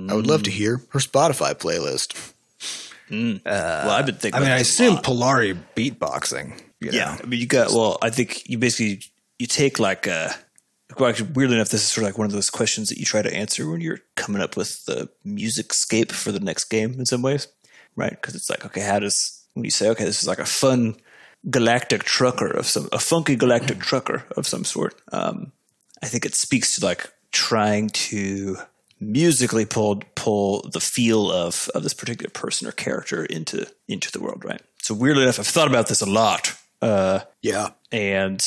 I 0.10 0.14
would 0.14 0.28
love 0.28 0.44
to 0.44 0.52
hear 0.52 0.82
her 0.90 1.00
Spotify 1.00 1.54
playlist. 1.56 2.34
Mm. 3.10 3.38
Uh, 3.38 3.42
well, 3.46 3.92
I've 3.92 4.06
been 4.06 4.16
thinking. 4.16 4.40
I 4.40 4.44
mean, 4.44 4.52
I 4.52 4.60
assume. 4.60 4.98
Polari 4.98 5.58
beatboxing. 5.76 6.60
you 6.80 6.92
know? 6.92 6.98
Yeah, 6.98 7.18
I 7.22 7.26
mean, 7.26 7.40
you 7.40 7.48
got. 7.48 7.72
Well, 7.72 7.98
I 8.02 8.10
think 8.10 8.50
you 8.50 8.58
basically 8.58 9.04
you 9.40 9.48
take 9.48 9.80
like 9.80 10.08
a. 10.08 10.34
Well, 10.98 11.10
actually, 11.10 11.32
weirdly 11.34 11.56
enough, 11.58 11.70
this 11.70 11.84
is 11.84 11.90
sort 11.90 12.04
of 12.04 12.10
like 12.10 12.18
one 12.18 12.28
of 12.28 12.34
those 12.34 12.50
questions 12.50 12.90
that 12.90 12.98
you 12.98 13.06
try 13.06 13.22
to 13.22 13.34
answer 13.34 13.70
when 13.70 13.82
you're 13.82 14.00
coming 14.16 14.42
up 14.42 14.56
with 14.56 14.86
the 14.86 15.10
music 15.24 15.74
scape 15.74 16.12
for 16.12 16.32
the 16.32 16.40
next 16.40 16.66
game 16.66 16.94
in 16.94 17.06
some 17.06 17.22
ways, 17.22 17.48
right? 17.96 18.12
Because 18.12 18.36
it's 18.36 18.50
like, 18.50 18.66
okay, 18.66 18.82
how 18.82 19.00
does 19.00 19.46
when 19.54 19.66
you 19.66 19.72
say, 19.72 19.90
okay, 19.90 20.06
this 20.06 20.22
is 20.22 20.28
like 20.28 20.40
a 20.40 20.46
fun 20.46 20.96
galactic 21.50 22.04
trucker 22.04 22.48
of 22.48 22.66
some, 22.66 22.90
a 22.92 23.00
funky 23.00 23.36
galactic 23.36 23.78
mm. 23.78 23.82
trucker 23.82 24.24
of 24.36 24.48
some 24.48 24.64
sort. 24.64 25.00
Um, 25.12 25.52
I 26.02 26.08
think 26.08 26.26
it 26.26 26.36
speaks 26.36 26.76
to 26.76 26.86
like 26.86 27.12
trying 27.32 27.90
to 27.90 28.58
musically 29.00 29.66
pull 29.66 30.02
pull 30.16 30.68
the 30.74 30.80
feel 30.80 31.32
of 31.32 31.70
of 31.76 31.84
this 31.84 31.94
particular 31.94 32.30
person 32.30 32.68
or 32.68 32.72
character 32.72 33.26
into 33.26 33.68
into 33.88 34.12
the 34.12 34.20
world, 34.20 34.44
right? 34.46 34.62
So 34.82 34.94
weirdly 34.94 35.24
enough, 35.24 35.40
I've 35.40 35.48
thought 35.48 35.68
about 35.68 35.88
this 35.88 36.02
a 36.02 36.06
lot. 36.10 36.54
Uh, 36.82 37.20
Yeah. 37.42 37.70
and 37.92 38.44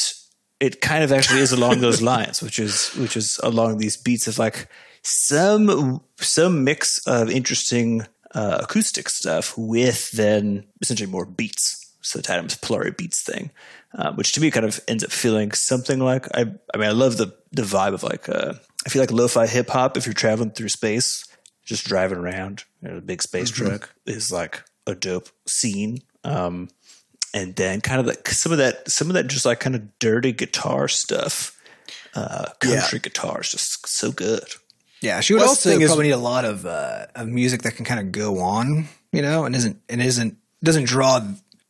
it 0.61 0.81
kind 0.81 1.03
of 1.03 1.11
actually 1.13 1.41
is 1.41 1.53
along 1.53 1.81
those 1.81 2.03
lines, 2.03 2.43
which 2.43 2.59
is 2.59 2.89
which 2.97 3.17
is 3.17 3.39
along 3.43 3.79
these 3.79 3.97
beats 3.97 4.27
of 4.29 4.39
like 4.39 4.69
some 5.03 6.01
some 6.19 6.65
mix 6.65 6.99
of 7.07 7.31
interesting 7.31 8.07
uh, 8.35 8.59
acoustic 8.63 9.09
stuff 9.09 9.57
with 9.57 10.11
then 10.13 10.65
essentially 10.81 11.11
more 11.11 11.27
beats. 11.27 11.77
So 12.03 12.19
the 12.19 12.33
Adams 12.33 12.57
Polari 12.57 12.97
beats 12.97 13.23
thing, 13.23 13.51
uh, 13.95 14.13
which 14.13 14.33
to 14.33 14.41
me 14.41 14.51
kind 14.51 14.65
of 14.67 14.81
ends 14.89 15.05
up 15.05 15.11
feeling 15.11 15.53
something 15.53 15.99
like 16.01 16.27
I. 16.35 16.43
I 16.75 16.79
mean, 16.79 16.89
I 16.89 16.93
love 16.93 17.17
the 17.17 17.35
the 17.53 17.63
vibe 17.63 17.95
of 17.95 18.03
like 18.03 18.29
uh, 18.29 18.55
I 18.87 18.89
feel 18.89 19.03
like 19.03 19.11
lo-fi 19.13 19.47
hip 19.47 19.69
hop. 19.71 19.97
If 19.97 20.07
you're 20.07 20.13
traveling 20.15 20.51
through 20.51 20.69
space, 20.71 21.25
just 21.65 21.87
driving 21.87 22.19
around 22.19 22.65
in 22.83 22.97
a 22.97 23.01
big 23.01 23.23
space 23.23 23.51
truck 23.51 23.95
is 24.07 24.33
like 24.33 24.63
a 24.87 24.95
dope 24.95 25.29
scene. 25.47 25.99
Um, 26.25 26.69
and 27.35 27.55
then 27.57 27.81
kind 27.81 28.01
of 28.01 28.07
like 28.07 28.29
some 28.29 28.53
of 28.53 28.59
that, 28.59 28.91
some 28.91 29.09
of 29.09 29.15
that 29.15 29.27
just 29.29 29.45
like 29.47 29.61
kind 29.61 29.77
of 29.77 29.99
dirty 29.99 30.33
guitar 30.33 30.89
stuff. 30.89 31.57
Uh, 32.15 32.47
country 32.59 32.99
guitar 32.99 33.41
is 33.43 33.51
just 33.51 33.87
so 33.87 34.11
good. 34.11 34.43
Yeah, 35.01 35.21
she 35.21 35.33
would 35.35 35.41
Well, 35.41 35.51
also 35.51 35.71
thing 35.71 35.81
is- 35.81 35.89
probably 35.89 36.07
need 36.07 36.13
a 36.13 36.17
lot 36.19 36.45
of 36.45 36.67
uh, 36.67 37.07
of 37.15 37.29
music 37.29 37.63
that 37.63 37.77
can 37.77 37.85
kind 37.85 38.01
of 38.01 38.11
go 38.13 38.41
on, 38.41 38.89
you 39.13 39.23
know, 39.23 39.45
and 39.45 39.55
isn't 39.55 39.81
and 39.89 40.03
isn't 40.03 40.37
doesn't 40.63 40.85
draw 40.85 41.21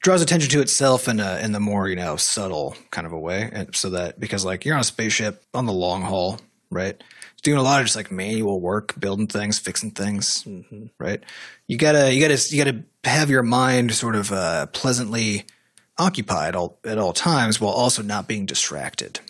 draws 0.03 0.23
attention 0.23 0.49
to 0.51 0.61
itself 0.63 1.09
in 1.09 1.21
a 1.21 1.39
in 1.41 1.53
the 1.53 1.61
more 1.61 1.89
you 1.89 1.95
know 1.97 2.17
subtle 2.17 2.75
kind 2.91 3.07
of 3.07 3.13
a 3.13 3.19
way, 3.19 3.51
and 3.53 3.77
so 3.77 3.91
that 3.91 4.19
because 4.19 4.45
like 4.45 4.65
you're 4.65 4.75
on 4.75 4.81
a 4.81 4.85
spaceship 4.85 5.45
on 5.53 5.67
the 5.67 5.73
long 5.73 6.03
haul, 6.03 6.41
right? 6.71 7.03
It's 7.33 7.43
doing 7.43 7.59
a 7.59 7.63
lot 7.63 7.81
of 7.81 7.87
just 7.87 7.97
like 7.97 8.11
manual 8.11 8.61
work, 8.61 8.99
building 8.99 9.27
things, 9.27 9.59
fixing 9.59 9.91
things, 9.93 10.47
right? 10.99 11.23
You 11.67 11.77
gotta 11.79 12.13
you 12.15 12.21
gotta 12.21 12.41
you 12.55 12.65
gotta 12.65 12.85
have 13.05 13.31
your 13.31 13.43
mind 13.43 13.93
sort 13.95 14.15
of 14.17 14.31
uh, 14.33 14.67
pleasantly 14.67 15.45
occupied 15.99 16.55
all, 16.55 16.79
at 16.85 16.99
all 16.99 17.13
times 17.13 17.61
while 17.61 17.73
also 17.73 18.03
not 18.03 18.27
being 18.29 18.47
distracted. 18.47 19.21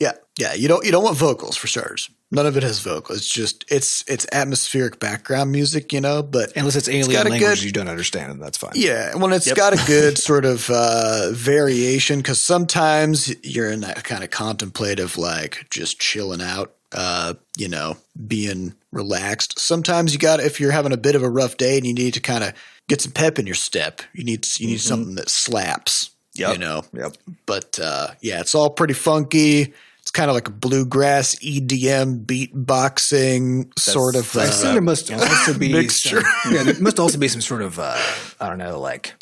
Yeah, 0.00 0.12
yeah. 0.38 0.54
You 0.54 0.68
don't 0.68 0.84
you 0.84 0.90
don't 0.92 1.04
want 1.04 1.16
vocals 1.16 1.56
for 1.56 1.66
starters. 1.68 2.10
None 2.30 2.44
of 2.44 2.58
it 2.58 2.62
has 2.62 2.80
vocal. 2.80 3.14
It's 3.14 3.26
just 3.26 3.64
it's 3.68 4.04
it's 4.06 4.26
atmospheric 4.32 5.00
background 5.00 5.50
music, 5.50 5.94
you 5.94 6.00
know. 6.02 6.22
But 6.22 6.54
Unless 6.56 6.76
it's 6.76 6.88
alien 6.88 7.10
got 7.10 7.26
a 7.26 7.30
language 7.30 7.60
good- 7.60 7.64
you 7.64 7.72
don't 7.72 7.88
understand, 7.88 8.30
and 8.32 8.42
that's 8.42 8.58
fine. 8.58 8.72
yeah, 8.74 9.14
when 9.16 9.32
it's 9.32 9.50
got 9.54 9.72
a 9.72 9.82
good 9.86 10.18
sort 10.18 10.44
of 10.44 10.68
uh, 10.68 11.30
variation, 11.32 12.18
because 12.18 12.40
sometimes 12.40 13.34
you're 13.42 13.70
in 13.70 13.80
that 13.80 14.04
kind 14.04 14.22
of 14.22 14.30
contemplative, 14.30 15.16
like 15.16 15.66
just 15.70 15.98
chilling 16.00 16.42
out, 16.42 16.74
uh, 16.92 17.32
you 17.56 17.68
know, 17.68 17.96
being 18.26 18.74
relaxed. 18.92 19.58
Sometimes 19.58 20.12
you 20.12 20.18
got 20.18 20.40
if 20.40 20.60
you're 20.60 20.70
having 20.72 20.92
a 20.92 20.96
bit 20.98 21.14
of 21.14 21.22
a 21.22 21.30
rough 21.30 21.56
day 21.56 21.78
and 21.78 21.86
you 21.86 21.94
need 21.94 22.12
to 22.14 22.20
kind 22.20 22.44
of 22.44 22.52
get 22.88 23.00
some 23.00 23.12
pep 23.12 23.38
in 23.38 23.46
your 23.46 23.54
step. 23.54 24.02
You 24.12 24.24
need 24.24 24.46
you 24.58 24.66
need 24.66 24.80
something 24.82 25.14
that 25.14 25.30
slaps. 25.30 26.10
Yep. 26.34 26.52
You 26.52 26.58
know, 26.58 26.82
Yep. 26.92 27.16
but 27.46 27.78
uh, 27.82 28.08
yeah, 28.20 28.40
it's 28.40 28.54
all 28.54 28.68
pretty 28.70 28.94
funky. 28.94 29.72
It's 30.18 30.20
kind 30.20 30.30
of 30.30 30.34
like 30.34 30.48
a 30.48 30.50
bluegrass 30.50 31.36
EDM 31.36 32.26
beatboxing 32.26 33.78
sort 33.78 34.16
of. 34.16 34.36
I 34.36 34.40
Uh, 34.40 34.44
assume 34.48 34.72
there 34.72 34.82
must 34.82 35.12
also 35.12 35.56
be 35.56 35.72
mixture. 35.72 36.22
Some, 36.42 36.54
yeah, 36.54 36.64
there 36.64 36.80
must 36.80 36.98
also 36.98 37.18
be 37.18 37.28
some 37.28 37.40
sort 37.40 37.62
of 37.62 37.78
uh, 37.78 37.96
I 38.40 38.48
don't 38.48 38.58
know, 38.58 38.80
like 38.80 39.14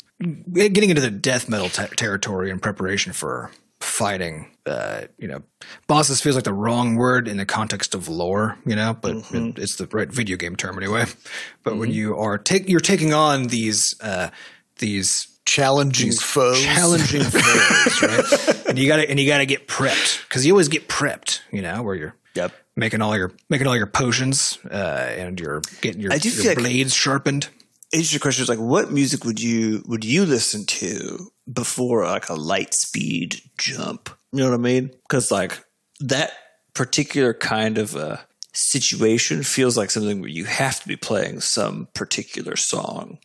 getting 0.53 0.89
into 0.89 1.01
the 1.03 1.11
death 1.11 1.49
metal 1.49 1.69
te- 1.69 1.95
territory 1.95 2.49
in 2.49 2.59
preparation 2.59 3.13
for 3.13 3.51
fighting. 3.79 4.49
Uh, 4.65 5.01
you 5.19 5.27
know, 5.27 5.43
bosses 5.85 6.19
feels 6.19 6.33
like 6.35 6.45
the 6.45 6.53
wrong 6.53 6.95
word 6.95 7.27
in 7.27 7.37
the 7.37 7.45
context 7.45 7.93
of 7.93 8.09
lore. 8.09 8.57
You 8.65 8.75
know, 8.75 8.97
but 8.99 9.17
it- 9.31 9.59
it's 9.59 9.75
the 9.75 9.85
right 9.91 10.11
video 10.11 10.35
game 10.35 10.55
term 10.55 10.77
anyway. 10.79 11.05
But 11.63 11.77
when 11.77 11.91
you 11.91 12.17
are 12.17 12.39
take 12.39 12.67
you're 12.67 12.79
taking 12.79 13.13
on 13.13 13.47
these 13.49 13.93
uh, 14.01 14.29
these 14.79 15.27
challenging 15.47 16.11
foes. 16.11 16.61
challenging 16.61 17.23
foes, 17.23 18.01
right? 18.03 18.65
And 18.69 18.77
you 18.77 18.87
gotta 18.87 19.09
and 19.09 19.19
you 19.19 19.27
gotta 19.27 19.45
get 19.45 19.67
prepped 19.67 20.27
because 20.27 20.45
you 20.45 20.53
always 20.53 20.67
get 20.67 20.87
prepped. 20.87 21.39
You 21.51 21.61
know, 21.61 21.81
where 21.81 21.95
you're 21.95 22.15
Yep. 22.35 22.51
making 22.75 23.01
all 23.01 23.17
your 23.17 23.31
making 23.49 23.65
all 23.65 23.75
your 23.75 23.87
potions 23.87 24.59
uh, 24.69 24.73
and 25.17 25.39
you're 25.39 25.61
getting 25.81 26.01
your, 26.01 26.13
I 26.13 26.17
do 26.19 26.29
your 26.29 26.37
feel 26.43 26.51
like- 26.51 26.57
blades 26.59 26.93
sharpened. 26.93 27.49
Interesting 27.93 28.19
question 28.19 28.43
is 28.43 28.49
like, 28.49 28.59
what 28.59 28.91
music 28.91 29.23
would 29.23 29.41
you 29.41 29.81
would 29.87 30.03
you 30.03 30.25
listen 30.25 30.65
to 30.65 31.31
before 31.51 32.03
like 32.03 32.27
a 32.29 32.33
light 32.35 32.73
speed 32.73 33.41
jump? 33.57 34.09
You 34.33 34.39
know 34.43 34.49
what 34.49 34.55
I 34.55 34.61
mean? 34.61 34.91
Because 35.07 35.31
like 35.31 35.63
that 36.01 36.31
particular 36.73 37.33
kind 37.33 37.77
of 37.77 37.95
uh, 37.95 38.17
situation 38.53 39.41
feels 39.43 39.77
like 39.77 39.89
something 39.89 40.19
where 40.19 40.29
you 40.29 40.43
have 40.45 40.81
to 40.81 40.87
be 40.87 40.97
playing 40.97 41.39
some 41.39 41.87
particular 41.93 42.55
song. 42.57 43.19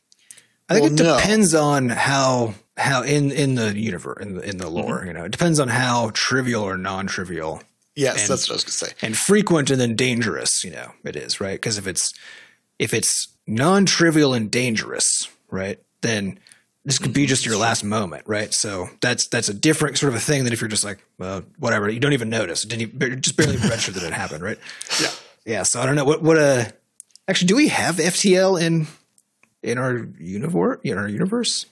I 0.72 0.80
think 0.80 0.84
Well, 0.84 0.92
it 1.00 1.02
no. 1.04 1.16
depends 1.18 1.54
on 1.54 1.88
how 1.88 2.54
how 2.76 3.02
in 3.02 3.30
in 3.30 3.54
the 3.54 3.78
universe 3.78 4.18
in 4.22 4.34
the 4.36 4.42
in 4.48 4.56
the 4.58 4.68
lore. 4.68 5.04
You 5.06 5.12
know, 5.12 5.24
it 5.24 5.32
depends 5.32 5.60
on 5.60 5.68
how 5.68 6.10
trivial 6.14 6.62
or 6.62 6.76
non-trivial 6.76 7.62
Yes, 7.94 8.22
And- 8.22 8.30
that's 8.30 8.48
what 8.48 8.52
I 8.52 8.56
was 8.56 8.64
going 8.64 8.70
to 8.72 8.72
say. 8.86 8.92
and 9.06 9.16
frequent 9.16 9.70
and 9.70 9.78
then 9.80 9.94
dangerous. 9.96 10.64
You 10.64 10.70
know, 10.70 10.92
it 11.04 11.14
is 11.14 11.40
right 11.40 11.54
because 11.60 11.76
if 11.78 11.86
it's 11.86 12.14
if 12.78 12.94
it's 12.94 13.28
non-trivial 13.46 14.32
and 14.34 14.50
dangerous, 14.50 15.28
right, 15.50 15.78
then 16.00 16.38
this 16.86 16.98
could 16.98 17.12
be 17.12 17.26
just 17.26 17.44
your 17.46 17.56
last 17.58 17.84
moment, 17.84 18.24
right? 18.26 18.52
So 18.54 18.88
that's 19.02 19.26
that's 19.28 19.48
a 19.50 19.54
different 19.54 19.98
sort 19.98 20.08
of 20.12 20.16
a 20.16 20.20
thing 20.20 20.44
than 20.44 20.52
if 20.54 20.60
you're 20.62 20.68
just 20.68 20.84
like, 20.84 21.04
well, 21.18 21.42
whatever, 21.58 21.88
you 21.90 22.00
don't 22.00 22.14
even 22.14 22.30
notice, 22.30 22.62
didn't 22.62 22.82
even, 22.96 23.20
just 23.20 23.36
barely 23.36 23.56
register 23.58 23.92
that 23.92 24.02
it 24.04 24.12
happened, 24.14 24.42
right? 24.42 24.58
Yeah. 25.00 25.10
Yeah. 25.44 25.62
So 25.64 25.80
I 25.80 25.86
don't 25.86 25.94
know 25.96 26.04
what 26.04 26.22
what 26.22 26.38
uh 26.38 26.64
actually 27.28 27.48
do 27.48 27.56
we 27.56 27.68
have 27.68 27.96
FTL 27.96 28.60
in 28.60 28.86
in 29.62 29.78
our 29.78 30.06
universe 30.18 30.80
in 30.84 30.98
our 30.98 31.08
universe? 31.08 31.66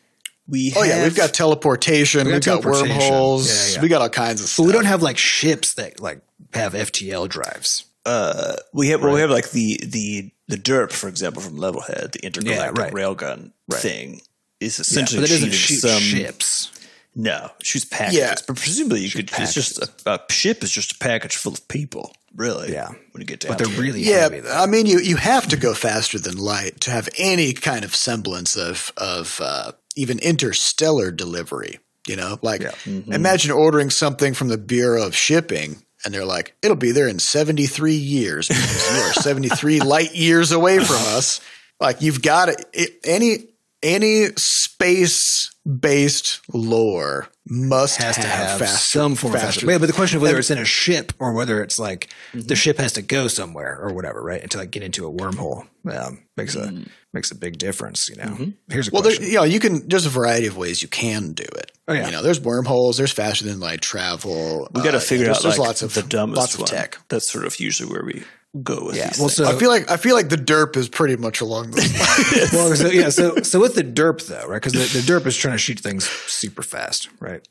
We 0.49 0.73
Oh 0.77 0.83
yeah, 0.83 0.95
have- 0.97 1.05
we've 1.05 1.17
got 1.17 1.33
teleportation, 1.35 2.27
We 2.27 2.33
we 2.33 2.41
got 2.41 2.45
have 2.45 2.63
got 2.65 2.73
teleportation. 2.73 2.99
wormholes, 2.99 3.49
Yeah, 3.71 3.75
yeah. 3.77 3.83
we 3.83 3.89
got 3.89 4.03
all 4.03 4.09
kinds 4.09 4.41
of 4.41 4.49
stuff. 4.49 4.65
But 4.65 4.67
we 4.69 4.73
don't 4.73 4.85
have 4.87 5.03
like 5.03 5.19
ships 5.19 5.75
that 5.75 6.01
like 6.01 6.21
have 6.55 6.73
FTL 6.75 7.29
drives. 7.29 7.85
uh 8.07 8.57
we 8.73 8.89
have 8.89 9.03
well, 9.03 9.13
we 9.15 9.21
have 9.21 9.31
like 9.31 9.51
the 9.51 9.79
the 9.87 10.31
the 10.49 10.57
derp 10.57 10.91
for 10.91 11.09
example 11.09 11.43
from 11.43 11.57
Levelhead 11.59 12.13
the 12.13 12.25
intergalactic 12.25 12.79
right. 12.79 12.93
railgun 12.93 13.53
thing 13.73 14.23
is 14.59 14.79
Yeah, 14.79 14.83
essentially 14.83 15.21
but 15.21 15.31
it 15.31 15.35
doesn't 15.35 15.51
shooting 15.53 15.77
shoot 15.77 15.89
some 15.89 16.01
ships. 16.01 16.71
No 17.15 17.51
shoots 17.63 17.85
packages 17.85 18.19
Yeah. 18.21 18.35
but 18.47 18.57
presumably 18.57 19.01
you 19.01 19.11
could 19.11 19.31
it's 19.39 19.55
just 19.55 19.79
a, 19.79 19.89
a 20.07 20.21
ship 20.33 20.63
is 20.63 20.71
just 20.71 20.93
a 20.93 20.99
package 20.99 21.37
full 21.37 21.53
of 21.53 21.67
people 21.69 22.13
really 22.37 22.73
Yeah. 22.73 22.89
when 22.89 23.21
you 23.21 23.25
get 23.25 23.41
down 23.41 23.51
But 23.51 23.59
they're 23.59 23.81
really 23.81 24.03
Yeah, 24.03 24.21
heavy 24.21 24.41
though. 24.41 24.55
I 24.55 24.67
mean, 24.67 24.87
you 24.87 25.01
you 25.01 25.17
have 25.17 25.49
to 25.49 25.57
go 25.57 25.75
faster 25.75 26.19
than 26.19 26.37
light 26.37 26.81
to 26.83 26.91
have 26.93 27.09
any 27.19 27.53
kind 27.53 27.85
of 27.85 27.95
semblance 27.97 28.57
of 28.57 28.93
of 28.97 29.41
uh, 29.43 29.73
even 29.97 30.19
interstellar 30.21 31.11
delivery. 31.11 31.81
You 32.07 32.17
know, 32.17 32.39
like 32.43 32.63
Mm-hmm. 32.63 33.13
imagine 33.13 33.51
ordering 33.51 33.91
something 33.91 34.33
from 34.35 34.49
the 34.49 34.57
Bureau 34.59 35.05
of 35.07 35.15
Shipping, 35.15 35.83
and 36.05 36.15
they're 36.15 36.25
like, 36.25 36.55
"It'll 36.63 36.77
be 36.77 36.93
there 36.93 37.09
in 37.09 37.19
seventy 37.19 37.67
three 37.67 37.95
years 37.97 38.49
because 38.49 38.91
you 38.97 39.01
are 39.03 39.13
seventy 39.15 39.49
three 39.49 39.81
light 39.95 40.15
years 40.15 40.53
away 40.53 40.79
from 40.79 40.97
us." 41.19 41.41
Like 41.81 42.01
you've 42.03 42.23
got 42.23 42.47
to 42.47 42.65
it, 42.73 43.01
any 43.05 43.49
any 43.83 44.29
space 44.37 45.51
based 45.79 46.41
lore 46.53 47.29
must 47.47 48.01
has 48.01 48.17
to 48.17 48.27
have 48.27 48.59
faster, 48.59 48.77
some 48.99 49.15
form 49.15 49.35
of 49.35 49.41
faster. 49.41 49.61
faster. 49.61 49.71
Yeah, 49.73 49.79
but 49.79 49.87
the 49.87 49.93
question 49.93 50.17
of 50.17 50.23
whether 50.23 50.39
it's 50.39 50.51
in 50.51 50.59
a 50.59 50.65
ship 50.65 51.13
or 51.19 51.33
whether 51.33 51.63
it's 51.63 51.79
like 51.79 52.09
the 52.33 52.57
ship 52.57 52.79
has 52.79 52.93
to 52.95 53.03
go 53.03 53.29
somewhere 53.29 53.79
or 53.81 53.93
whatever, 53.93 54.23
right? 54.23 54.41
And 54.41 54.51
to 54.53 54.59
like 54.59 54.71
get 54.71 54.83
into 54.83 55.07
a 55.07 55.13
wormhole 55.13 55.67
um, 55.91 56.23
makes 56.37 56.55
a 56.57 56.73
makes 57.13 57.31
a 57.31 57.35
big 57.35 57.59
difference. 57.59 58.09
You 58.09 58.17
know. 58.17 58.53
Here's 58.69 58.89
a 58.89 58.91
Well, 58.91 59.03
there, 59.03 59.13
question. 59.13 59.33
you 59.33 59.39
know, 59.39 59.45
you 59.45 59.61
can. 59.61 59.89
There's 59.89 60.07
a 60.07 60.11
variety 60.11 60.47
of 60.47 60.57
ways 60.57 60.83
you 60.83 60.89
can 60.89 61.33
do 61.33 61.45
it. 61.45 61.73
Oh, 61.89 61.93
yeah. 61.93 62.07
You 62.07 62.13
know, 62.13 62.23
there's 62.23 62.41
wormholes. 62.41 62.99
There's 62.99 63.13
faster 63.13 63.45
than 63.45 63.59
light 63.59 63.81
travel. 63.81 64.69
we 64.73 64.83
got 64.83 64.93
to 64.93 64.99
uh, 64.99 65.01
figure 65.01 65.27
there's, 65.27 65.39
out 65.39 65.43
there's 65.43 65.59
like 65.59 65.67
lots 65.67 65.83
of 65.83 65.95
the 65.95 66.03
dumbest 66.03 66.39
lots 66.39 66.55
of 66.55 66.61
one. 66.61 66.69
tech. 66.69 66.99
That's 67.09 67.31
sort 67.31 67.45
of 67.47 67.59
usually 67.59 67.91
where 67.93 68.05
we 68.05 68.23
go 68.63 68.87
with 68.87 68.97
Yeah, 68.97 69.09
these 69.09 69.19
well, 69.21 69.29
so- 69.29 69.45
I 69.47 69.55
feel 69.59 69.71
like 69.71 69.91
I 69.91 69.97
feel 69.97 70.15
like 70.15 70.29
the 70.29 70.37
derp 70.37 70.77
is 70.77 70.89
pretty 70.89 71.17
much 71.17 71.41
along 71.41 71.71
those 71.71 71.93
lines. 71.93 72.53
well, 72.53 72.75
so 72.75 72.89
yeah, 72.89 73.09
so 73.11 73.37
so 73.43 73.61
with 73.61 73.75
the 73.75 73.85
derp 73.85 74.27
though, 74.27 74.47
right? 74.47 74.61
Because 74.61 74.73
the, 74.73 74.99
the 75.01 75.05
derp 75.07 75.27
is 75.27 75.37
trying 75.37 75.55
to 75.55 75.59
shoot 75.59 75.79
things 75.81 76.05
super 76.09 76.63
fast, 76.63 77.09
right? 77.21 77.47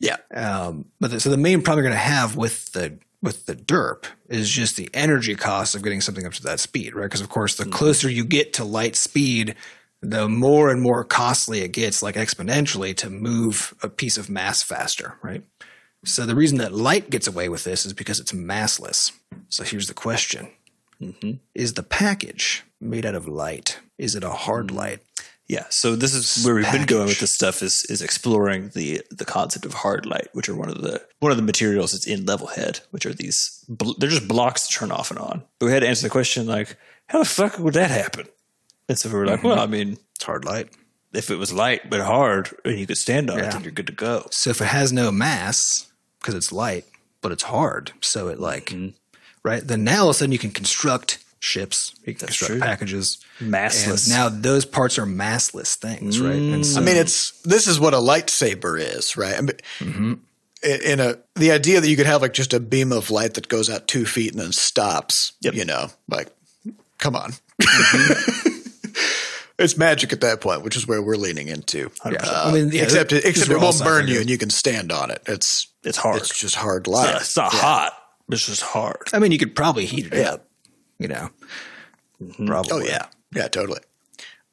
yeah, 0.00 0.16
Um, 0.34 0.86
but 1.00 1.10
the, 1.10 1.20
so 1.20 1.30
the 1.30 1.36
main 1.36 1.62
problem 1.62 1.82
you're 1.84 1.90
going 1.92 2.00
to 2.00 2.08
have 2.08 2.36
with 2.36 2.72
the 2.72 2.98
with 3.22 3.46
the 3.46 3.56
derp 3.56 4.04
is 4.28 4.50
just 4.50 4.76
the 4.76 4.90
energy 4.92 5.34
cost 5.34 5.74
of 5.74 5.82
getting 5.82 6.02
something 6.02 6.26
up 6.26 6.34
to 6.34 6.42
that 6.42 6.60
speed, 6.60 6.94
right? 6.94 7.04
Because 7.04 7.22
of 7.22 7.30
course, 7.30 7.56
the 7.56 7.64
closer 7.64 8.10
you 8.10 8.22
get 8.24 8.52
to 8.54 8.64
light 8.64 8.96
speed, 8.96 9.54
the 10.02 10.28
more 10.28 10.68
and 10.70 10.82
more 10.82 11.04
costly 11.04 11.60
it 11.60 11.72
gets, 11.72 12.02
like 12.02 12.16
exponentially, 12.16 12.94
to 12.98 13.08
move 13.08 13.72
a 13.82 13.88
piece 13.88 14.18
of 14.18 14.28
mass 14.28 14.62
faster, 14.62 15.14
right? 15.22 15.42
So 16.04 16.26
the 16.26 16.34
reason 16.34 16.58
that 16.58 16.72
light 16.72 17.10
gets 17.10 17.26
away 17.26 17.48
with 17.48 17.64
this 17.64 17.86
is 17.86 17.92
because 17.92 18.20
it's 18.20 18.32
massless. 18.32 19.12
So 19.48 19.64
here's 19.64 19.88
the 19.88 19.94
question: 19.94 20.50
mm-hmm. 21.00 21.32
Is 21.54 21.74
the 21.74 21.82
package 21.82 22.62
made 22.80 23.06
out 23.06 23.14
of 23.14 23.28
light? 23.28 23.78
Is 23.98 24.14
it 24.14 24.24
a 24.24 24.30
hard 24.30 24.68
mm-hmm. 24.68 24.76
light? 24.76 25.00
Yeah, 25.46 25.66
so 25.68 25.94
this 25.94 26.14
is 26.14 26.42
where 26.44 26.54
we've 26.54 26.72
been 26.72 26.86
going 26.86 27.06
with 27.06 27.20
this 27.20 27.34
stuff 27.34 27.62
is 27.62 27.84
is 27.90 28.00
exploring 28.00 28.70
the 28.70 29.02
the 29.10 29.26
concept 29.26 29.66
of 29.66 29.74
hard 29.74 30.06
light, 30.06 30.28
which 30.32 30.48
are 30.48 30.54
one 30.54 30.70
of 30.70 30.80
the 30.80 31.02
one 31.20 31.30
of 31.30 31.36
the 31.36 31.42
materials 31.42 31.92
that's 31.92 32.06
in 32.06 32.24
Levelhead, 32.24 32.80
which 32.92 33.04
are 33.04 33.12
these 33.12 33.62
they're 33.98 34.08
just 34.08 34.26
blocks 34.26 34.66
that 34.66 34.72
turn 34.72 34.90
off 34.90 35.10
and 35.10 35.20
on. 35.20 35.42
But 35.58 35.66
we 35.66 35.72
had 35.72 35.80
to 35.80 35.88
answer 35.88 36.06
the 36.06 36.10
question 36.10 36.46
like, 36.46 36.76
how 37.08 37.18
the 37.18 37.26
fuck 37.26 37.58
would 37.58 37.74
that 37.74 37.90
happen? 37.90 38.26
And 38.88 38.98
so 38.98 39.10
we 39.10 39.16
were 39.16 39.26
like, 39.26 39.40
mm-hmm. 39.40 39.48
well, 39.48 39.60
I 39.60 39.66
mean, 39.66 39.98
It's 40.14 40.24
hard 40.24 40.44
light. 40.44 40.70
if 41.12 41.30
it 41.30 41.36
was 41.36 41.52
light 41.52 41.90
but 41.90 42.00
hard 42.00 42.50
and 42.64 42.78
you 42.78 42.86
could 42.86 42.98
stand 42.98 43.30
on 43.30 43.38
it, 43.38 43.42
Yeah. 43.42 43.50
then 43.50 43.62
you're 43.64 43.72
good 43.72 43.86
to 43.88 43.92
go. 43.92 44.26
So 44.30 44.50
if 44.50 44.60
it 44.62 44.66
has 44.66 44.92
no 44.92 45.12
mass 45.12 45.92
because 46.24 46.34
it's 46.34 46.50
light, 46.52 46.86
but 47.20 47.30
it's 47.32 47.42
hard, 47.42 47.92
so 48.00 48.28
it 48.28 48.40
like 48.40 48.66
Mm-hmm. 48.70 48.88
right 49.42 49.62
then 49.66 49.84
now 49.84 50.04
all 50.04 50.08
of 50.08 50.16
a 50.16 50.18
sudden 50.18 50.32
you 50.32 50.38
can 50.38 50.50
construct 50.50 51.18
ships, 51.40 51.94
you 52.06 52.14
can 52.14 52.26
construct 52.26 52.52
true. 52.52 52.60
packages, 52.60 53.18
Massless. 53.38 54.06
and 54.06 54.16
now 54.16 54.28
those 54.30 54.64
parts 54.64 54.98
are 54.98 55.04
massless 55.04 55.76
things, 55.76 56.18
right? 56.18 56.34
And 56.40 56.64
so, 56.64 56.80
I 56.80 56.84
mean, 56.84 56.96
it's 56.96 57.32
this 57.42 57.66
is 57.66 57.78
what 57.78 57.92
a 57.92 57.98
lightsaber 57.98 58.80
is, 58.80 59.16
right? 59.18 59.36
I 59.36 59.40
mean, 59.42 59.56
Mm-hmm. 59.80 60.12
in- 60.62 60.80
in 60.82 61.00
a 61.00 61.18
the 61.34 61.50
idea 61.52 61.80
that 61.82 61.88
you 61.88 61.96
could 61.96 62.06
have 62.06 62.22
like 62.22 62.32
just 62.32 62.54
a 62.54 62.60
beam 62.60 62.90
of 62.92 63.10
light 63.10 63.34
that 63.34 63.48
goes 63.48 63.68
out 63.68 63.86
two 63.86 64.06
feet 64.06 64.32
and 64.32 64.40
then 64.40 64.52
stops. 64.52 65.34
Yep. 65.42 65.54
You 65.54 65.66
know, 65.66 65.88
like, 66.08 66.28
come 66.98 67.14
on. 67.14 67.32
Mm-hmm. 67.60 68.60
it's 69.58 69.76
magic 69.76 70.12
at 70.12 70.20
that 70.22 70.40
point, 70.40 70.62
which 70.62 70.76
is 70.76 70.86
where 70.86 71.02
we're 71.02 71.16
leaning 71.16 71.48
into. 71.48 71.90
yeah, 72.06 72.16
Uh, 72.22 72.44
I 72.48 72.52
mean, 72.52 72.70
yeah, 72.72 72.82
except 72.84 73.10
this 73.10 73.24
except 73.24 73.50
it 73.50 73.58
won't 73.60 73.78
burn 73.82 74.08
you 74.08 74.20
and 74.20 74.30
you 74.30 74.38
can 74.38 74.50
stand 74.50 74.90
on 74.92 75.10
it. 75.10 75.22
It's 75.26 75.66
It's 75.84 75.98
hard. 75.98 76.16
it's 76.18 76.38
just 76.38 76.54
hard 76.56 76.86
It's 76.86 76.90
not, 76.96 77.20
it's 77.20 77.36
not 77.36 77.52
hot. 77.52 77.92
It's 78.30 78.46
just 78.46 78.62
hard. 78.62 79.08
I 79.12 79.18
mean, 79.18 79.32
you 79.32 79.38
could 79.38 79.54
probably 79.54 79.84
heat 79.86 80.06
it 80.06 80.14
Yeah. 80.14 80.30
up, 80.34 80.48
you 80.98 81.08
know. 81.08 81.30
Probably. 82.46 82.72
Oh 82.72 82.78
yeah, 82.84 83.06
yeah, 83.34 83.48
totally. 83.48 83.80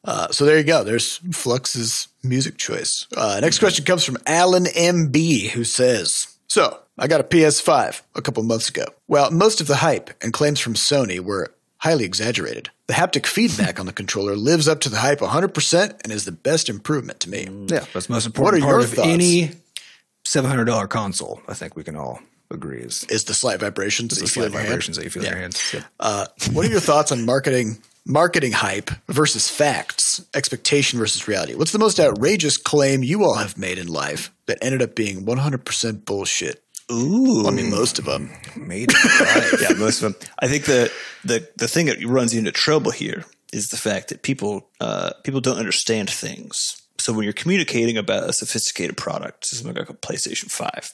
Uh, 0.03 0.29
so 0.31 0.45
there 0.45 0.57
you 0.57 0.63
go. 0.63 0.83
There's 0.83 1.17
Flux's 1.31 2.07
music 2.23 2.57
choice. 2.57 3.05
Uh, 3.15 3.39
next 3.41 3.59
question 3.59 3.85
comes 3.85 4.03
from 4.03 4.17
Alan 4.25 4.65
MB, 4.65 5.49
who 5.51 5.63
says, 5.63 6.27
"So 6.47 6.79
I 6.97 7.07
got 7.07 7.21
a 7.21 7.23
PS5 7.23 8.01
a 8.15 8.21
couple 8.21 8.41
months 8.43 8.67
ago. 8.67 8.85
Well, 9.07 9.29
most 9.31 9.61
of 9.61 9.67
the 9.67 9.77
hype 9.77 10.09
and 10.23 10.33
claims 10.33 10.59
from 10.59 10.73
Sony 10.73 11.19
were 11.19 11.53
highly 11.77 12.03
exaggerated. 12.03 12.69
The 12.87 12.93
haptic 12.93 13.25
feedback 13.25 13.79
on 13.79 13.85
the 13.85 13.93
controller 13.93 14.35
lives 14.35 14.67
up 14.67 14.79
to 14.81 14.89
the 14.89 14.97
hype 14.99 15.19
100% 15.21 15.99
and 16.03 16.11
is 16.11 16.25
the 16.25 16.31
best 16.31 16.67
improvement 16.67 17.19
to 17.21 17.29
me. 17.29 17.47
Yeah, 17.67 17.85
that's 17.93 18.07
the 18.07 18.13
most 18.13 18.25
What 18.37 18.53
are 18.53 18.57
important 18.57 18.63
part 18.63 18.71
your 18.73 18.79
of 18.81 18.89
thoughts? 18.93 19.07
any 19.07 19.51
seven 20.25 20.49
hundred 20.49 20.65
dollar 20.65 20.87
console. 20.87 21.41
I 21.47 21.53
think 21.53 21.75
we 21.75 21.83
can 21.83 21.95
all 21.95 22.19
agree 22.49 22.79
is 22.79 23.05
Is 23.05 23.25
the 23.25 23.33
slight 23.33 23.59
vibrations 23.59 24.09
that 24.09 24.15
the 24.15 24.21
you 24.21 24.27
slight 24.27 24.51
vibrations 24.51 24.97
that 24.97 25.03
you 25.03 25.09
feel 25.09 25.23
in 25.23 25.29
your 25.29 25.39
hands. 25.39 25.73
Yep. 25.73 25.83
Uh, 25.99 26.25
what 26.51 26.65
are 26.65 26.69
your 26.69 26.79
thoughts 26.79 27.11
on 27.11 27.25
marketing 27.25 27.81
marketing 28.05 28.51
hype 28.51 28.89
versus 29.07 29.49
facts, 29.49 30.25
expectation 30.33 30.99
versus 30.99 31.27
reality? 31.27 31.55
What's 31.55 31.71
the 31.71 31.79
most 31.79 31.99
outrageous 31.99 32.57
claim 32.57 33.03
you 33.03 33.23
all 33.23 33.35
have 33.35 33.57
made 33.57 33.77
in 33.77 33.87
life 33.87 34.31
that 34.47 34.57
ended 34.61 34.81
up 34.81 34.95
being 34.95 35.25
100% 35.25 36.05
bullshit? 36.05 36.63
Ooh. 36.91 37.47
I 37.47 37.51
mean, 37.51 37.69
most 37.69 37.99
of 37.99 38.05
them. 38.05 38.31
Made 38.55 38.93
right. 38.93 39.51
yeah, 39.61 39.77
most 39.77 40.01
of 40.01 40.13
them. 40.13 40.29
I 40.39 40.47
think 40.47 40.65
the 40.65 40.91
the 41.23 41.47
the 41.55 41.67
thing 41.67 41.85
that 41.85 42.03
runs 42.05 42.33
you 42.33 42.39
into 42.39 42.51
trouble 42.51 42.91
here 42.91 43.23
is 43.53 43.69
the 43.69 43.77
fact 43.77 44.09
that 44.09 44.23
people 44.23 44.69
uh, 44.81 45.11
people 45.23 45.39
don't 45.39 45.57
understand 45.57 46.09
things. 46.09 46.80
So 47.01 47.13
when 47.13 47.23
you're 47.23 47.33
communicating 47.33 47.97
about 47.97 48.29
a 48.29 48.33
sophisticated 48.33 48.97
product, 48.97 49.45
something 49.45 49.75
like 49.75 49.89
a 49.89 49.93
PlayStation 49.93 50.51
Five, 50.51 50.93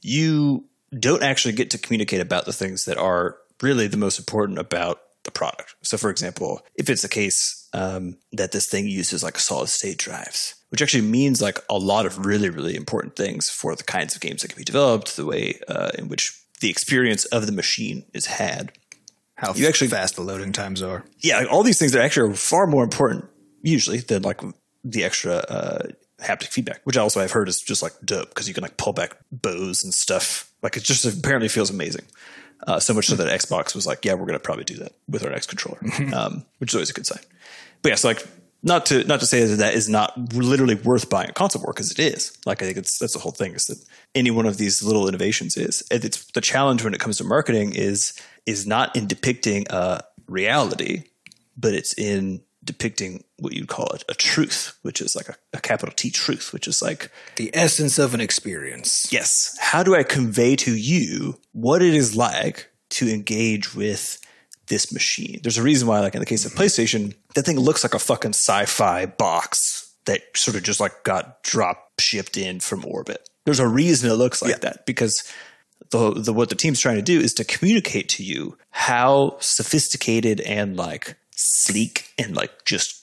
you 0.00 0.66
don't 0.98 1.22
actually 1.22 1.54
get 1.54 1.70
to 1.70 1.78
communicate 1.78 2.20
about 2.20 2.46
the 2.46 2.52
things 2.52 2.84
that 2.84 2.98
are 2.98 3.36
really 3.60 3.86
the 3.86 3.96
most 3.96 4.18
important 4.18 4.58
about 4.58 5.00
the 5.24 5.30
product. 5.30 5.74
So, 5.82 5.96
for 5.98 6.10
example, 6.10 6.62
if 6.74 6.88
it's 6.88 7.02
the 7.02 7.08
case 7.08 7.68
um, 7.72 8.16
that 8.32 8.52
this 8.52 8.66
thing 8.68 8.86
uses 8.86 9.22
like 9.22 9.38
solid 9.38 9.68
state 9.68 9.98
drives, 9.98 10.54
which 10.70 10.80
actually 10.80 11.02
means 11.06 11.42
like 11.42 11.58
a 11.68 11.76
lot 11.76 12.06
of 12.06 12.24
really, 12.24 12.48
really 12.48 12.74
important 12.74 13.16
things 13.16 13.50
for 13.50 13.74
the 13.74 13.84
kinds 13.84 14.14
of 14.14 14.20
games 14.20 14.42
that 14.42 14.48
can 14.48 14.58
be 14.58 14.64
developed, 14.64 15.16
the 15.16 15.26
way 15.26 15.58
uh, 15.68 15.90
in 15.98 16.08
which 16.08 16.40
the 16.60 16.70
experience 16.70 17.24
of 17.26 17.46
the 17.46 17.52
machine 17.52 18.04
is 18.14 18.26
had. 18.26 18.72
How 19.34 19.52
You 19.54 19.66
actually- 19.68 19.88
fast 19.88 20.16
the 20.16 20.22
loading 20.22 20.52
times 20.52 20.82
are. 20.82 21.04
Yeah, 21.18 21.38
like 21.38 21.52
all 21.52 21.62
these 21.62 21.78
things 21.78 21.94
are 21.94 22.00
actually 22.00 22.34
far 22.36 22.66
more 22.66 22.84
important 22.84 23.26
usually 23.62 23.98
than 23.98 24.22
like 24.22 24.40
the 24.84 25.04
extra 25.04 25.34
uh, 25.34 25.86
haptic 26.20 26.48
feedback, 26.48 26.80
which 26.84 26.96
also 26.96 27.20
I've 27.20 27.32
heard 27.32 27.48
is 27.48 27.60
just 27.60 27.82
like 27.82 27.92
dope 28.04 28.28
because 28.28 28.48
you 28.48 28.54
can 28.54 28.62
like 28.62 28.76
pull 28.76 28.92
back 28.92 29.16
bows 29.30 29.84
and 29.84 29.92
stuff. 29.92 30.50
Like 30.62 30.76
it 30.76 30.84
just 30.84 31.04
apparently 31.04 31.48
feels 31.48 31.70
amazing. 31.70 32.04
Uh, 32.66 32.78
so 32.78 32.92
much 32.92 33.06
so 33.06 33.16
that 33.16 33.40
Xbox 33.40 33.74
was 33.74 33.86
like, 33.86 34.04
yeah, 34.04 34.12
we're 34.12 34.26
going 34.26 34.34
to 34.34 34.38
probably 34.38 34.64
do 34.64 34.76
that 34.76 34.92
with 35.08 35.24
our 35.24 35.30
next 35.30 35.46
controller, 35.46 35.80
um, 36.14 36.44
which 36.58 36.70
is 36.70 36.74
always 36.74 36.90
a 36.90 36.92
good 36.92 37.06
sign. 37.06 37.22
But 37.80 37.90
yeah, 37.90 37.94
so 37.94 38.08
like 38.08 38.26
not 38.62 38.86
to 38.86 39.04
not 39.04 39.20
to 39.20 39.26
say 39.26 39.44
that 39.44 39.56
that 39.56 39.74
is 39.74 39.88
not 39.88 40.34
literally 40.34 40.74
worth 40.74 41.08
buying 41.08 41.30
a 41.30 41.32
console 41.32 41.62
for 41.62 41.72
because 41.72 41.90
it 41.90 41.98
is. 41.98 42.36
Like 42.44 42.62
I 42.62 42.66
think 42.66 42.76
it's 42.76 42.98
that's 42.98 43.14
the 43.14 43.18
whole 43.18 43.32
thing 43.32 43.54
is 43.54 43.66
that 43.66 43.82
any 44.14 44.30
one 44.30 44.46
of 44.46 44.58
these 44.58 44.82
little 44.82 45.08
innovations 45.08 45.56
is. 45.56 45.82
It's 45.90 46.26
the 46.32 46.40
challenge 46.40 46.84
when 46.84 46.92
it 46.92 47.00
comes 47.00 47.16
to 47.18 47.24
marketing 47.24 47.74
is 47.74 48.12
is 48.44 48.66
not 48.66 48.94
in 48.94 49.06
depicting 49.06 49.66
a 49.70 50.02
reality, 50.26 51.04
but 51.56 51.72
it's 51.72 51.94
in 51.96 52.42
depicting 52.64 53.24
what 53.38 53.52
you'd 53.54 53.68
call 53.68 53.86
a, 53.92 53.98
a 54.10 54.14
truth, 54.14 54.78
which 54.82 55.00
is 55.00 55.16
like 55.16 55.28
a, 55.28 55.36
a 55.54 55.60
capital 55.60 55.94
T 55.96 56.10
truth, 56.10 56.52
which 56.52 56.68
is 56.68 56.82
like 56.82 57.10
The 57.36 57.50
essence 57.54 57.98
of 57.98 58.14
an 58.14 58.20
experience. 58.20 59.10
yes, 59.12 59.56
how 59.60 59.82
do 59.82 59.94
I 59.94 60.02
convey 60.02 60.56
to 60.56 60.76
you 60.76 61.38
what 61.52 61.82
it 61.82 61.94
is 61.94 62.14
like 62.16 62.68
to 62.90 63.08
engage 63.08 63.74
with 63.74 64.20
this 64.66 64.92
machine? 64.92 65.40
There's 65.42 65.58
a 65.58 65.62
reason 65.62 65.88
why, 65.88 66.00
like 66.00 66.14
in 66.14 66.20
the 66.20 66.26
case 66.26 66.44
of 66.44 66.52
PlayStation, 66.52 67.14
that 67.34 67.44
thing 67.44 67.58
looks 67.58 67.82
like 67.82 67.94
a 67.94 67.98
fucking 67.98 68.34
sci-fi 68.34 69.06
box 69.06 69.94
that 70.04 70.22
sort 70.34 70.56
of 70.56 70.62
just 70.62 70.80
like 70.80 71.02
got 71.04 71.42
drop 71.42 71.92
shipped 71.98 72.36
in 72.36 72.60
from 72.60 72.84
orbit. 72.84 73.28
There's 73.44 73.60
a 73.60 73.68
reason 73.68 74.10
it 74.10 74.14
looks 74.14 74.42
like 74.42 74.60
that 74.60 74.84
because 74.86 75.22
the, 75.90 76.12
the 76.12 76.32
what 76.32 76.50
the 76.50 76.54
team's 76.54 76.80
trying 76.80 76.96
to 76.96 77.02
do 77.02 77.18
is 77.20 77.34
to 77.34 77.44
communicate 77.44 78.08
to 78.10 78.22
you 78.22 78.56
how 78.70 79.36
sophisticated 79.40 80.40
and 80.40 80.76
like 80.76 81.16
sleek 81.40 82.12
and 82.18 82.36
like 82.36 82.64
just 82.64 83.00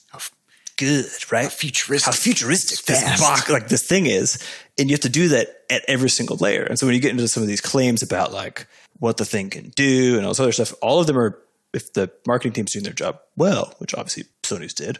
good, 0.78 1.06
right? 1.30 1.44
How 1.44 1.50
futuristic. 1.50 2.06
How 2.06 2.18
futuristic 2.18 2.86
this 2.86 3.20
box, 3.20 3.50
like 3.50 3.68
this 3.68 3.86
thing 3.86 4.06
is, 4.06 4.42
and 4.78 4.88
you 4.88 4.94
have 4.94 5.00
to 5.00 5.10
do 5.10 5.28
that 5.28 5.48
at 5.68 5.82
every 5.86 6.08
single 6.08 6.36
layer. 6.36 6.62
And 6.62 6.78
so 6.78 6.86
when 6.86 6.94
you 6.94 7.00
get 7.00 7.10
into 7.10 7.28
some 7.28 7.42
of 7.42 7.48
these 7.48 7.60
claims 7.60 8.02
about 8.02 8.32
like 8.32 8.66
what 8.98 9.18
the 9.18 9.26
thing 9.26 9.50
can 9.50 9.70
do 9.70 10.16
and 10.16 10.24
all 10.24 10.30
this 10.30 10.40
other 10.40 10.52
stuff, 10.52 10.72
all 10.80 11.00
of 11.00 11.06
them 11.06 11.18
are 11.18 11.38
if 11.74 11.92
the 11.92 12.10
marketing 12.26 12.52
team's 12.52 12.72
doing 12.72 12.84
their 12.84 12.94
job 12.94 13.18
well, 13.36 13.74
which 13.78 13.94
obviously 13.94 14.24
Sony's 14.42 14.72
did, 14.72 14.98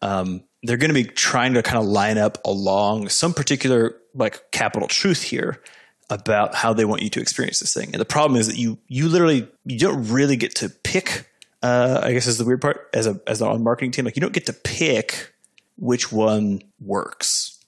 um, 0.00 0.42
they're 0.62 0.78
going 0.78 0.90
to 0.90 0.94
be 0.94 1.04
trying 1.04 1.54
to 1.54 1.62
kind 1.62 1.78
of 1.78 1.84
line 1.84 2.16
up 2.16 2.38
along 2.46 3.10
some 3.10 3.34
particular 3.34 3.96
like 4.14 4.50
capital 4.50 4.88
truth 4.88 5.22
here 5.22 5.60
about 6.08 6.54
how 6.54 6.72
they 6.72 6.84
want 6.84 7.02
you 7.02 7.10
to 7.10 7.20
experience 7.20 7.58
this 7.58 7.74
thing. 7.74 7.90
And 7.92 8.00
the 8.00 8.06
problem 8.06 8.40
is 8.40 8.46
that 8.46 8.56
you 8.56 8.78
you 8.88 9.08
literally 9.08 9.48
you 9.64 9.78
don't 9.78 10.08
really 10.08 10.36
get 10.36 10.54
to 10.56 10.70
pick. 10.70 11.28
Uh, 11.66 12.00
I 12.04 12.12
guess 12.12 12.26
is 12.26 12.38
the 12.38 12.44
weird 12.44 12.60
part 12.60 12.88
as 12.94 13.06
a 13.06 13.20
as 13.26 13.40
a 13.40 13.58
marketing 13.58 13.90
team. 13.90 14.04
Like 14.04 14.16
you 14.16 14.20
don't 14.20 14.32
get 14.32 14.46
to 14.46 14.52
pick 14.52 15.32
which 15.76 16.12
one 16.12 16.62
works. 16.80 17.58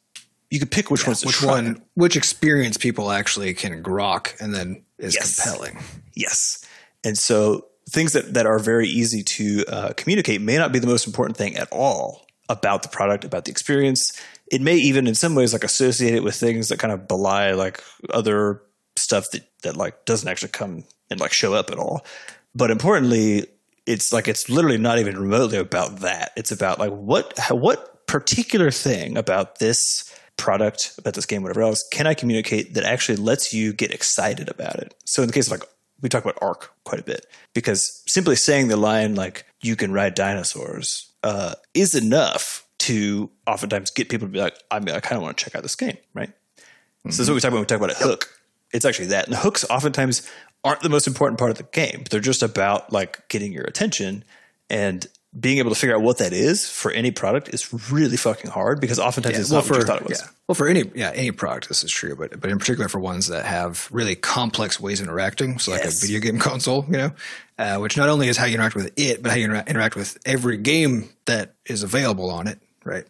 You 0.50 0.58
can 0.58 0.68
pick 0.68 0.90
which 0.90 1.06
one's 1.06 1.24
Which 1.26 1.36
try. 1.36 1.50
one, 1.50 1.82
which 1.94 2.16
experience 2.16 2.76
people 2.78 3.10
actually 3.10 3.52
can 3.54 3.82
grok 3.82 4.40
and 4.40 4.54
then 4.54 4.84
is 4.98 5.14
Yes. 5.14 5.36
compelling. 5.42 5.78
Yes. 6.14 6.64
And 7.04 7.18
so 7.18 7.66
things 7.90 8.12
that, 8.14 8.34
that 8.34 8.46
are 8.46 8.58
very 8.58 8.88
easy 8.88 9.22
to 9.22 9.64
uh, 9.68 9.92
communicate 9.96 10.40
may 10.40 10.56
not 10.56 10.72
be 10.72 10.78
the 10.78 10.86
most 10.86 11.06
important 11.06 11.36
thing 11.36 11.56
at 11.56 11.68
all 11.70 12.26
about 12.48 12.82
the 12.82 12.88
product, 12.88 13.24
about 13.24 13.44
the 13.44 13.50
experience. 13.50 14.12
It 14.50 14.62
may 14.62 14.76
even 14.76 15.06
in 15.06 15.14
some 15.14 15.34
ways 15.34 15.52
like 15.52 15.64
associate 15.64 16.14
it 16.14 16.22
with 16.24 16.34
things 16.34 16.68
that 16.68 16.78
kind 16.78 16.92
of 16.94 17.06
belie 17.08 17.52
like 17.52 17.82
other 18.10 18.62
stuff 18.96 19.26
that, 19.32 19.42
that 19.64 19.76
like 19.76 20.06
doesn't 20.06 20.28
actually 20.28 20.52
come 20.52 20.84
and 21.10 21.20
like 21.20 21.32
show 21.34 21.52
up 21.52 21.70
at 21.70 21.78
all. 21.78 22.06
But 22.54 22.70
importantly, 22.70 23.46
it's 23.88 24.12
like 24.12 24.28
it's 24.28 24.50
literally 24.50 24.76
not 24.76 24.98
even 24.98 25.18
remotely 25.18 25.56
about 25.56 26.00
that. 26.00 26.32
It's 26.36 26.52
about 26.52 26.78
like 26.78 26.92
what 26.92 27.32
what 27.50 28.06
particular 28.06 28.70
thing 28.70 29.16
about 29.16 29.58
this 29.58 30.14
product, 30.36 30.94
about 30.98 31.14
this 31.14 31.24
game, 31.24 31.42
whatever 31.42 31.62
else, 31.62 31.88
can 31.90 32.06
I 32.06 32.12
communicate 32.12 32.74
that 32.74 32.84
actually 32.84 33.16
lets 33.16 33.54
you 33.54 33.72
get 33.72 33.90
excited 33.90 34.50
about 34.50 34.76
it? 34.76 34.94
So 35.06 35.22
in 35.22 35.26
the 35.26 35.32
case 35.32 35.46
of 35.46 35.52
like 35.52 35.68
we 36.02 36.10
talk 36.10 36.22
about 36.22 36.38
ARK 36.42 36.70
quite 36.84 37.00
a 37.00 37.04
bit 37.04 37.26
because 37.54 38.02
simply 38.06 38.36
saying 38.36 38.68
the 38.68 38.76
line 38.76 39.14
like 39.14 39.46
"you 39.62 39.74
can 39.74 39.90
ride 39.90 40.14
dinosaurs" 40.14 41.10
uh, 41.22 41.54
is 41.72 41.94
enough 41.94 42.66
to 42.80 43.30
oftentimes 43.46 43.90
get 43.90 44.10
people 44.10 44.28
to 44.28 44.32
be 44.32 44.38
like, 44.38 44.56
"I 44.70 44.80
mean, 44.80 44.94
I 44.94 45.00
kind 45.00 45.16
of 45.16 45.22
want 45.22 45.38
to 45.38 45.44
check 45.44 45.54
out 45.56 45.62
this 45.62 45.76
game," 45.76 45.96
right? 46.12 46.30
So 47.04 47.08
this 47.08 47.20
is 47.20 47.30
what 47.30 47.36
we 47.36 47.40
talk 47.40 47.48
about 47.48 47.56
when 47.56 47.62
we 47.62 47.66
talk 47.66 47.78
about 47.78 48.02
a 48.02 48.04
hook. 48.04 48.38
It's 48.70 48.84
actually 48.84 49.06
that. 49.06 49.26
And 49.26 49.34
hooks 49.34 49.64
oftentimes 49.70 50.28
aren't 50.68 50.82
the 50.82 50.88
most 50.88 51.06
important 51.06 51.38
part 51.38 51.50
of 51.50 51.56
the 51.56 51.62
game, 51.64 52.04
they're 52.10 52.20
just 52.20 52.42
about 52.42 52.92
like 52.92 53.28
getting 53.28 53.52
your 53.52 53.64
attention 53.64 54.24
and 54.70 55.06
being 55.38 55.58
able 55.58 55.70
to 55.70 55.76
figure 55.76 55.94
out 55.94 56.00
what 56.02 56.18
that 56.18 56.32
is 56.32 56.68
for 56.68 56.90
any 56.90 57.10
product 57.10 57.50
is 57.50 57.90
really 57.92 58.16
fucking 58.16 58.50
hard 58.50 58.80
because 58.80 58.98
oftentimes 58.98 59.38
it's 59.38 59.50
well, 59.50 59.60
not 59.60 59.64
what 59.70 59.74
for 59.74 59.80
you 59.80 59.86
thought 59.86 60.00
it 60.00 60.08
was. 60.08 60.20
yeah, 60.22 60.28
well, 60.48 60.54
for 60.54 60.68
any 60.68 60.90
yeah 60.94 61.12
any 61.14 61.30
product, 61.32 61.68
this 61.68 61.84
is 61.84 61.90
true, 61.92 62.16
but 62.16 62.40
but 62.40 62.50
in 62.50 62.58
particular 62.58 62.88
for 62.88 62.98
ones 62.98 63.26
that 63.28 63.44
have 63.44 63.88
really 63.92 64.14
complex 64.16 64.80
ways 64.80 65.00
of 65.00 65.06
interacting, 65.06 65.58
so 65.58 65.70
like 65.72 65.84
Yes. 65.84 66.02
a 66.02 66.06
video 66.06 66.20
game 66.20 66.38
console, 66.38 66.84
you 66.86 66.96
know, 66.96 67.10
uh, 67.58 67.76
which 67.78 67.96
not 67.96 68.08
only 68.08 68.28
is 68.28 68.36
how 68.38 68.46
you 68.46 68.54
interact 68.54 68.74
with 68.74 68.90
it, 68.96 69.22
but 69.22 69.30
how 69.30 69.36
you 69.36 69.48
intera- 69.48 69.66
interact 69.68 69.96
with 69.96 70.16
every 70.24 70.56
game 70.56 71.10
that 71.26 71.54
is 71.66 71.82
available 71.82 72.30
on 72.30 72.46
it, 72.48 72.58
right? 72.84 73.04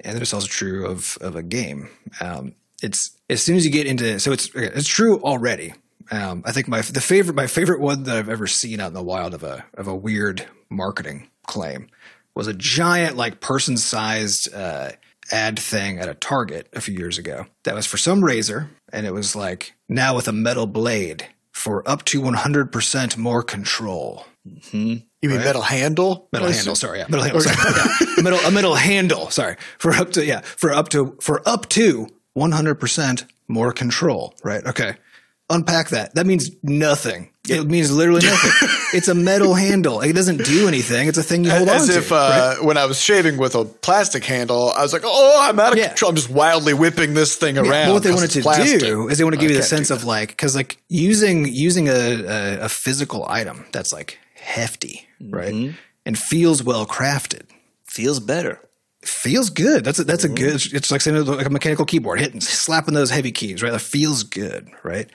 And 0.00 0.16
it's 0.22 0.32
also 0.32 0.46
true 0.46 0.86
of 0.86 1.18
of 1.20 1.34
a 1.34 1.42
game. 1.42 1.88
Um, 2.20 2.54
it's 2.80 3.10
as 3.28 3.42
soon 3.42 3.56
as 3.56 3.64
you 3.64 3.72
get 3.72 3.86
into 3.88 4.20
so 4.20 4.30
it's 4.30 4.48
it's 4.54 4.86
true 4.88 5.18
already. 5.20 5.74
Um, 6.10 6.42
I 6.44 6.52
think 6.52 6.68
my 6.68 6.80
the 6.80 7.00
favorite 7.00 7.34
my 7.34 7.46
favorite 7.46 7.80
one 7.80 8.04
that 8.04 8.16
I've 8.16 8.28
ever 8.28 8.46
seen 8.46 8.80
out 8.80 8.88
in 8.88 8.94
the 8.94 9.02
wild 9.02 9.34
of 9.34 9.42
a 9.42 9.64
of 9.74 9.88
a 9.88 9.94
weird 9.94 10.46
marketing 10.70 11.28
claim 11.46 11.88
was 12.34 12.46
a 12.46 12.54
giant 12.54 13.16
like 13.16 13.40
person 13.40 13.76
sized 13.76 14.52
uh, 14.54 14.92
ad 15.32 15.58
thing 15.58 15.98
at 15.98 16.08
a 16.08 16.14
Target 16.14 16.68
a 16.72 16.80
few 16.80 16.94
years 16.94 17.18
ago 17.18 17.46
that 17.64 17.74
was 17.74 17.86
for 17.86 17.96
some 17.96 18.22
razor 18.24 18.70
and 18.92 19.06
it 19.06 19.12
was 19.12 19.34
like 19.34 19.74
now 19.88 20.14
with 20.14 20.28
a 20.28 20.32
metal 20.32 20.66
blade 20.66 21.26
for 21.52 21.88
up 21.88 22.04
to 22.04 22.20
100% 22.20 23.16
more 23.16 23.42
control. 23.42 24.26
You 24.70 25.02
mean 25.30 25.38
metal 25.38 25.62
handle? 25.62 26.28
Metal 26.30 26.48
handle, 26.52 26.76
sorry, 26.76 26.98
yeah, 26.98 27.06
metal 27.08 27.24
handle, 27.24 27.40
sorry, 27.40 27.56
yeah. 27.58 28.06
metal, 28.22 28.38
a 28.40 28.50
metal 28.52 28.74
handle, 28.74 29.30
sorry, 29.30 29.56
for 29.78 29.92
up 29.92 30.12
to 30.12 30.24
yeah, 30.24 30.42
for 30.42 30.72
up 30.72 30.88
to 30.90 31.16
for 31.20 31.42
up 31.48 31.68
to 31.70 32.06
one 32.34 32.52
hundred 32.52 32.76
percent 32.76 33.24
more 33.48 33.72
control. 33.72 34.34
Right? 34.44 34.64
Okay, 34.64 34.94
unpack 35.50 35.90
that. 35.90 36.14
That 36.14 36.26
means 36.26 36.50
nothing. 36.62 37.30
It 37.48 37.64
means 37.68 37.92
literally 37.92 38.22
nothing. 38.24 38.68
it's 38.92 39.06
a 39.06 39.14
metal 39.14 39.54
handle. 39.54 40.00
It 40.00 40.14
doesn't 40.14 40.44
do 40.44 40.66
anything. 40.66 41.06
It's 41.06 41.16
a 41.18 41.22
thing 41.22 41.44
you 41.44 41.50
hold 41.50 41.68
As 41.68 41.82
on 41.82 41.86
to. 41.88 41.92
As 41.92 41.96
if 41.96 42.10
uh, 42.12 42.56
when 42.62 42.76
I 42.76 42.86
was 42.86 43.00
shaving 43.00 43.36
with 43.36 43.54
a 43.54 43.64
plastic 43.64 44.24
handle, 44.24 44.72
I 44.76 44.82
was 44.82 44.92
like, 44.92 45.02
"Oh, 45.04 45.46
I'm 45.48 45.60
out 45.60 45.72
of 45.72 45.78
Yeah. 45.78 45.88
control." 45.88 46.08
I'm 46.10 46.16
just 46.16 46.28
wildly 46.30 46.74
whipping 46.74 47.14
this 47.14 47.36
thing 47.36 47.56
around. 47.56 47.68
Well, 47.70 47.94
what 47.94 48.02
they 48.02 48.10
wanted 48.12 48.30
to 48.32 48.42
plastic. 48.42 48.80
do 48.80 49.08
is 49.08 49.18
they 49.18 49.24
want 49.24 49.34
to 49.34 49.40
give 49.40 49.50
you 49.50 49.56
the 49.56 49.62
sense 49.62 49.90
of 49.90 50.02
like 50.02 50.30
because 50.30 50.56
like 50.56 50.78
using 50.88 51.46
using 51.46 51.88
a, 51.88 51.92
a 51.92 52.60
a 52.62 52.68
physical 52.68 53.24
item 53.28 53.66
that's 53.72 53.92
like 53.92 54.18
hefty, 54.34 55.06
right, 55.20 55.54
Mm-hmm. 55.54 55.76
and 56.04 56.18
feels 56.18 56.64
well 56.64 56.84
crafted. 56.86 57.42
Feels 57.84 58.18
better. 58.18 58.60
feels 59.02 59.50
good. 59.50 59.84
That's 59.84 60.00
a, 60.00 60.04
that's 60.04 60.24
Mm-hmm. 60.24 60.32
a 60.34 60.36
good. 60.36 60.54
It's, 60.56 60.72
it's 60.72 60.90
like 60.90 61.00
saying 61.00 61.24
like 61.26 61.46
a 61.46 61.50
mechanical 61.50 61.84
keyboard, 61.84 62.18
hitting 62.18 62.40
slapping 62.40 62.94
those 62.94 63.10
heavy 63.10 63.30
keys, 63.30 63.62
right? 63.62 63.70
That 63.70 63.78
feels 63.80 64.24
good, 64.24 64.68
right? 64.82 65.08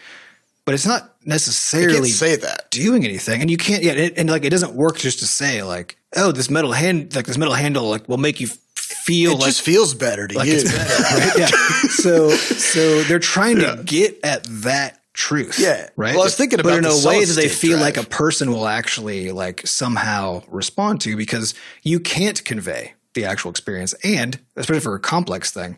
But 0.71 0.75
it's 0.75 0.85
not 0.85 1.13
necessarily 1.25 1.95
can't 1.97 2.07
say 2.07 2.35
that. 2.37 2.71
doing 2.71 3.03
anything, 3.03 3.41
and 3.41 3.51
you 3.51 3.57
can't. 3.57 3.83
Yeah, 3.83 3.91
and 4.15 4.29
like 4.29 4.45
it 4.45 4.51
doesn't 4.51 4.73
work 4.73 4.97
just 4.97 5.19
to 5.19 5.27
say 5.27 5.63
like, 5.63 5.97
oh, 6.15 6.31
this 6.31 6.49
metal 6.49 6.71
hand, 6.71 7.13
like 7.13 7.25
this 7.25 7.37
metal 7.37 7.53
handle, 7.53 7.89
like 7.89 8.07
will 8.07 8.15
make 8.17 8.39
you 8.39 8.47
feel 8.77 9.33
It 9.33 9.39
like 9.39 9.45
just 9.47 9.63
feels 9.63 9.93
better 9.93 10.29
to 10.29 10.37
like 10.37 10.47
you. 10.47 10.53
it's 10.53 10.71
better, 10.71 11.03
right? 11.29 11.39
Yeah. 11.39 11.49
So 11.89 12.29
so 12.29 13.03
they're 13.03 13.19
trying 13.19 13.57
to 13.57 13.81
get 13.85 14.17
at 14.23 14.45
that 14.63 15.01
truth. 15.13 15.59
Yeah. 15.59 15.89
Right. 15.97 16.13
Well, 16.13 16.21
I 16.21 16.23
was 16.23 16.37
thinking 16.37 16.55
but 16.57 16.67
about 16.67 16.77
in 16.77 16.83
the 16.83 16.89
a 16.91 17.05
way 17.05 17.25
that 17.25 17.33
they 17.33 17.49
feel 17.49 17.71
drive. 17.71 17.81
like 17.81 17.97
a 17.97 18.03
person 18.07 18.49
will 18.53 18.65
actually 18.65 19.31
like 19.33 19.67
somehow 19.67 20.41
respond 20.47 21.01
to 21.01 21.17
because 21.17 21.53
you 21.83 21.99
can't 21.99 22.41
convey 22.45 22.93
the 23.13 23.25
actual 23.25 23.51
experience. 23.51 23.93
And 24.05 24.39
especially 24.55 24.79
for 24.79 24.95
a 24.95 25.01
complex 25.01 25.51
thing, 25.51 25.77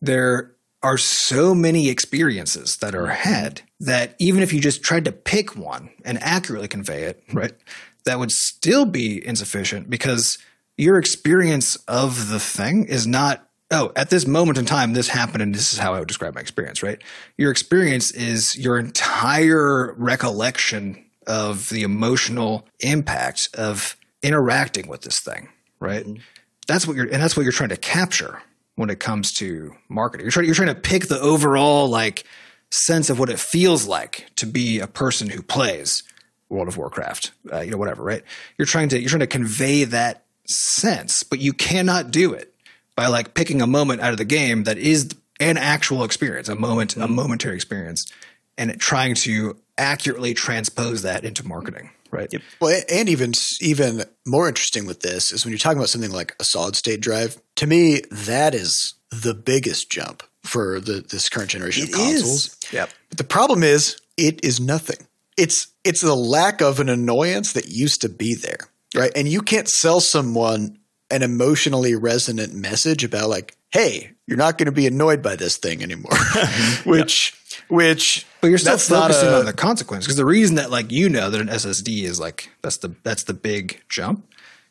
there 0.00 0.52
are 0.82 0.98
so 0.98 1.54
many 1.54 1.88
experiences 1.88 2.76
that 2.78 2.94
are 2.94 3.06
had 3.06 3.62
that 3.80 4.16
even 4.18 4.42
if 4.42 4.52
you 4.52 4.60
just 4.60 4.82
tried 4.82 5.04
to 5.04 5.12
pick 5.12 5.56
one 5.56 5.90
and 6.04 6.22
accurately 6.22 6.68
convey 6.68 7.04
it, 7.04 7.22
right, 7.32 7.52
that 8.04 8.18
would 8.18 8.32
still 8.32 8.84
be 8.84 9.24
insufficient 9.24 9.88
because 9.88 10.38
your 10.76 10.98
experience 10.98 11.76
of 11.86 12.28
the 12.28 12.40
thing 12.40 12.84
is 12.86 13.06
not, 13.06 13.48
oh, 13.70 13.92
at 13.94 14.10
this 14.10 14.26
moment 14.26 14.58
in 14.58 14.64
time, 14.64 14.92
this 14.92 15.08
happened 15.08 15.42
and 15.42 15.54
this 15.54 15.72
is 15.72 15.78
how 15.78 15.94
I 15.94 16.00
would 16.00 16.08
describe 16.08 16.34
my 16.34 16.40
experience, 16.40 16.82
right? 16.82 17.00
Your 17.38 17.52
experience 17.52 18.10
is 18.10 18.56
your 18.56 18.78
entire 18.78 19.94
recollection 19.96 21.04
of 21.26 21.68
the 21.68 21.82
emotional 21.82 22.66
impact 22.80 23.48
of 23.54 23.96
interacting 24.22 24.88
with 24.88 25.02
this 25.02 25.20
thing, 25.20 25.48
right? 25.78 26.04
Mm-hmm. 26.04 26.22
That's 26.66 26.86
what 26.86 26.96
you're, 26.96 27.06
and 27.06 27.22
that's 27.22 27.36
what 27.36 27.44
you're 27.44 27.52
trying 27.52 27.68
to 27.70 27.76
capture 27.76 28.42
when 28.82 28.90
it 28.90 28.98
comes 28.98 29.32
to 29.34 29.76
marketing. 29.88 30.24
You're 30.24 30.32
trying, 30.32 30.46
you're 30.46 30.56
trying 30.56 30.74
to 30.74 30.74
pick 30.74 31.06
the 31.06 31.20
overall 31.20 31.88
like 31.88 32.24
sense 32.72 33.10
of 33.10 33.18
what 33.20 33.30
it 33.30 33.38
feels 33.38 33.86
like 33.86 34.26
to 34.34 34.44
be 34.44 34.80
a 34.80 34.88
person 34.88 35.30
who 35.30 35.40
plays 35.40 36.02
World 36.48 36.66
of 36.66 36.76
Warcraft, 36.76 37.30
uh, 37.52 37.60
you 37.60 37.70
know, 37.70 37.76
whatever, 37.76 38.02
right? 38.02 38.24
You're 38.58 38.66
trying 38.66 38.88
to 38.88 38.98
you're 38.98 39.08
trying 39.08 39.20
to 39.20 39.28
convey 39.28 39.84
that 39.84 40.24
sense, 40.48 41.22
but 41.22 41.38
you 41.38 41.52
cannot 41.52 42.10
do 42.10 42.32
it 42.32 42.52
by 42.96 43.06
like 43.06 43.34
picking 43.34 43.62
a 43.62 43.68
moment 43.68 44.00
out 44.00 44.10
of 44.10 44.18
the 44.18 44.24
game 44.24 44.64
that 44.64 44.78
is 44.78 45.10
an 45.38 45.58
actual 45.58 46.02
experience, 46.02 46.48
a 46.48 46.56
moment, 46.56 46.96
a 46.96 47.06
momentary 47.06 47.54
experience, 47.54 48.04
and 48.58 48.68
it, 48.68 48.80
trying 48.80 49.14
to 49.14 49.56
accurately 49.78 50.34
transpose 50.34 51.02
that 51.02 51.24
into 51.24 51.46
marketing, 51.46 51.90
right? 52.12 52.32
Well, 52.60 52.80
and 52.90 53.08
even 53.08 53.32
even 53.60 54.04
more 54.26 54.46
interesting 54.48 54.86
with 54.86 55.00
this 55.00 55.32
is 55.32 55.44
when 55.44 55.50
you're 55.52 55.58
talking 55.58 55.78
about 55.78 55.88
something 55.88 56.12
like 56.12 56.36
a 56.38 56.44
solid 56.44 56.76
state 56.76 57.00
drive. 57.00 57.40
To 57.56 57.66
me, 57.66 58.02
that 58.10 58.54
is 58.54 58.94
the 59.10 59.34
biggest 59.34 59.90
jump 59.90 60.22
for 60.44 60.78
the 60.80 61.04
this 61.08 61.28
current 61.28 61.50
generation 61.50 61.84
It 61.88 61.94
of 61.94 62.00
is. 62.00 62.20
consoles. 62.22 62.56
Yep. 62.72 62.90
But 63.08 63.18
the 63.18 63.24
problem 63.24 63.62
is, 63.62 63.96
it 64.16 64.44
is 64.44 64.60
nothing. 64.60 65.06
It's 65.36 65.68
it's 65.84 66.00
the 66.00 66.14
lack 66.14 66.60
of 66.60 66.78
an 66.78 66.88
annoyance 66.88 67.54
that 67.54 67.68
used 67.68 68.02
to 68.02 68.08
be 68.08 68.34
there, 68.34 68.68
right? 68.94 69.10
And 69.16 69.26
you 69.26 69.40
can't 69.40 69.68
sell 69.68 70.00
someone 70.00 70.78
an 71.10 71.22
emotionally 71.22 71.94
resonant 71.94 72.54
message 72.54 73.04
about 73.04 73.28
like, 73.28 73.56
hey, 73.70 74.12
you're 74.26 74.38
not 74.38 74.56
going 74.56 74.66
to 74.66 74.72
be 74.72 74.86
annoyed 74.86 75.22
by 75.22 75.36
this 75.36 75.56
thing 75.58 75.82
anymore. 75.82 76.16
which, 76.84 77.34
which, 77.68 78.26
But 78.40 78.48
you're 78.48 78.58
still 78.58 78.78
focusing 78.78 79.28
a- 79.30 79.38
on 79.38 79.44
the 79.44 79.52
consequence 79.52 80.04
because 80.04 80.16
the 80.16 80.24
reason 80.24 80.56
that 80.56 80.70
like 80.70 80.90
you 80.92 81.08
know 81.08 81.30
that 81.30 81.40
an 81.40 81.48
SSD 81.48 82.04
is 82.04 82.20
like 82.20 82.50
that's 82.62 82.78
the 82.78 82.94
that's 83.02 83.24
the 83.24 83.34
big 83.34 83.82
jump 83.88 84.26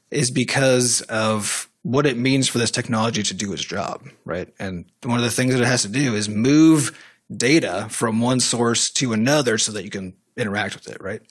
is 0.10 0.32
because 0.32 1.02
of 1.02 1.70
what 1.84 2.06
it 2.06 2.18
means 2.18 2.48
for 2.48 2.60
this 2.60 2.72
technology 2.72 3.24
to 3.24 3.34
do 3.34 3.52
its 3.54 3.64
job, 3.64 4.08
right? 4.26 4.54
And 4.60 4.86
one 5.04 5.18
of 5.18 5.24
the 5.24 5.32
things 5.32 5.54
that 5.54 5.62
it 5.62 5.68
has 5.68 5.82
to 5.82 5.88
do 5.88 6.16
is 6.16 6.30
move 6.30 6.98
data 7.36 7.88
from 7.90 8.20
one 8.22 8.40
source 8.40 8.92
to 8.92 9.14
another 9.14 9.58
so 9.58 9.72
that 9.72 9.84
you 9.84 9.90
can 9.90 10.14
interact 10.38 10.76
with 10.76 10.88
it, 10.90 11.02
right? 11.02 11.22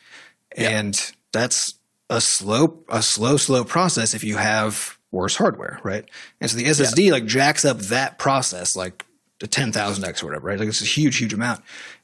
And 0.56 0.98
that's 1.32 1.74
a 2.08 2.20
slow 2.20 2.82
a 2.88 3.02
slow 3.02 3.36
slow 3.36 3.64
process 3.64 4.14
if 4.14 4.24
you 4.24 4.36
have 4.36 4.98
worse 5.12 5.36
hardware, 5.36 5.78
right? 5.84 6.04
And 6.40 6.50
so 6.50 6.56
the 6.56 6.64
SSD 6.64 7.12
like 7.12 7.26
jacks 7.26 7.64
up 7.64 7.78
that 7.78 8.18
process 8.18 8.74
like 8.74 9.04
to 9.40 9.46
10,000x 9.46 10.22
or 10.22 10.26
whatever, 10.26 10.46
right? 10.48 10.58
Like 10.58 10.68
it's 10.68 10.82
a 10.82 10.86
huge, 10.86 11.16
huge 11.16 11.34
amount. 11.34 11.62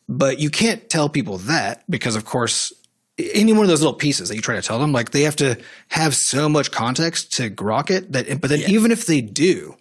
But 0.08 0.38
you 0.38 0.50
can't 0.50 0.88
tell 0.88 1.08
people 1.08 1.38
that 1.38 1.84
because, 1.88 2.16
of 2.16 2.24
course, 2.24 2.72
any 3.18 3.52
one 3.52 3.62
of 3.62 3.68
those 3.68 3.80
little 3.80 3.96
pieces 3.96 4.28
that 4.28 4.36
you 4.36 4.42
try 4.42 4.56
to 4.56 4.62
tell 4.62 4.78
them, 4.78 4.92
like 4.92 5.10
they 5.10 5.22
have 5.22 5.36
to 5.36 5.58
have 5.88 6.14
so 6.14 6.48
much 6.48 6.70
context 6.70 7.32
to 7.34 7.50
grok 7.50 7.90
it 7.90 8.12
that, 8.12 8.40
but 8.40 8.50
then 8.50 8.60
even 8.68 8.90
if 8.90 9.06
they 9.06 9.20
do, 9.20 9.76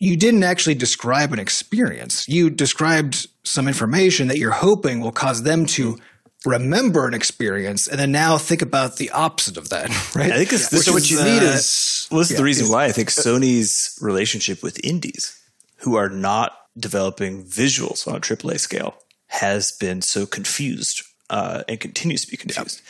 you 0.00 0.16
didn't 0.16 0.42
actually 0.42 0.74
describe 0.74 1.32
an 1.32 1.38
experience. 1.38 2.28
You 2.28 2.50
described 2.50 3.28
some 3.44 3.68
information 3.68 4.28
that 4.28 4.38
you're 4.38 4.50
hoping 4.50 5.00
will 5.00 5.12
cause 5.12 5.44
them 5.44 5.66
to 5.66 5.98
remember 6.44 7.06
an 7.06 7.14
experience 7.14 7.88
and 7.88 7.98
then 7.98 8.12
now 8.12 8.36
think 8.36 8.60
about 8.60 8.96
the 8.96 9.10
opposite 9.10 9.56
of 9.56 9.70
that, 9.70 9.88
right? 10.14 10.32
I 10.32 10.36
think 10.36 10.50
this, 10.50 10.68
this 10.68 10.84
so 10.84 10.92
what 10.92 11.02
is, 11.02 11.10
you 11.10 11.18
need 11.18 11.42
uh, 11.42 11.54
is 11.54 12.08
well, 12.10 12.18
this 12.18 12.30
is 12.30 12.36
the 12.36 12.44
reason 12.44 12.68
why 12.68 12.84
I 12.84 12.92
think 12.92 13.08
Sony's 13.08 13.96
relationship 14.00 14.62
with 14.62 14.84
indies, 14.84 15.40
who 15.78 15.96
are 15.96 16.08
not 16.08 16.52
developing 16.78 17.44
visuals 17.44 18.06
on 18.06 18.16
a 18.16 18.20
AAA 18.20 18.60
scale, 18.60 18.96
has 19.28 19.72
been 19.72 20.02
so 20.02 20.26
confused 20.26 21.02
uh, 21.30 21.62
and 21.68 21.80
continues 21.80 22.24
to 22.24 22.30
be 22.30 22.36
confused. 22.36 22.82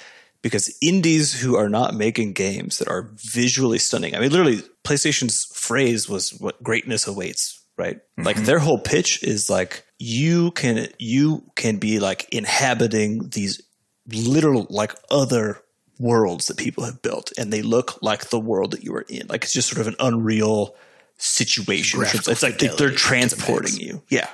Because 0.43 0.77
indies 0.83 1.41
who 1.41 1.57
are 1.57 1.71
not 1.71 1.95
making 1.95 2.35
games 2.35 2.79
that 2.79 2.89
are 2.89 3.11
visually 3.15 3.79
stunning, 3.79 4.15
I 4.15 4.21
mean, 4.21 4.31
literally, 4.31 4.61
PlayStation's 4.85 5.47
phrase 5.55 6.07
was 6.07 6.31
"what 6.39 6.63
greatness 6.63 7.07
awaits." 7.07 7.63
Right, 7.77 8.01
like 8.19 8.37
their 8.37 8.61
whole 8.61 8.79
pitch 8.79 9.23
is 9.25 9.51
like 9.51 9.85
you 9.99 10.51
can 10.53 10.89
you 10.99 11.51
can 11.57 11.79
be 11.79 11.99
like 11.99 12.29
inhabiting 12.31 13.31
these 13.31 13.63
literal 14.13 14.67
like 14.69 14.95
other 15.11 15.61
worlds 15.99 16.47
that 16.47 16.57
people 16.57 16.85
have 16.85 17.01
built 17.03 17.33
and 17.39 17.53
they 17.53 17.63
look 17.63 18.03
like 18.03 18.29
the 18.29 18.41
world 18.41 18.73
that 18.73 18.83
you 18.83 18.95
are 18.95 19.05
in 19.09 19.27
like 19.29 19.45
it's 19.45 19.53
just 19.53 19.69
sort 19.69 19.81
of 19.81 19.87
an 19.87 19.97
unreal 20.01 20.75
situation. 21.17 22.01
Graphical 22.01 22.33
it's 22.33 22.43
like 22.43 22.59
they- 22.59 22.69
they're 22.69 22.91
transporting 22.91 23.77
you. 23.77 24.03
Yeah. 24.09 24.29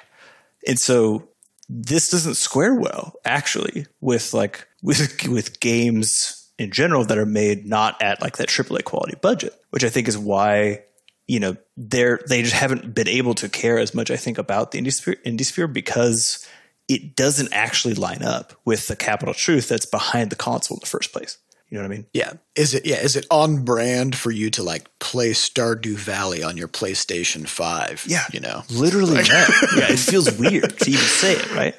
And 0.67 0.79
so 0.79 1.29
this 1.69 2.11
doesn't 2.11 2.35
square 2.35 2.75
well 2.75 3.15
actually 3.25 3.87
with 4.01 4.35
like 4.35 4.67
with 4.83 5.27
with 5.29 5.61
games 5.61 6.51
in 6.59 6.73
general 6.73 7.05
that 7.05 7.17
are 7.17 7.25
made 7.27 7.65
not 7.65 8.01
at 8.03 8.21
like 8.21 8.39
that 8.39 8.49
AAA 8.49 8.83
quality 8.83 9.17
budget 9.23 9.55
which 9.71 9.85
i 9.85 9.89
think 9.89 10.09
is 10.09 10.19
why 10.19 10.83
you 11.29 11.39
know 11.39 11.57
they're 11.77 12.19
they 12.29 12.43
just 12.43 12.55
haven't 12.57 12.93
been 12.93 13.07
able 13.07 13.35
to 13.35 13.49
care 13.49 13.79
as 13.79 13.95
much 13.95 14.11
i 14.11 14.17
think 14.17 14.37
about 14.37 14.73
the 14.73 14.81
indie 14.81 14.93
sphere, 14.93 15.17
indie 15.25 15.45
sphere 15.45 15.69
because 15.69 16.45
it 16.89 17.15
doesn't 17.15 17.53
actually 17.53 17.95
line 17.95 18.25
up 18.25 18.53
with 18.65 18.89
the 18.89 18.97
capital 18.97 19.33
truth 19.33 19.69
that's 19.69 19.87
behind 19.87 20.31
the 20.31 20.37
console 20.37 20.77
in 20.77 20.81
the 20.81 20.87
first 20.87 21.13
place 21.13 21.39
you 21.71 21.79
know 21.79 21.83
what 21.85 21.93
i 21.93 21.95
mean 21.97 22.07
Yeah. 22.13 22.33
Is 22.57 22.75
it 22.75 22.85
yeah, 22.85 22.97
is 23.01 23.17
it 23.17 23.27
on 23.31 23.65
brand 23.65 24.15
for 24.17 24.31
you 24.31 24.51
to 24.51 24.63
like 24.63 24.91
play 24.99 25.31
Stardew 25.31 25.95
Valley 25.97 26.43
on 26.43 26.57
your 26.57 26.69
PlayStation 26.69 27.47
5? 27.49 28.05
Yeah. 28.07 28.25
You 28.33 28.41
know. 28.41 28.63
literally 28.71 29.15
no. 29.23 29.23
yeah 29.77 29.93
it 29.93 29.99
feels 29.99 30.31
weird 30.39 30.79
to 30.81 30.91
even 30.91 31.05
say 31.05 31.35
it 31.35 31.55
right 31.55 31.75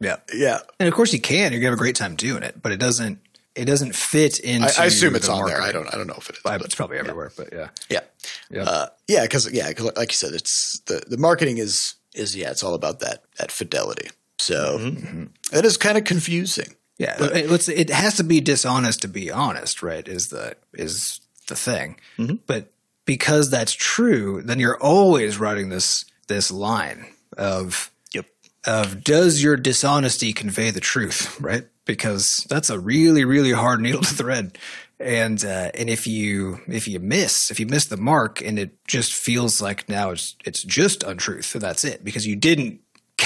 yeah. 0.00 0.16
Yeah. 0.32 0.60
And 0.78 0.88
of 0.88 0.94
course 0.94 1.12
you 1.12 1.20
can. 1.20 1.50
You're 1.52 1.60
gonna 1.60 1.70
have 1.72 1.78
a 1.78 1.84
great 1.84 1.96
time 1.96 2.14
doing 2.14 2.44
it, 2.44 2.62
but 2.62 2.70
it 2.70 2.76
doesn't. 2.78 3.18
It 3.56 3.64
doesn't 3.64 3.96
fit 3.96 4.38
into. 4.38 4.68
I, 4.78 4.84
I 4.84 4.86
assume 4.86 5.16
it's 5.16 5.26
the 5.26 5.32
on 5.32 5.46
there. 5.46 5.60
I 5.60 5.72
don't 5.72 5.92
I 5.92 5.96
don't 5.98 6.06
know 6.06 6.14
if 6.16 6.28
it 6.30 6.36
is. 6.36 6.42
But- 6.44 6.62
It's 6.64 6.76
probably 6.76 6.98
everywhere, 6.98 7.32
but 7.36 7.48
yeah. 7.52 7.70
Yeah. 7.90 8.00
Yeah. 8.48 8.62
Uh, 8.62 8.86
yeah, 9.08 9.22
because 9.22 9.50
yeah, 9.52 9.72
'cause 9.72 9.90
like 9.96 10.12
you 10.12 10.16
said, 10.16 10.34
it's 10.34 10.80
the 10.86 11.02
the 11.08 11.16
marketing 11.16 11.58
is 11.58 11.96
is 12.14 12.36
yeah, 12.36 12.50
it's 12.52 12.62
all 12.62 12.74
about 12.74 13.00
that 13.00 13.24
that 13.38 13.50
fidelity. 13.50 14.08
So 14.38 14.78
Mm-hmm. 14.78 15.24
it 15.58 15.64
is 15.64 15.76
kind 15.76 15.98
of 15.98 16.04
confusing. 16.04 16.76
Yeah, 16.98 17.16
it, 17.20 17.68
it 17.68 17.90
has 17.90 18.16
to 18.16 18.24
be 18.24 18.40
dishonest 18.40 19.02
to 19.02 19.08
be 19.08 19.30
honest, 19.30 19.82
right? 19.82 20.06
Is 20.06 20.28
the 20.28 20.56
is 20.74 21.20
the 21.46 21.54
thing. 21.54 21.98
But 22.46 22.72
because 23.04 23.50
that's 23.50 23.72
true, 23.72 24.42
then 24.42 24.58
you're 24.58 24.80
always 24.82 25.38
riding 25.38 25.68
this 25.68 26.04
this 26.26 26.50
line 26.50 27.06
of 27.36 27.90
yep 28.12 28.26
of 28.66 29.04
does 29.04 29.42
your 29.42 29.56
dishonesty 29.56 30.32
convey 30.32 30.70
the 30.70 30.80
truth, 30.80 31.40
right? 31.40 31.68
Because 31.84 32.44
that's 32.50 32.68
a 32.68 32.80
really 32.80 33.24
really 33.24 33.52
hard 33.52 33.80
needle 33.80 34.02
to 34.02 34.14
thread. 34.14 34.58
And 35.00 35.44
uh, 35.44 35.70
and 35.74 35.88
if 35.88 36.08
you 36.08 36.60
if 36.66 36.88
you 36.88 36.98
miss 36.98 37.52
if 37.52 37.60
you 37.60 37.66
miss 37.66 37.84
the 37.84 37.96
mark 37.96 38.42
and 38.42 38.58
it 38.58 38.84
just 38.88 39.14
feels 39.14 39.62
like 39.62 39.88
now 39.88 40.10
it's 40.10 40.34
it's 40.44 40.64
just 40.64 41.04
untruth, 41.04 41.44
so 41.44 41.60
that's 41.60 41.84
it 41.84 42.02
because 42.02 42.26
you 42.26 42.34
didn't 42.34 42.80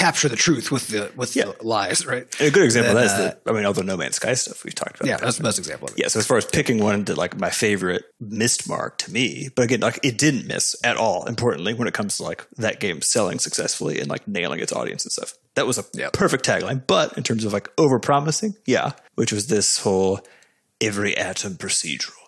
capture 0.05 0.29
the 0.29 0.35
truth 0.35 0.71
with 0.71 0.87
the 0.89 1.11
with 1.15 1.33
the 1.33 1.55
lies, 1.61 2.05
right? 2.05 2.25
And 2.39 2.47
a 2.47 2.51
good 2.51 2.63
example 2.63 2.93
Then, 2.93 3.03
of 3.05 3.09
that 3.11 3.25
is 3.35 3.35
the 3.45 3.49
i 3.49 3.53
mean 3.53 3.65
all 3.65 3.73
the 3.73 3.83
no 3.83 3.97
man's 3.97 4.15
sky 4.17 4.33
stuff 4.33 4.63
we've 4.65 4.75
talked 4.75 4.95
about. 4.99 5.07
Yeah, 5.07 5.17
that's 5.17 5.37
the 5.37 5.43
best 5.43 5.59
example 5.59 5.87
of 5.87 5.93
it. 5.95 6.01
yeah 6.01 6.07
so 6.09 6.19
as 6.19 6.27
far 6.27 6.37
as 6.37 6.45
picking 6.45 6.79
one 6.83 7.05
to 7.05 7.15
like 7.15 7.37
my 7.39 7.49
favorite 7.49 8.03
missed 8.19 8.67
mark 8.67 8.97
to 9.03 9.11
me 9.11 9.49
but 9.55 9.63
again 9.63 9.79
like 9.79 9.99
it 10.03 10.17
didn't 10.17 10.45
miss 10.47 10.75
at 10.83 10.97
all 10.97 11.25
importantly 11.25 11.73
when 11.73 11.87
it 11.87 11.93
comes 11.93 12.17
to 12.17 12.23
like 12.23 12.45
that 12.57 12.79
game 12.79 13.01
selling 13.01 13.39
successfully 13.39 13.99
and 13.99 14.09
like 14.09 14.27
nailing 14.27 14.59
its 14.59 14.73
audience 14.73 15.05
and 15.05 15.11
stuff. 15.11 15.33
That 15.55 15.67
was 15.67 15.77
a 15.77 15.83
perfect 16.11 16.43
tagline 16.45 16.81
but 16.87 17.17
in 17.17 17.23
terms 17.23 17.45
of 17.45 17.53
like 17.53 17.69
over 17.77 17.97
promising 17.99 18.55
yeah 18.65 18.91
which 19.15 19.31
was 19.31 19.47
this 19.47 19.77
whole 19.79 20.19
every 20.81 21.15
atom 21.17 21.53
procedural. 21.55 22.19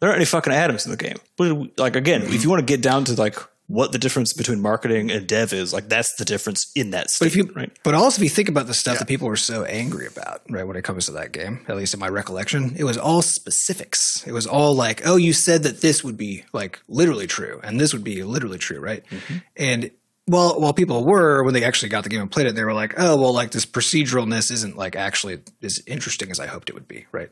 There 0.00 0.08
aren't 0.08 0.18
any 0.18 0.26
fucking 0.26 0.52
atoms 0.52 0.86
in 0.86 0.92
the 0.92 0.96
game. 0.96 1.16
What 1.36 1.46
did 1.48 1.56
we- 1.58 1.72
like 1.76 1.96
again 1.96 2.22
if 2.22 2.42
you 2.44 2.50
want 2.50 2.60
to 2.60 2.66
get 2.74 2.80
down 2.82 3.04
to 3.06 3.14
like 3.14 3.36
what 3.68 3.92
the 3.92 3.98
difference 3.98 4.32
between 4.32 4.60
marketing 4.60 5.10
and 5.10 5.26
dev 5.26 5.52
is 5.52 5.72
like 5.72 5.88
that's 5.88 6.14
the 6.16 6.24
difference 6.24 6.72
in 6.74 6.90
that 6.90 7.08
But 7.18 7.28
if 7.28 7.36
you, 7.36 7.52
right 7.54 7.70
but 7.84 7.94
also 7.94 8.20
if 8.20 8.24
you 8.24 8.30
think 8.30 8.48
about 8.48 8.66
the 8.66 8.74
stuff 8.74 8.98
that 8.98 9.06
people 9.06 9.28
were 9.28 9.36
so 9.36 9.64
angry 9.64 10.06
about, 10.06 10.42
right, 10.50 10.66
when 10.66 10.76
it 10.76 10.82
comes 10.82 11.06
to 11.06 11.12
that 11.12 11.32
game, 11.32 11.64
at 11.68 11.76
least 11.76 11.94
in 11.94 12.00
my 12.00 12.08
recollection, 12.08 12.74
it 12.76 12.84
was 12.84 12.96
all 12.96 13.22
specifics. 13.22 14.26
It 14.26 14.32
was 14.32 14.46
all 14.46 14.74
like, 14.74 15.02
oh, 15.06 15.16
you 15.16 15.32
said 15.32 15.62
that 15.64 15.80
this 15.82 16.02
would 16.02 16.16
be 16.16 16.44
like 16.52 16.80
literally 16.88 17.26
true, 17.26 17.60
and 17.62 17.78
this 17.78 17.92
would 17.92 18.04
be 18.04 18.22
literally 18.24 18.58
true, 18.58 18.80
right? 18.80 19.04
Mm-hmm. 19.10 19.36
And 19.56 19.90
well, 20.26 20.60
while 20.60 20.72
people 20.74 21.04
were 21.04 21.42
when 21.42 21.54
they 21.54 21.64
actually 21.64 21.88
got 21.88 22.04
the 22.04 22.10
game 22.10 22.20
and 22.20 22.30
played 22.30 22.46
it, 22.46 22.54
they 22.54 22.64
were 22.64 22.74
like, 22.74 22.94
oh, 22.98 23.16
well, 23.16 23.32
like 23.32 23.50
this 23.50 23.66
proceduralness 23.66 24.50
isn't 24.50 24.76
like 24.76 24.96
actually 24.96 25.40
as 25.62 25.82
interesting 25.86 26.30
as 26.30 26.40
I 26.40 26.46
hoped 26.46 26.68
it 26.68 26.74
would 26.74 26.88
be, 26.88 27.06
right? 27.12 27.30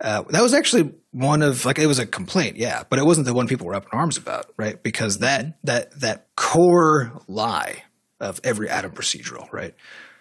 Uh, 0.00 0.22
that 0.28 0.42
was 0.42 0.54
actually 0.54 0.92
one 1.10 1.42
of 1.42 1.64
like 1.64 1.78
it 1.78 1.86
was 1.86 1.98
a 1.98 2.06
complaint, 2.06 2.56
yeah, 2.56 2.84
but 2.88 2.98
it 2.98 3.04
wasn't 3.04 3.26
the 3.26 3.34
one 3.34 3.48
people 3.48 3.66
were 3.66 3.74
up 3.74 3.86
in 3.92 3.98
arms 3.98 4.16
about, 4.16 4.46
right? 4.56 4.80
Because 4.82 5.18
that 5.18 5.58
that 5.64 5.98
that 6.00 6.28
core 6.36 7.12
lie 7.26 7.82
of 8.20 8.40
every 8.44 8.68
atom 8.68 8.92
procedural, 8.92 9.50
right, 9.52 9.74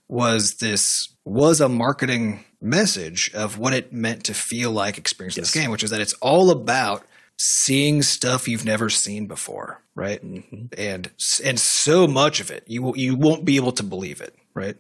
was 0.08 0.56
this 0.56 1.16
was 1.26 1.62
a 1.62 1.70
marketing 1.70 2.44
message 2.60 3.32
of 3.36 3.60
what 3.60 3.74
it 3.74 3.94
meant 3.94 4.24
to 4.26 4.34
feel 4.34 4.72
like 4.72 4.98
experiencing 4.98 5.44
this 5.44 5.54
game, 5.54 5.70
which 5.70 5.84
is 5.84 5.92
that 5.92 6.02
it's 6.02 6.14
all 6.14 6.50
about 6.50 7.06
seeing 7.38 8.02
stuff 8.02 8.48
you've 8.48 8.66
never 8.66 8.90
seen 8.90 9.28
before, 9.28 9.84
right? 9.94 10.22
And 10.24 11.12
and 11.44 11.60
so 11.60 12.08
much 12.08 12.40
of 12.40 12.50
it 12.50 12.64
you 12.66 12.82
will- 12.82 12.98
you 12.98 13.16
won't 13.16 13.46
be 13.46 13.58
able 13.58 13.74
to 13.74 13.84
believe 13.84 14.22
it, 14.22 14.36
right? 14.56 14.78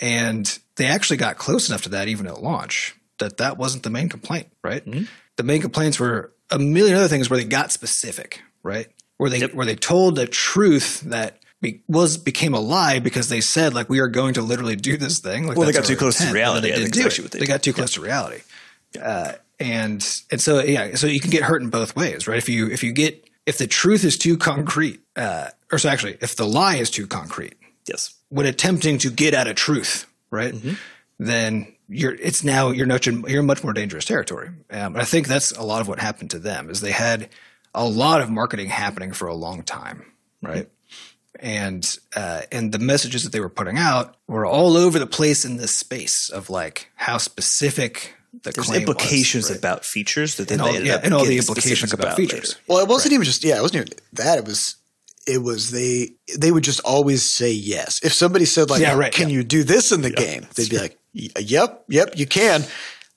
And 0.00 0.58
they 0.76 0.86
actually 0.86 1.18
got 1.18 1.36
close 1.36 1.68
enough 1.68 1.82
to 1.82 1.90
that 1.90 2.08
even 2.08 2.26
at 2.26 2.42
launch 2.42 2.96
that 3.18 3.38
that 3.38 3.56
wasn't 3.58 3.82
the 3.82 3.90
main 3.90 4.08
complaint, 4.08 4.48
right? 4.62 4.84
The 5.36 5.42
main 5.42 5.60
complaints 5.60 5.98
were 5.98 6.32
a 6.50 6.58
million 6.58 6.96
other 6.96 7.08
things 7.08 7.30
where 7.30 7.38
they 7.38 7.44
got 7.44 7.72
specific, 7.72 8.42
right? 8.62 8.88
Where 9.16 9.30
they 9.30 9.40
where 9.40 9.66
they 9.66 9.76
told 9.76 10.18
a 10.18 10.26
truth 10.26 11.00
that 11.02 11.38
be, 11.60 11.82
was 11.88 12.16
became 12.16 12.54
a 12.54 12.60
lie 12.60 12.98
because 12.98 13.28
they 13.28 13.40
said 13.40 13.74
like 13.74 13.88
we 13.88 14.00
are 14.00 14.08
going 14.08 14.34
to 14.34 14.42
literally 14.42 14.76
do 14.76 14.96
this 14.96 15.18
thing. 15.18 15.46
Like, 15.46 15.56
Well, 15.56 15.66
they 15.66 15.72
got 15.72 15.84
too 15.84 15.96
close 15.96 16.18
to 16.18 16.32
reality. 16.32 16.68
They, 16.68 16.74
think 16.74 16.92
didn't 16.92 17.06
is 17.06 17.14
do 17.16 17.22
it. 17.22 17.24
what 17.24 17.32
they 17.32 17.38
they 17.40 17.46
got 17.46 17.62
too 17.62 17.72
close 17.72 17.94
to 17.94 18.00
reality. 18.00 18.42
Uh, 19.00 19.32
and 19.60 20.22
and 20.30 20.40
so 20.40 20.60
yeah, 20.60 20.94
so 20.96 21.06
you 21.06 21.20
can 21.20 21.30
get 21.30 21.42
hurt 21.42 21.62
in 21.62 21.70
both 21.70 21.96
ways, 21.96 22.26
right? 22.26 22.38
If 22.38 22.48
you 22.48 22.68
if 22.70 22.82
you 22.82 22.92
get 22.92 23.28
if 23.46 23.58
the 23.58 23.66
truth 23.66 24.04
is 24.04 24.16
too 24.18 24.36
concrete, 24.36 25.00
uh, 25.16 25.48
or 25.70 25.78
so 25.78 25.88
actually, 25.88 26.16
if 26.20 26.34
the 26.36 26.46
lie 26.46 26.76
is 26.76 26.90
too 26.90 27.06
concrete, 27.06 27.54
yes 27.86 28.14
when 28.34 28.46
attempting 28.46 28.98
to 28.98 29.10
get 29.10 29.32
at 29.32 29.46
a 29.46 29.54
truth, 29.54 30.06
right? 30.30 30.52
Then 31.20 31.73
you're 31.88 32.14
it's 32.14 32.42
now 32.44 32.70
you're 32.70 32.86
much 32.86 33.06
in, 33.06 33.22
you're 33.28 33.40
in 33.40 33.46
much 33.46 33.62
more 33.62 33.72
dangerous 33.72 34.04
territory. 34.04 34.48
Um, 34.70 34.94
and 34.94 34.98
I 34.98 35.04
think 35.04 35.28
that's 35.28 35.52
a 35.52 35.62
lot 35.62 35.80
of 35.80 35.88
what 35.88 35.98
happened 35.98 36.30
to 36.30 36.38
them 36.38 36.70
is 36.70 36.80
they 36.80 36.92
had 36.92 37.28
a 37.74 37.84
lot 37.86 38.20
of 38.20 38.30
marketing 38.30 38.68
happening 38.68 39.12
for 39.12 39.28
a 39.28 39.34
long 39.34 39.62
time, 39.62 40.12
right? 40.42 40.68
And 41.40 41.84
uh, 42.14 42.42
and 42.52 42.70
the 42.72 42.78
messages 42.78 43.24
that 43.24 43.32
they 43.32 43.40
were 43.40 43.48
putting 43.50 43.76
out 43.76 44.16
were 44.28 44.46
all 44.46 44.76
over 44.76 44.98
the 44.98 45.06
place 45.06 45.44
in 45.44 45.56
this 45.56 45.72
space 45.76 46.30
of 46.30 46.48
like 46.48 46.90
how 46.94 47.18
specific 47.18 48.14
the 48.44 48.50
There's 48.52 48.66
claim 48.66 48.82
was, 48.82 48.88
implications 48.88 49.50
right? 49.50 49.58
about 49.58 49.84
features 49.84 50.36
that 50.36 50.48
then 50.48 50.60
and 50.60 50.62
all, 50.62 50.68
they 50.68 50.74
ended 50.78 50.88
yeah, 50.88 50.94
up 50.96 51.04
and 51.04 51.12
all 51.14 51.24
the 51.24 51.36
implications 51.38 51.78
specific 51.80 51.98
about 52.00 52.18
later. 52.18 52.32
features. 52.36 52.56
Well, 52.68 52.78
it 52.78 52.88
wasn't 52.88 53.14
even 53.14 53.24
just 53.24 53.42
yeah, 53.44 53.58
it 53.58 53.62
wasn't 53.62 53.86
even 53.88 53.98
that. 54.14 54.38
It 54.38 54.44
was 54.44 54.76
it 55.26 55.38
was 55.42 55.70
they 55.72 56.10
they 56.38 56.52
would 56.52 56.64
just 56.64 56.80
always 56.80 57.22
say 57.24 57.50
yes. 57.50 58.00
If 58.04 58.12
somebody 58.12 58.44
said 58.44 58.70
like, 58.70 58.80
Yeah, 58.80 58.96
right, 58.96 59.12
"Can 59.12 59.28
yeah. 59.28 59.36
you 59.36 59.44
do 59.44 59.64
this 59.64 59.90
in 59.90 60.02
the 60.02 60.10
game?" 60.10 60.46
They'd 60.54 60.70
be 60.70 60.78
like, 60.78 60.92
"Y- 60.92 60.98
"Yep, 61.14 61.84
yep, 61.88 62.18
you 62.18 62.26
can." 62.26 62.64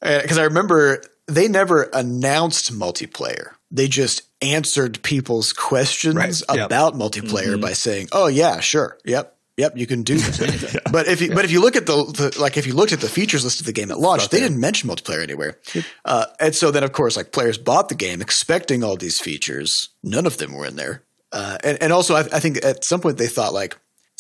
Because 0.02 0.38
I 0.38 0.44
remember 0.44 1.02
they 1.28 1.48
never 1.48 1.84
announced 1.94 2.72
multiplayer. 2.72 3.52
They 3.70 3.88
just 3.88 4.22
answered 4.42 5.02
people's 5.04 5.52
questions 5.52 6.16
Right, 6.16 6.42
yep. 6.56 6.68
about 6.68 6.94
multiplayer 6.94 7.60
by 7.60 7.74
saying, 7.74 8.10
"Oh 8.12 8.28
yeah, 8.28 8.60
sure, 8.60 8.98
yep." 9.04 9.34
Yep, 9.58 9.76
you 9.76 9.88
can 9.88 10.04
do 10.04 10.18
that. 10.20 10.84
But 10.92 11.08
if 11.08 11.20
you, 11.20 11.34
but 11.34 11.44
if 11.44 11.50
you 11.50 11.62
look 11.62 11.76
at 11.76 11.88
the, 11.88 11.96
the 12.06 12.40
like 12.40 12.58
if 12.58 12.68
you 12.68 12.76
looked 12.76 12.94
at 12.94 13.02
the 13.02 13.10
features 13.10 13.44
list 13.44 13.60
of 13.60 13.66
the 13.66 13.74
game 13.74 13.90
at 13.90 13.98
launch, 13.98 14.30
they 14.30 14.40
didn't 14.40 14.60
mention 14.60 14.88
multiplayer 14.88 15.24
anywhere. 15.24 15.58
Uh, 16.06 16.28
and 16.40 16.54
so 16.54 16.70
then 16.70 16.84
of 16.84 16.92
course 16.92 17.18
like 17.18 17.32
players 17.32 17.58
bought 17.58 17.90
the 17.90 17.96
game 17.96 18.22
expecting 18.22 18.84
all 18.84 18.96
these 18.98 19.20
features. 19.20 19.90
None 20.04 20.28
of 20.28 20.38
them 20.38 20.54
were 20.54 20.68
in 20.68 20.76
there. 20.76 21.02
Uh, 21.32 21.58
and, 21.64 21.82
and 21.82 21.92
also 21.92 22.14
I, 22.14 22.20
I 22.20 22.40
think 22.40 22.64
at 22.64 22.86
some 22.86 23.02
point 23.02 23.18
they 23.18 23.26
thought 23.26 23.52
like 23.52 23.76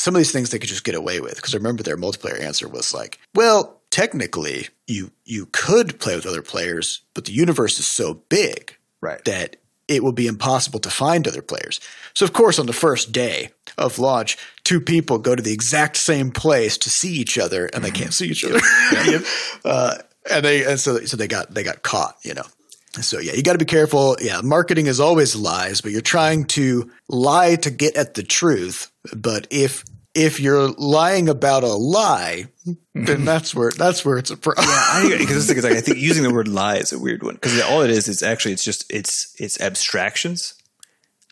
some 0.08 0.16
of 0.16 0.20
these 0.20 0.32
things 0.32 0.52
they 0.52 0.60
could 0.60 0.70
just 0.70 0.86
get 0.86 0.96
away 0.96 1.20
with 1.20 1.36
because 1.36 1.54
I 1.54 1.58
remember 1.58 1.84
their 1.84 1.98
multiplayer 1.98 2.40
answer 2.40 2.70
was 2.70 2.94
like, 2.94 3.20
well, 3.36 3.82
technically 3.90 4.70
you 4.88 5.12
you 5.26 5.48
could 5.48 6.00
play 6.00 6.16
with 6.16 6.26
other 6.26 6.42
players, 6.42 7.02
but 7.14 7.26
the 7.26 7.34
universe 7.34 7.78
is 7.78 7.92
so 7.92 8.14
big 8.30 8.78
Right. 9.02 9.22
that 9.26 9.58
it 9.90 10.06
will 10.06 10.14
be 10.14 10.28
impossible 10.28 10.80
to 10.80 10.90
find 10.90 11.28
other 11.28 11.42
players. 11.42 11.82
So, 12.14 12.24
of 12.24 12.32
course, 12.32 12.58
on 12.58 12.68
the 12.68 12.74
first 12.74 13.12
day 13.12 13.50
of 13.78 14.00
launch, 14.00 14.38
two 14.64 14.80
people 14.80 15.18
go 15.18 15.36
to 15.36 15.44
the 15.44 15.52
exact 15.52 15.98
same 15.98 16.32
place 16.32 16.78
to 16.78 16.90
see 16.90 17.12
each 17.12 17.38
other, 17.38 17.66
and 17.74 17.84
they 17.84 17.92
can't 17.92 18.14
see 18.14 18.28
each 18.28 18.46
other. 18.46 18.62
uh, 19.66 19.98
and 20.32 20.46
they 20.46 20.64
and 20.64 20.80
so 20.80 21.04
so 21.04 21.18
they 21.18 21.28
got 21.28 21.54
they 21.54 21.64
got 21.64 21.84
caught. 21.84 22.16
You 22.24 22.34
know. 22.34 22.46
So 23.02 23.20
yeah, 23.20 23.34
you 23.34 23.44
got 23.44 23.54
to 23.54 23.60
be 23.60 23.66
careful. 23.66 24.16
Yeah, 24.22 24.40
marketing 24.42 24.88
is 24.88 25.02
always 25.02 25.36
lies, 25.36 25.82
but 25.82 25.92
you're 25.92 26.02
trying 26.02 26.46
to 26.46 26.90
lie 27.10 27.56
to 27.58 27.70
get 27.70 27.98
at 27.98 28.14
the 28.14 28.24
truth. 28.24 28.90
But 29.14 29.48
if 29.52 29.84
if 30.16 30.40
you're 30.40 30.70
lying 30.70 31.30
about 31.30 31.64
a 31.64 31.74
lie, 31.74 32.46
then 32.96 33.26
that's 33.26 33.54
where 33.54 33.72
that's 33.72 34.04
where 34.04 34.18
it's 34.18 34.32
a 34.32 34.38
problem. 34.38 34.66
I 34.68 35.16
because 35.20 35.36
this 35.36 35.48
thing 35.48 35.58
is 35.58 35.64
like 35.64 35.74
I 35.74 35.82
think 35.82 35.98
using 36.00 36.24
the 36.24 36.34
word 36.34 36.48
lie 36.48 36.78
is 36.78 36.92
a 36.94 37.00
weird 37.00 37.24
one 37.24 37.36
because 37.36 37.62
all 37.62 37.82
it 37.82 37.92
is 37.92 38.08
is 38.08 38.24
actually 38.24 38.54
it's 38.54 38.64
just 38.64 38.86
it's 38.92 39.36
it's 39.40 39.60
abstractions 39.62 40.54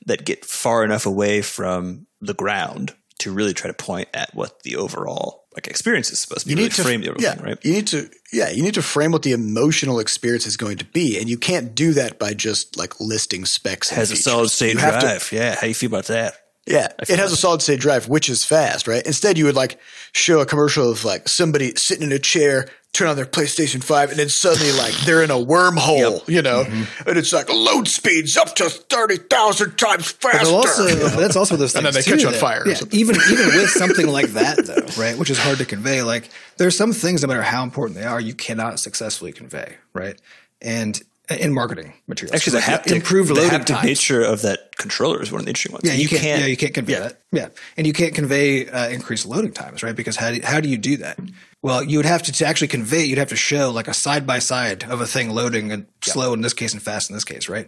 that 0.06 0.26
get 0.26 0.46
far 0.46 0.84
enough 0.84 1.06
away 1.06 1.42
from 1.42 2.06
the 2.22 2.34
ground 2.36 2.94
to 3.20 3.32
really 3.32 3.54
try 3.54 3.68
to 3.68 3.74
point 3.74 4.08
at 4.14 4.34
what 4.36 4.62
the 4.64 4.76
overall 4.76 5.46
like 5.56 5.68
experience 5.68 6.12
is 6.12 6.20
supposed 6.20 6.42
to 6.42 6.48
be. 6.48 6.52
you 6.52 6.58
really 6.58 6.66
need 6.68 6.74
to 6.76 6.84
frame 6.84 7.02
the 7.02 7.10
overall 7.10 7.24
yeah, 7.24 7.42
right? 7.42 7.58
You 7.66 7.72
need 7.72 7.88
to 7.88 8.10
yeah, 8.34 8.50
you 8.52 8.62
need 8.62 8.74
to 8.74 8.82
frame 8.82 9.12
what 9.12 9.24
the 9.24 9.32
emotional 9.32 10.00
experience 10.00 10.46
is 10.46 10.58
going 10.58 10.78
to 10.78 10.86
be, 10.86 11.18
and 11.18 11.30
you 11.30 11.38
can't 11.38 11.74
do 11.74 11.94
that 11.94 12.20
by 12.20 12.34
just 12.34 12.78
like 12.78 13.00
listing 13.00 13.46
specs. 13.46 13.90
Has 13.90 14.12
a 14.12 14.16
solid 14.18 14.50
state 14.50 14.74
You 14.74 14.80
have 14.80 14.96
to- 14.96 15.08
drive. 15.08 15.32
yeah, 15.32 15.56
how 15.56 15.66
you 15.66 15.74
feel 15.74 15.88
about 15.88 16.06
that? 16.08 16.34
Yeah, 16.66 16.88
it 17.08 17.20
has 17.20 17.32
a 17.32 17.36
solid 17.38 17.62
state 17.62 17.80
drive, 17.80 18.08
which 18.10 18.30
is 18.30 18.44
fast, 18.44 18.88
right? 18.88 19.06
Instead, 19.06 19.38
you 19.38 19.46
would 19.46 19.56
like 19.56 19.80
show 20.14 20.40
a 20.40 20.46
commercial 20.46 20.90
of 20.92 21.06
like 21.06 21.28
somebody 21.30 21.74
sitting 21.76 22.04
in 22.04 22.12
a 22.12 22.18
chair, 22.20 22.68
turn 22.92 23.08
on 23.08 23.16
their 23.16 23.26
PlayStation 23.26 23.84
Five, 23.84 24.10
and 24.10 24.18
then 24.18 24.30
suddenly 24.30 24.72
like 24.72 24.94
they're 25.06 25.22
in 25.22 25.30
a 25.30 25.36
wormhole, 25.36 26.28
you 26.28 26.42
know, 26.42 26.64
Mm-hmm. 26.64 27.10
and 27.10 27.18
it's 27.18 27.32
like 27.34 27.50
load 27.54 27.88
speeds 27.88 28.36
up 28.38 28.56
to 28.56 28.70
thirty 28.70 29.18
thousand 29.18 29.78
times 29.78 30.10
faster. 30.12 30.48
Also, 30.54 30.86
but 31.00 31.16
that's 31.20 31.36
also 31.36 31.56
those 31.56 31.74
things 31.74 31.86
And 31.86 31.86
then 31.86 31.94
they 31.94 32.02
too 32.02 32.12
catch 32.12 32.22
you 32.22 32.28
on 32.30 32.34
fire 32.34 32.64
Yeah, 32.68 32.74
something. 32.76 33.00
even 33.00 33.16
even 33.32 33.48
with 33.48 33.70
something 33.70 34.08
like 34.08 34.30
that, 34.30 34.66
though, 34.66 35.02
right, 35.02 35.18
which 35.18 35.30
is 35.30 35.38
hard 35.38 35.60
to 35.60 35.66
convey. 35.66 36.02
Like 36.02 36.30
there's 36.58 36.76
some 36.78 36.94
things, 36.94 37.22
no 37.22 37.28
matter 37.28 37.44
how 37.44 37.64
important 37.64 38.00
they 38.00 38.06
are, 38.06 38.20
you 38.20 38.34
cannot 38.34 38.80
successfully 38.80 39.32
convey, 39.34 39.76
right? 39.94 40.20
And 40.62 41.00
in 41.30 41.54
marketing 41.54 41.94
materials, 42.08 42.36
Actually, 42.36 42.58
the 42.60 42.66
haptic, 42.66 42.92
improved 42.96 43.30
the 43.30 43.34
loading 43.36 43.50
haptic 43.50 43.66
times. 43.66 43.86
nature 43.86 44.22
of 44.22 44.42
that 44.44 44.76
controller 44.78 45.22
is 45.22 45.32
one 45.32 45.40
of 45.40 45.46
the 45.46 45.50
interesting 45.50 45.74
ones. 45.74 45.84
Yeah, 45.86 45.94
you, 45.94 46.08
can't, 46.08 46.24
Yeah, 46.24 46.46
you 46.46 46.58
can't 46.58 46.74
convey 46.74 46.96
that. 46.96 47.20
Yeah, 47.32 47.50
and 47.78 47.88
you 47.88 47.94
can't 47.94 48.14
convey 48.14 48.68
uh, 48.68 48.90
increased 48.90 49.26
loading 49.26 49.52
times, 49.52 49.84
right? 49.84 49.96
Because 49.96 50.16
how 50.16 50.32
do, 50.32 50.40
how 50.44 50.60
do 50.60 50.70
you 50.70 50.78
do 50.78 50.98
that? 50.98 51.18
Well, 51.62 51.82
you 51.84 51.98
would 51.98 52.06
have 52.06 52.22
to, 52.24 52.32
to 52.32 52.46
actually 52.46 52.68
convey. 52.68 53.06
You'd 53.06 53.18
have 53.18 53.30
to 53.30 53.36
show 53.36 53.72
like 53.72 53.88
a 53.88 53.94
side 53.94 54.28
by 54.28 54.40
side 54.40 54.84
of 54.84 55.02
a 55.02 55.08
thing 55.08 55.30
loading 55.32 55.72
and 55.72 55.88
slow 56.02 56.34
in 56.34 56.42
this 56.42 56.54
case 56.54 56.74
and 56.74 56.82
fast 56.82 57.10
in 57.10 57.16
this 57.16 57.24
case, 57.26 57.50
right? 57.50 57.68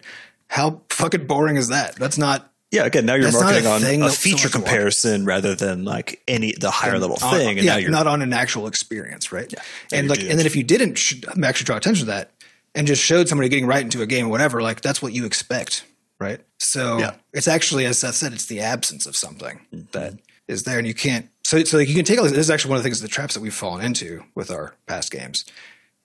How 0.49 0.81
fucking 0.89 1.25
boring 1.27 1.57
is 1.57 1.69
that? 1.69 1.95
That's 1.95 2.17
not. 2.17 2.51
Yeah, 2.69 2.83
again, 2.83 3.05
now 3.05 3.13
you're 3.15 3.31
That's 3.31 3.39
marketing 3.41 4.01
a 4.01 4.05
on 4.05 4.09
a 4.09 4.13
feature 4.13 4.49
comparison 4.49 5.23
rather 5.23 5.55
than 5.55 5.85
like 5.85 6.21
any 6.27 6.51
the 6.59 6.69
higher 6.69 6.99
level 6.99 7.17
on- 7.21 7.33
thing. 7.33 7.57
And 7.57 7.65
yeah, 7.65 7.73
now 7.73 7.77
you're 7.77 7.91
not 7.91 8.07
on 8.07 8.21
an 8.21 8.33
actual 8.33 8.67
experience, 8.67 9.31
right? 9.31 9.49
Now 9.55 9.61
And 9.97 10.09
like, 10.09 10.19
and 10.19 10.37
then 10.37 10.45
if 10.45 10.57
you 10.57 10.63
didn't 10.63 10.95
sh- 10.97 11.23
actually 11.41 11.63
draw 11.63 11.77
attention 11.77 12.07
to 12.07 12.11
that 12.11 12.31
and 12.77 12.87
just 12.87 13.03
showed 13.03 13.27
somebody 13.27 13.49
getting 13.49 13.65
right 13.67 13.83
into 13.83 14.01
a 14.01 14.05
game 14.05 14.27
or 14.27 14.29
whatever, 14.29 14.61
like 14.61 14.79
that's 14.81 15.01
what 15.01 15.11
you 15.11 15.25
expect, 15.25 15.83
right? 16.19 16.39
So 16.59 16.99
Yeah. 16.99 17.15
it's 17.33 17.47
actually, 17.47 17.85
as 17.85 17.97
Seth 17.99 18.15
said, 18.15 18.31
it's 18.33 18.45
the 18.45 18.61
absence 18.61 19.05
of 19.05 19.15
something 19.17 19.59
Mm-hmm. 19.73 19.91
that 19.91 20.13
is 20.47 20.63
there, 20.63 20.77
and 20.77 20.87
you 20.87 20.93
can't. 20.93 21.27
So, 21.43 21.61
so 21.65 21.77
like 21.77 21.89
you 21.89 21.95
can 21.95 22.05
take 22.05 22.17
all 22.17 22.23
this. 22.23 22.31
This 22.33 22.45
is 22.45 22.49
actually 22.49 22.69
one 22.69 22.77
of 22.77 22.83
the 22.83 22.87
things, 22.87 23.01
the 23.01 23.07
traps 23.09 23.33
that 23.33 23.41
we've 23.41 23.53
fallen 23.53 23.83
into 23.83 24.23
with 24.35 24.49
our 24.49 24.75
past 24.87 25.11
games, 25.11 25.43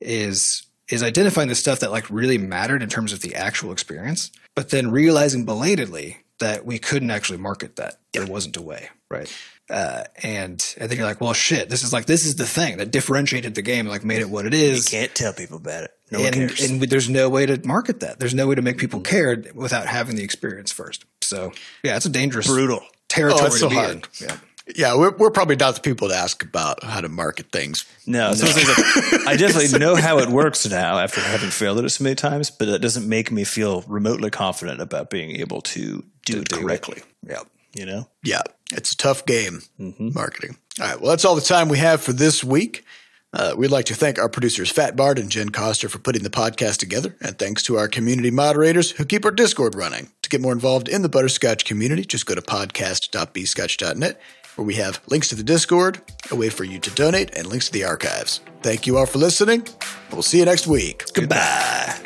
is 0.00 0.66
is 0.88 1.02
identifying 1.02 1.48
the 1.48 1.54
stuff 1.54 1.80
that 1.80 1.90
like 1.90 2.08
really 2.10 2.38
mattered 2.38 2.82
in 2.82 2.88
terms 2.88 3.12
of 3.12 3.20
the 3.20 3.34
actual 3.34 3.72
experience, 3.72 4.30
but 4.54 4.70
then 4.70 4.90
realizing 4.90 5.44
belatedly 5.44 6.18
that 6.40 6.66
we 6.66 6.78
couldn't 6.78 7.10
actually 7.10 7.38
market 7.38 7.76
that. 7.76 7.94
There 8.12 8.26
wasn't 8.26 8.56
a 8.56 8.62
way, 8.62 8.88
right? 9.10 9.32
Uh, 9.72 10.04
and 10.22 10.74
and 10.78 10.90
then 10.90 10.98
you're 10.98 11.06
like, 11.06 11.20
well, 11.22 11.32
shit, 11.32 11.70
this 11.70 11.82
is 11.82 11.92
like 11.94 12.04
this 12.04 12.26
is 12.26 12.36
the 12.36 12.46
thing 12.46 12.76
that 12.76 12.90
differentiated 12.90 13.54
the 13.54 13.62
game, 13.62 13.86
like 13.86 14.04
made 14.04 14.20
it 14.20 14.28
what 14.28 14.44
it 14.44 14.52
is. 14.52 14.92
you 14.92 14.98
can't 14.98 15.14
tell 15.14 15.32
people 15.32 15.56
about 15.56 15.84
it. 15.84 15.90
No 16.10 16.18
one 16.18 16.26
and, 16.28 16.34
cares. 16.50 16.70
and 16.70 16.80
there's 16.82 17.08
no 17.08 17.30
way 17.30 17.46
to 17.46 17.58
market 17.66 18.00
that. 18.00 18.18
There's 18.20 18.34
no 18.34 18.46
way 18.46 18.54
to 18.54 18.60
make 18.62 18.76
people 18.76 19.00
care 19.00 19.42
without 19.54 19.86
having 19.86 20.14
the 20.16 20.22
experience 20.22 20.70
first. 20.70 21.06
So 21.22 21.52
yeah, 21.82 21.96
it's 21.96 22.04
a 22.04 22.10
dangerous 22.10 22.46
Brutal. 22.48 22.82
territory 23.08 23.42
Oh, 23.44 23.46
it's 23.46 23.60
so 23.60 23.68
to 23.70 23.74
be 23.74 23.80
hard. 23.80 23.90
in. 23.90 24.02
Yeah. 24.20 24.36
Yeah, 24.76 24.96
we're, 24.96 25.10
we're 25.16 25.30
probably 25.32 25.56
not 25.56 25.74
the 25.74 25.80
people 25.80 26.08
to 26.10 26.14
ask 26.14 26.44
about 26.44 26.84
how 26.84 27.00
to 27.00 27.08
market 27.08 27.50
things. 27.50 27.84
No, 28.06 28.32
so 28.34 28.46
like, 28.46 29.26
I 29.26 29.36
definitely 29.36 29.76
know 29.78 29.96
how 29.96 30.18
it 30.20 30.28
works 30.28 30.68
now 30.70 30.98
after 31.00 31.20
having 31.20 31.50
failed 31.50 31.78
at 31.78 31.84
it 31.84 31.90
so 31.90 32.04
many 32.04 32.14
times, 32.14 32.50
but 32.50 32.66
that 32.66 32.78
doesn't 32.78 33.08
make 33.08 33.32
me 33.32 33.42
feel 33.42 33.82
remotely 33.88 34.30
confident 34.30 34.80
about 34.80 35.10
being 35.10 35.36
able 35.40 35.62
to 35.62 36.04
do 36.26 36.38
it 36.40 36.48
do 36.48 36.56
it. 36.58 36.60
correctly. 36.62 37.02
Yeah. 37.28 37.40
You 37.74 37.86
know, 37.86 38.06
Yeah, 38.22 38.42
it's 38.72 38.92
a 38.92 38.96
tough 38.96 39.24
game, 39.26 39.62
Mm-hmm. 39.80 40.10
marketing. 40.14 40.56
All 40.80 40.86
right, 40.86 41.00
well, 41.00 41.10
that's 41.10 41.24
all 41.24 41.34
the 41.34 41.40
time 41.42 41.68
we 41.68 41.78
have 41.78 42.00
for 42.00 42.12
this 42.12 42.42
week. 42.42 42.84
Uh, 43.34 43.54
we'd 43.56 43.70
like 43.70 43.86
to 43.86 43.94
thank 43.94 44.18
our 44.18 44.28
producers, 44.28 44.70
Fat 44.70 44.94
Bard 44.94 45.18
and 45.18 45.30
Jen 45.30 45.48
Coster, 45.48 45.88
for 45.88 45.98
putting 45.98 46.22
the 46.22 46.28
podcast 46.30 46.76
together. 46.78 47.16
And 47.22 47.38
thanks 47.38 47.62
to 47.64 47.78
our 47.78 47.88
community 47.88 48.30
moderators 48.30 48.90
who 48.92 49.04
keep 49.06 49.24
our 49.24 49.30
Discord 49.30 49.74
running. 49.74 50.10
To 50.22 50.28
get 50.28 50.40
more 50.42 50.52
involved 50.52 50.86
in 50.88 51.00
the 51.02 51.08
Butterscotch 51.08 51.64
community, 51.64 52.04
just 52.04 52.26
go 52.26 52.34
to 52.34 52.42
podcast.bscotch.net, 52.42 54.20
where 54.56 54.66
we 54.66 54.74
have 54.74 55.00
links 55.08 55.28
to 55.28 55.34
the 55.34 55.42
Discord, 55.42 56.02
a 56.30 56.36
way 56.36 56.50
for 56.50 56.64
you 56.64 56.78
to 56.80 56.90
donate, 56.90 57.34
and 57.34 57.46
links 57.46 57.66
to 57.66 57.72
the 57.72 57.84
archives. 57.84 58.40
Thank 58.62 58.86
you 58.86 58.98
all 58.98 59.06
for 59.06 59.18
listening. 59.18 59.66
We'll 60.12 60.22
see 60.22 60.38
you 60.40 60.44
next 60.44 60.66
week. 60.66 61.04
goodbye. 61.14 61.98